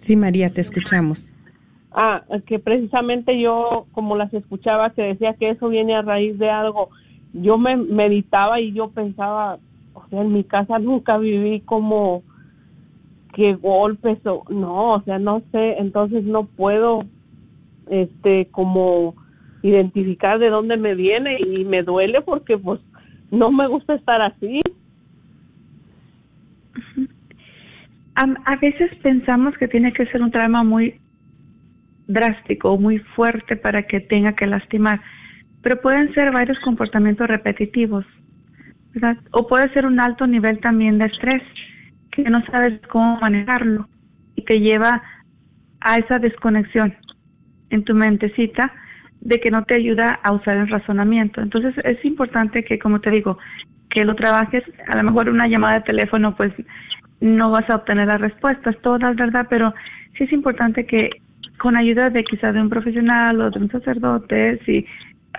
Sí, 0.00 0.16
María, 0.16 0.50
te 0.52 0.60
escuchamos. 0.60 1.31
Ah, 1.94 2.22
que 2.46 2.58
precisamente 2.58 3.38
yo, 3.38 3.86
como 3.92 4.16
las 4.16 4.32
escuchaba, 4.32 4.90
que 4.90 5.02
decía 5.02 5.34
que 5.34 5.50
eso 5.50 5.68
viene 5.68 5.94
a 5.94 6.02
raíz 6.02 6.38
de 6.38 6.48
algo. 6.48 6.88
Yo 7.34 7.58
me 7.58 7.76
meditaba 7.76 8.60
y 8.60 8.72
yo 8.72 8.90
pensaba, 8.90 9.58
o 9.94 10.06
sea, 10.08 10.22
en 10.22 10.32
mi 10.32 10.44
casa 10.44 10.78
nunca 10.78 11.18
viví 11.18 11.60
como 11.60 12.22
que 13.34 13.54
golpes 13.54 14.18
o 14.26 14.44
no, 14.50 14.94
o 14.94 15.02
sea, 15.02 15.18
no 15.18 15.42
sé, 15.52 15.78
entonces 15.78 16.24
no 16.24 16.44
puedo, 16.44 17.04
este, 17.88 18.46
como 18.50 19.14
identificar 19.62 20.38
de 20.38 20.50
dónde 20.50 20.76
me 20.76 20.94
viene 20.94 21.38
y 21.38 21.64
me 21.64 21.82
duele 21.82 22.20
porque 22.20 22.58
pues 22.58 22.80
no 23.30 23.50
me 23.50 23.66
gusta 23.66 23.94
estar 23.94 24.20
así. 24.20 24.60
A, 28.14 28.56
veces 28.56 28.94
pensamos 29.02 29.56
que 29.56 29.68
tiene 29.68 29.92
que 29.92 30.04
ser 30.06 30.22
un 30.22 30.30
trauma 30.30 30.62
muy 30.62 31.00
drástico 32.06 32.72
o 32.72 32.78
muy 32.78 32.98
fuerte 32.98 33.56
para 33.56 33.84
que 33.84 34.00
tenga 34.00 34.34
que 34.34 34.46
lastimar, 34.46 35.00
pero 35.62 35.80
pueden 35.80 36.12
ser 36.14 36.32
varios 36.32 36.58
comportamientos 36.60 37.28
repetitivos, 37.28 38.04
¿verdad? 38.92 39.16
O 39.32 39.46
puede 39.46 39.72
ser 39.72 39.86
un 39.86 40.00
alto 40.00 40.26
nivel 40.26 40.58
también 40.60 40.98
de 40.98 41.06
estrés, 41.06 41.42
que 42.10 42.22
no 42.24 42.44
sabes 42.46 42.80
cómo 42.88 43.18
manejarlo 43.20 43.88
y 44.36 44.42
te 44.42 44.60
lleva 44.60 45.02
a 45.80 45.96
esa 45.96 46.18
desconexión 46.18 46.94
en 47.70 47.84
tu 47.84 47.94
mentecita 47.94 48.72
de 49.20 49.40
que 49.40 49.50
no 49.50 49.64
te 49.64 49.74
ayuda 49.74 50.20
a 50.22 50.32
usar 50.32 50.56
el 50.56 50.68
razonamiento. 50.68 51.40
Entonces 51.40 51.74
es 51.84 52.04
importante 52.04 52.64
que, 52.64 52.78
como 52.78 53.00
te 53.00 53.10
digo, 53.10 53.38
que 53.88 54.04
lo 54.04 54.14
trabajes, 54.14 54.64
a 54.88 54.96
lo 54.96 55.04
mejor 55.04 55.28
una 55.28 55.46
llamada 55.46 55.76
de 55.76 55.82
teléfono, 55.82 56.34
pues 56.36 56.52
no 57.20 57.50
vas 57.50 57.68
a 57.70 57.76
obtener 57.76 58.08
las 58.08 58.20
respuestas 58.20 58.76
todas, 58.82 59.14
¿verdad? 59.16 59.46
Pero 59.48 59.72
sí 60.18 60.24
es 60.24 60.32
importante 60.32 60.86
que 60.86 61.21
con 61.62 61.76
ayuda 61.76 62.10
de 62.10 62.24
quizás 62.24 62.52
de 62.54 62.60
un 62.60 62.68
profesional 62.68 63.40
o 63.40 63.50
de 63.50 63.60
un 63.60 63.70
sacerdote, 63.70 64.58
si 64.66 64.84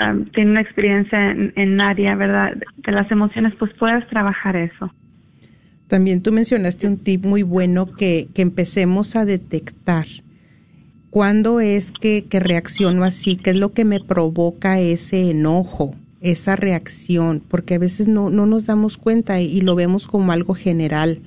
um, 0.07 0.23
tiene 0.27 0.51
una 0.51 0.61
experiencia 0.61 1.31
en, 1.31 1.51
en 1.57 1.81
área, 1.81 2.15
¿verdad? 2.15 2.53
De 2.77 2.91
las 2.93 3.11
emociones, 3.11 3.53
pues 3.59 3.73
puedas 3.73 4.07
trabajar 4.07 4.55
eso. 4.55 4.89
También 5.87 6.23
tú 6.23 6.31
mencionaste 6.31 6.87
un 6.87 6.97
tip 6.97 7.25
muy 7.25 7.43
bueno 7.43 7.87
que, 7.91 8.29
que 8.33 8.41
empecemos 8.41 9.17
a 9.17 9.25
detectar 9.25 10.05
cuándo 11.09 11.59
es 11.59 11.91
que, 11.91 12.25
que 12.27 12.39
reacciono 12.39 13.03
así, 13.03 13.35
qué 13.35 13.49
es 13.49 13.57
lo 13.57 13.73
que 13.73 13.83
me 13.83 13.99
provoca 13.99 14.79
ese 14.79 15.29
enojo, 15.29 15.93
esa 16.21 16.55
reacción, 16.55 17.43
porque 17.45 17.75
a 17.75 17.79
veces 17.79 18.07
no, 18.07 18.29
no 18.29 18.45
nos 18.45 18.65
damos 18.65 18.97
cuenta 18.97 19.41
y, 19.41 19.59
lo 19.59 19.75
vemos 19.75 20.07
como 20.07 20.31
algo 20.31 20.55
general, 20.55 21.19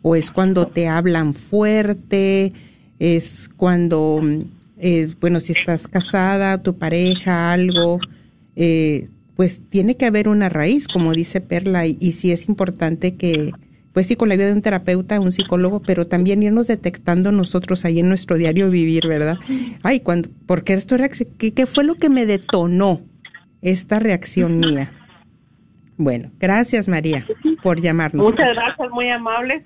o 0.00 0.14
es 0.14 0.30
cuando 0.30 0.68
te 0.68 0.86
hablan 0.86 1.34
fuerte, 1.34 2.52
es 2.98 3.50
cuando, 3.56 4.20
eh, 4.78 5.08
bueno, 5.20 5.40
si 5.40 5.52
estás 5.52 5.88
casada, 5.88 6.58
tu 6.58 6.76
pareja, 6.78 7.52
algo, 7.52 7.98
eh, 8.56 9.08
pues 9.36 9.62
tiene 9.68 9.96
que 9.96 10.06
haber 10.06 10.28
una 10.28 10.48
raíz, 10.48 10.86
como 10.88 11.12
dice 11.12 11.40
Perla, 11.40 11.86
y, 11.86 11.96
y 12.00 12.12
sí 12.12 12.30
es 12.30 12.48
importante 12.48 13.16
que, 13.16 13.52
pues 13.92 14.06
sí, 14.06 14.16
con 14.16 14.28
la 14.28 14.34
ayuda 14.34 14.46
de 14.46 14.52
un 14.52 14.62
terapeuta, 14.62 15.20
un 15.20 15.32
psicólogo, 15.32 15.80
pero 15.80 16.06
también 16.06 16.42
irnos 16.42 16.66
detectando 16.66 17.32
nosotros 17.32 17.84
ahí 17.84 18.00
en 18.00 18.08
nuestro 18.08 18.36
diario 18.36 18.70
vivir, 18.70 19.06
¿verdad? 19.06 19.38
Ay, 19.82 20.00
cuando, 20.00 20.28
¿por 20.46 20.64
qué 20.64 20.74
esto 20.74 20.96
¿Qué, 21.38 21.52
¿Qué 21.52 21.66
fue 21.66 21.84
lo 21.84 21.94
que 21.96 22.08
me 22.08 22.26
detonó 22.26 23.00
esta 23.62 23.98
reacción 23.98 24.60
mía? 24.60 24.92
Bueno, 25.96 26.30
gracias 26.40 26.88
María 26.88 27.24
por 27.62 27.80
llamarnos. 27.80 28.26
Muchas 28.26 28.52
gracias, 28.52 28.90
muy 28.90 29.08
amable. 29.10 29.64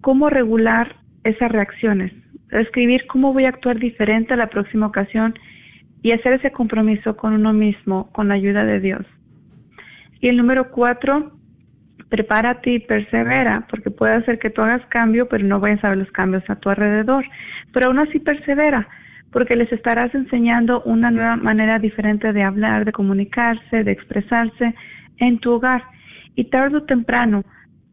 cómo 0.00 0.30
regular 0.30 0.96
esas 1.24 1.50
reacciones. 1.50 2.12
Escribir 2.50 3.06
cómo 3.06 3.32
voy 3.32 3.44
a 3.44 3.50
actuar 3.50 3.78
diferente 3.78 4.34
a 4.34 4.36
la 4.36 4.48
próxima 4.48 4.86
ocasión 4.86 5.34
y 6.02 6.12
hacer 6.12 6.34
ese 6.34 6.52
compromiso 6.52 7.16
con 7.16 7.32
uno 7.32 7.52
mismo, 7.52 8.10
con 8.12 8.28
la 8.28 8.34
ayuda 8.34 8.64
de 8.64 8.80
Dios. 8.80 9.06
Y 10.20 10.28
el 10.28 10.36
número 10.36 10.70
cuatro 10.70 11.32
prepárate 12.08 12.74
y 12.74 12.78
persevera, 12.78 13.66
porque 13.68 13.90
puede 13.90 14.24
ser 14.24 14.38
que 14.38 14.50
tú 14.50 14.62
hagas 14.62 14.84
cambio, 14.86 15.28
pero 15.28 15.44
no 15.44 15.60
vayas 15.60 15.82
a 15.84 15.90
ver 15.90 15.98
los 15.98 16.10
cambios 16.12 16.48
a 16.48 16.56
tu 16.56 16.70
alrededor. 16.70 17.24
Pero 17.72 17.86
aún 17.86 17.98
así 17.98 18.18
persevera, 18.20 18.88
porque 19.32 19.56
les 19.56 19.70
estarás 19.72 20.14
enseñando 20.14 20.82
una 20.82 21.10
nueva 21.10 21.36
manera 21.36 21.78
diferente 21.78 22.32
de 22.32 22.42
hablar, 22.42 22.84
de 22.84 22.92
comunicarse, 22.92 23.84
de 23.84 23.92
expresarse 23.92 24.74
en 25.18 25.38
tu 25.38 25.52
hogar. 25.52 25.82
Y 26.36 26.44
tarde 26.44 26.78
o 26.78 26.82
temprano, 26.84 27.44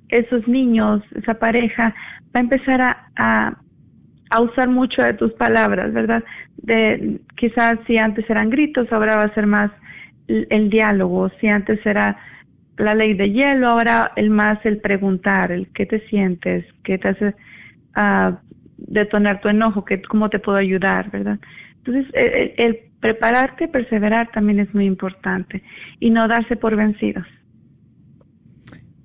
esos 0.09 0.47
niños, 0.47 1.01
esa 1.15 1.35
pareja, 1.35 1.95
va 2.35 2.39
a 2.39 2.39
empezar 2.39 2.81
a, 2.81 3.07
a, 3.15 3.57
a 4.33 4.41
usar 4.41 4.67
mucho 4.67 5.03
de 5.03 5.13
tus 5.13 5.31
palabras, 5.33 5.93
¿verdad? 5.93 6.23
De 6.57 7.19
quizás 7.37 7.75
si 7.85 7.97
antes 7.97 8.27
eran 8.27 8.49
gritos, 8.49 8.91
ahora 8.91 9.17
va 9.17 9.23
a 9.23 9.33
ser 9.35 9.45
más 9.45 9.71
el 10.27 10.71
diálogo, 10.71 11.29
si 11.39 11.47
antes 11.47 11.85
era 11.85 12.17
la 12.77 12.95
ley 12.95 13.13
de 13.13 13.29
hielo, 13.31 13.67
ahora 13.67 14.11
el 14.15 14.31
más 14.31 14.57
el 14.65 14.77
preguntar, 14.79 15.51
el 15.51 15.67
qué 15.67 15.85
te 15.85 15.99
sientes, 16.07 16.65
qué 16.83 16.97
te 16.97 17.09
hace 17.09 17.35
uh, 17.95 18.35
detonar 18.77 19.39
tu 19.39 19.49
enojo, 19.49 19.85
qué, 19.85 20.01
cómo 20.01 20.31
te 20.31 20.39
puedo 20.39 20.57
ayudar, 20.57 21.11
¿verdad? 21.11 21.37
Entonces, 21.77 22.11
el, 22.15 22.53
el, 22.57 22.79
prepararte, 23.01 23.67
perseverar 23.67 24.31
también 24.31 24.59
es 24.59 24.73
muy 24.73 24.85
importante 24.85 25.61
y 25.99 26.09
no 26.09 26.27
darse 26.27 26.55
por 26.55 26.75
vencidos. 26.75 27.27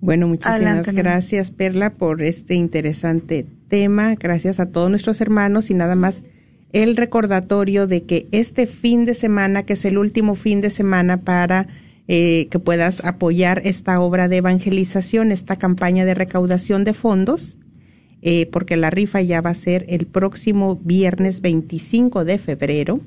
Bueno, 0.00 0.26
muchísimas 0.26 0.90
gracias, 0.94 1.50
Perla, 1.50 1.90
por 1.98 2.22
este 2.22 2.54
interesante 2.54 3.57
tema. 3.68 4.14
Gracias 4.14 4.60
a 4.60 4.66
todos 4.66 4.90
nuestros 4.90 5.20
hermanos 5.20 5.70
y 5.70 5.74
nada 5.74 5.94
más 5.94 6.24
el 6.72 6.96
recordatorio 6.96 7.86
de 7.86 8.04
que 8.04 8.26
este 8.32 8.66
fin 8.66 9.04
de 9.04 9.14
semana, 9.14 9.62
que 9.62 9.74
es 9.74 9.84
el 9.84 9.98
último 9.98 10.34
fin 10.34 10.60
de 10.60 10.70
semana 10.70 11.22
para 11.22 11.66
eh, 12.08 12.48
que 12.50 12.58
puedas 12.58 13.04
apoyar 13.04 13.62
esta 13.64 14.00
obra 14.00 14.28
de 14.28 14.38
evangelización, 14.38 15.32
esta 15.32 15.56
campaña 15.56 16.04
de 16.04 16.14
recaudación 16.14 16.84
de 16.84 16.94
fondos, 16.94 17.56
eh, 18.22 18.46
porque 18.46 18.76
la 18.76 18.90
rifa 18.90 19.20
ya 19.22 19.40
va 19.40 19.50
a 19.50 19.54
ser 19.54 19.84
el 19.88 20.06
próximo 20.06 20.76
viernes 20.76 21.40
25 21.40 22.24
de 22.24 22.38
febrero 22.38 23.00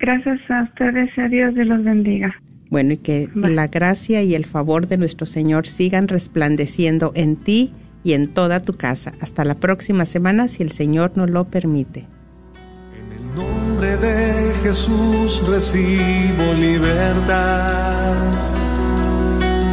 Gracias 0.00 0.40
a 0.50 0.64
ustedes 0.64 1.10
y 1.16 1.20
a 1.20 1.28
Dios 1.28 1.54
de 1.54 1.66
los 1.66 1.84
bendiga. 1.84 2.34
Bueno, 2.68 2.94
y 2.94 2.96
que 2.96 3.28
la 3.32 3.68
gracia 3.68 4.24
y 4.24 4.34
el 4.34 4.44
favor 4.44 4.88
de 4.88 4.98
nuestro 4.98 5.24
Señor 5.24 5.68
sigan 5.68 6.08
resplandeciendo 6.08 7.12
en 7.14 7.36
ti 7.36 7.70
y 8.02 8.14
en 8.14 8.34
toda 8.34 8.60
tu 8.60 8.72
casa. 8.72 9.12
Hasta 9.20 9.44
la 9.44 9.54
próxima 9.54 10.04
semana 10.04 10.48
si 10.48 10.64
el 10.64 10.72
Señor 10.72 11.12
nos 11.14 11.30
lo 11.30 11.44
permite. 11.44 12.06
En 12.92 13.12
el 13.12 13.22
nombre 13.36 13.96
de 13.98 14.52
Jesús 14.64 15.46
recibo 15.48 16.54
libertad. 16.58 18.16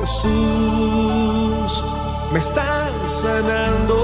Jesús, 0.00 1.84
me 2.32 2.38
estás 2.38 3.12
sanando. 3.20 3.96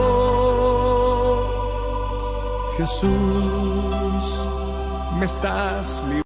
Jesús, 2.76 4.46
me 5.18 5.24
estás 5.24 6.02
liberando. 6.02 6.25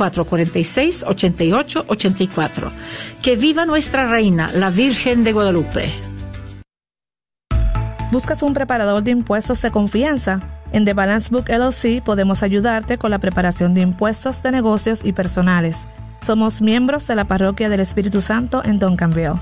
446-8884. 0.00 2.72
Que 3.22 3.36
viva 3.36 3.64
nuestra 3.66 4.08
reina, 4.08 4.50
la 4.52 4.70
Virgen 4.70 5.22
de 5.24 5.32
Guadalupe. 5.32 5.92
¿Buscas 8.10 8.42
un 8.42 8.54
preparador 8.54 9.04
de 9.04 9.12
impuestos 9.12 9.62
de 9.62 9.70
confianza? 9.70 10.40
En 10.72 10.84
The 10.84 10.94
Balance 10.94 11.30
Book 11.30 11.48
LLC 11.48 12.02
podemos 12.02 12.42
ayudarte 12.42 12.98
con 12.98 13.10
la 13.10 13.18
preparación 13.18 13.74
de 13.74 13.82
impuestos 13.82 14.42
de 14.42 14.52
negocios 14.52 15.02
y 15.04 15.12
personales. 15.12 15.86
Somos 16.20 16.60
miembros 16.60 17.06
de 17.06 17.14
la 17.14 17.26
Parroquia 17.26 17.68
del 17.68 17.78
Espíritu 17.80 18.20
Santo 18.20 18.62
en 18.64 18.78
Duncanville. 18.78 19.40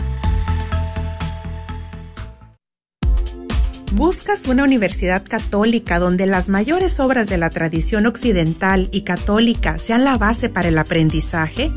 ¿Buscas 3.93 4.47
una 4.47 4.65
universidad 4.65 5.23
católica 5.23 5.99
donde 5.99 6.25
las 6.25 6.49
mayores 6.49 6.99
obras 6.99 7.29
de 7.29 7.37
la 7.37 7.51
tradición 7.51 8.07
occidental 8.07 8.89
y 8.91 9.03
católica 9.03 9.79
sean 9.79 10.05
la 10.05 10.17
base 10.17 10.49
para 10.49 10.69
el 10.69 10.79
aprendizaje? 10.79 11.71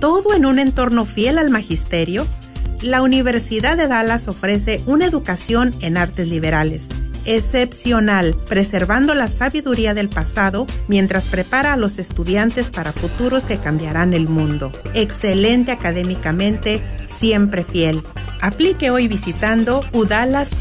¿Todo 0.00 0.34
en 0.34 0.46
un 0.46 0.58
entorno 0.58 1.04
fiel 1.04 1.38
al 1.38 1.50
magisterio? 1.50 2.26
La 2.82 3.02
Universidad 3.02 3.76
de 3.76 3.88
Dallas 3.88 4.28
ofrece 4.28 4.82
una 4.86 5.06
educación 5.06 5.72
en 5.80 5.96
artes 5.96 6.28
liberales 6.28 6.88
excepcional, 7.24 8.34
preservando 8.48 9.14
la 9.14 9.28
sabiduría 9.28 9.94
del 9.94 10.08
pasado 10.08 10.66
mientras 10.88 11.28
prepara 11.28 11.74
a 11.74 11.76
los 11.76 11.98
estudiantes 11.98 12.70
para 12.70 12.92
futuros 12.92 13.46
que 13.46 13.58
cambiarán 13.58 14.14
el 14.14 14.28
mundo. 14.28 14.72
Excelente 14.94 15.72
académicamente, 15.72 16.82
siempre 17.06 17.64
fiel. 17.64 18.02
Aplique 18.40 18.90
hoy 18.90 19.08
visitando 19.08 19.84
udalas.edu. 19.92 20.54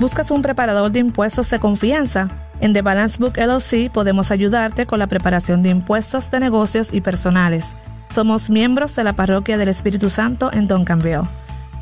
¿Buscas 0.00 0.30
un 0.30 0.42
preparador 0.42 0.90
de 0.90 0.98
impuestos 0.98 1.50
de 1.50 1.60
confianza? 1.60 2.50
En 2.60 2.72
The 2.72 2.82
Balance 2.82 3.18
Book 3.18 3.36
LLC 3.36 3.90
podemos 3.92 4.30
ayudarte 4.30 4.86
con 4.86 4.98
la 4.98 5.06
preparación 5.06 5.62
de 5.62 5.70
impuestos 5.70 6.30
de 6.30 6.40
negocios 6.40 6.92
y 6.92 7.00
personales. 7.00 7.76
Somos 8.08 8.50
miembros 8.50 8.94
de 8.96 9.04
la 9.04 9.14
Parroquia 9.14 9.56
del 9.56 9.68
Espíritu 9.68 10.10
Santo 10.10 10.52
en 10.52 10.66
Duncanville. 10.66 11.28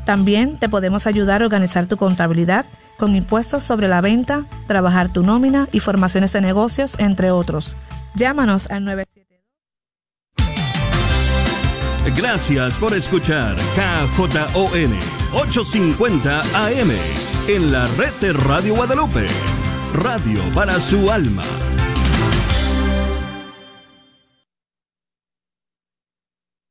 También 0.05 0.57
te 0.57 0.69
podemos 0.69 1.07
ayudar 1.07 1.41
a 1.41 1.45
organizar 1.45 1.85
tu 1.85 1.97
contabilidad 1.97 2.65
con 2.97 3.15
impuestos 3.15 3.63
sobre 3.63 3.87
la 3.87 4.01
venta, 4.01 4.45
trabajar 4.67 5.11
tu 5.11 5.23
nómina 5.23 5.67
y 5.71 5.79
formaciones 5.79 6.33
de 6.33 6.41
negocios, 6.41 6.95
entre 6.99 7.31
otros. 7.31 7.75
Llámanos 8.15 8.69
al 8.69 8.85
972. 8.85 9.23
Gracias 12.15 12.77
por 12.77 12.93
escuchar 12.93 13.55
KJON 13.75 14.93
850 15.33 16.41
AM 16.67 16.91
en 17.47 17.71
la 17.71 17.87
red 17.97 18.13
de 18.21 18.33
Radio 18.33 18.75
Guadalupe. 18.75 19.25
Radio 19.93 20.41
para 20.53 20.79
su 20.79 21.11
alma. 21.11 21.43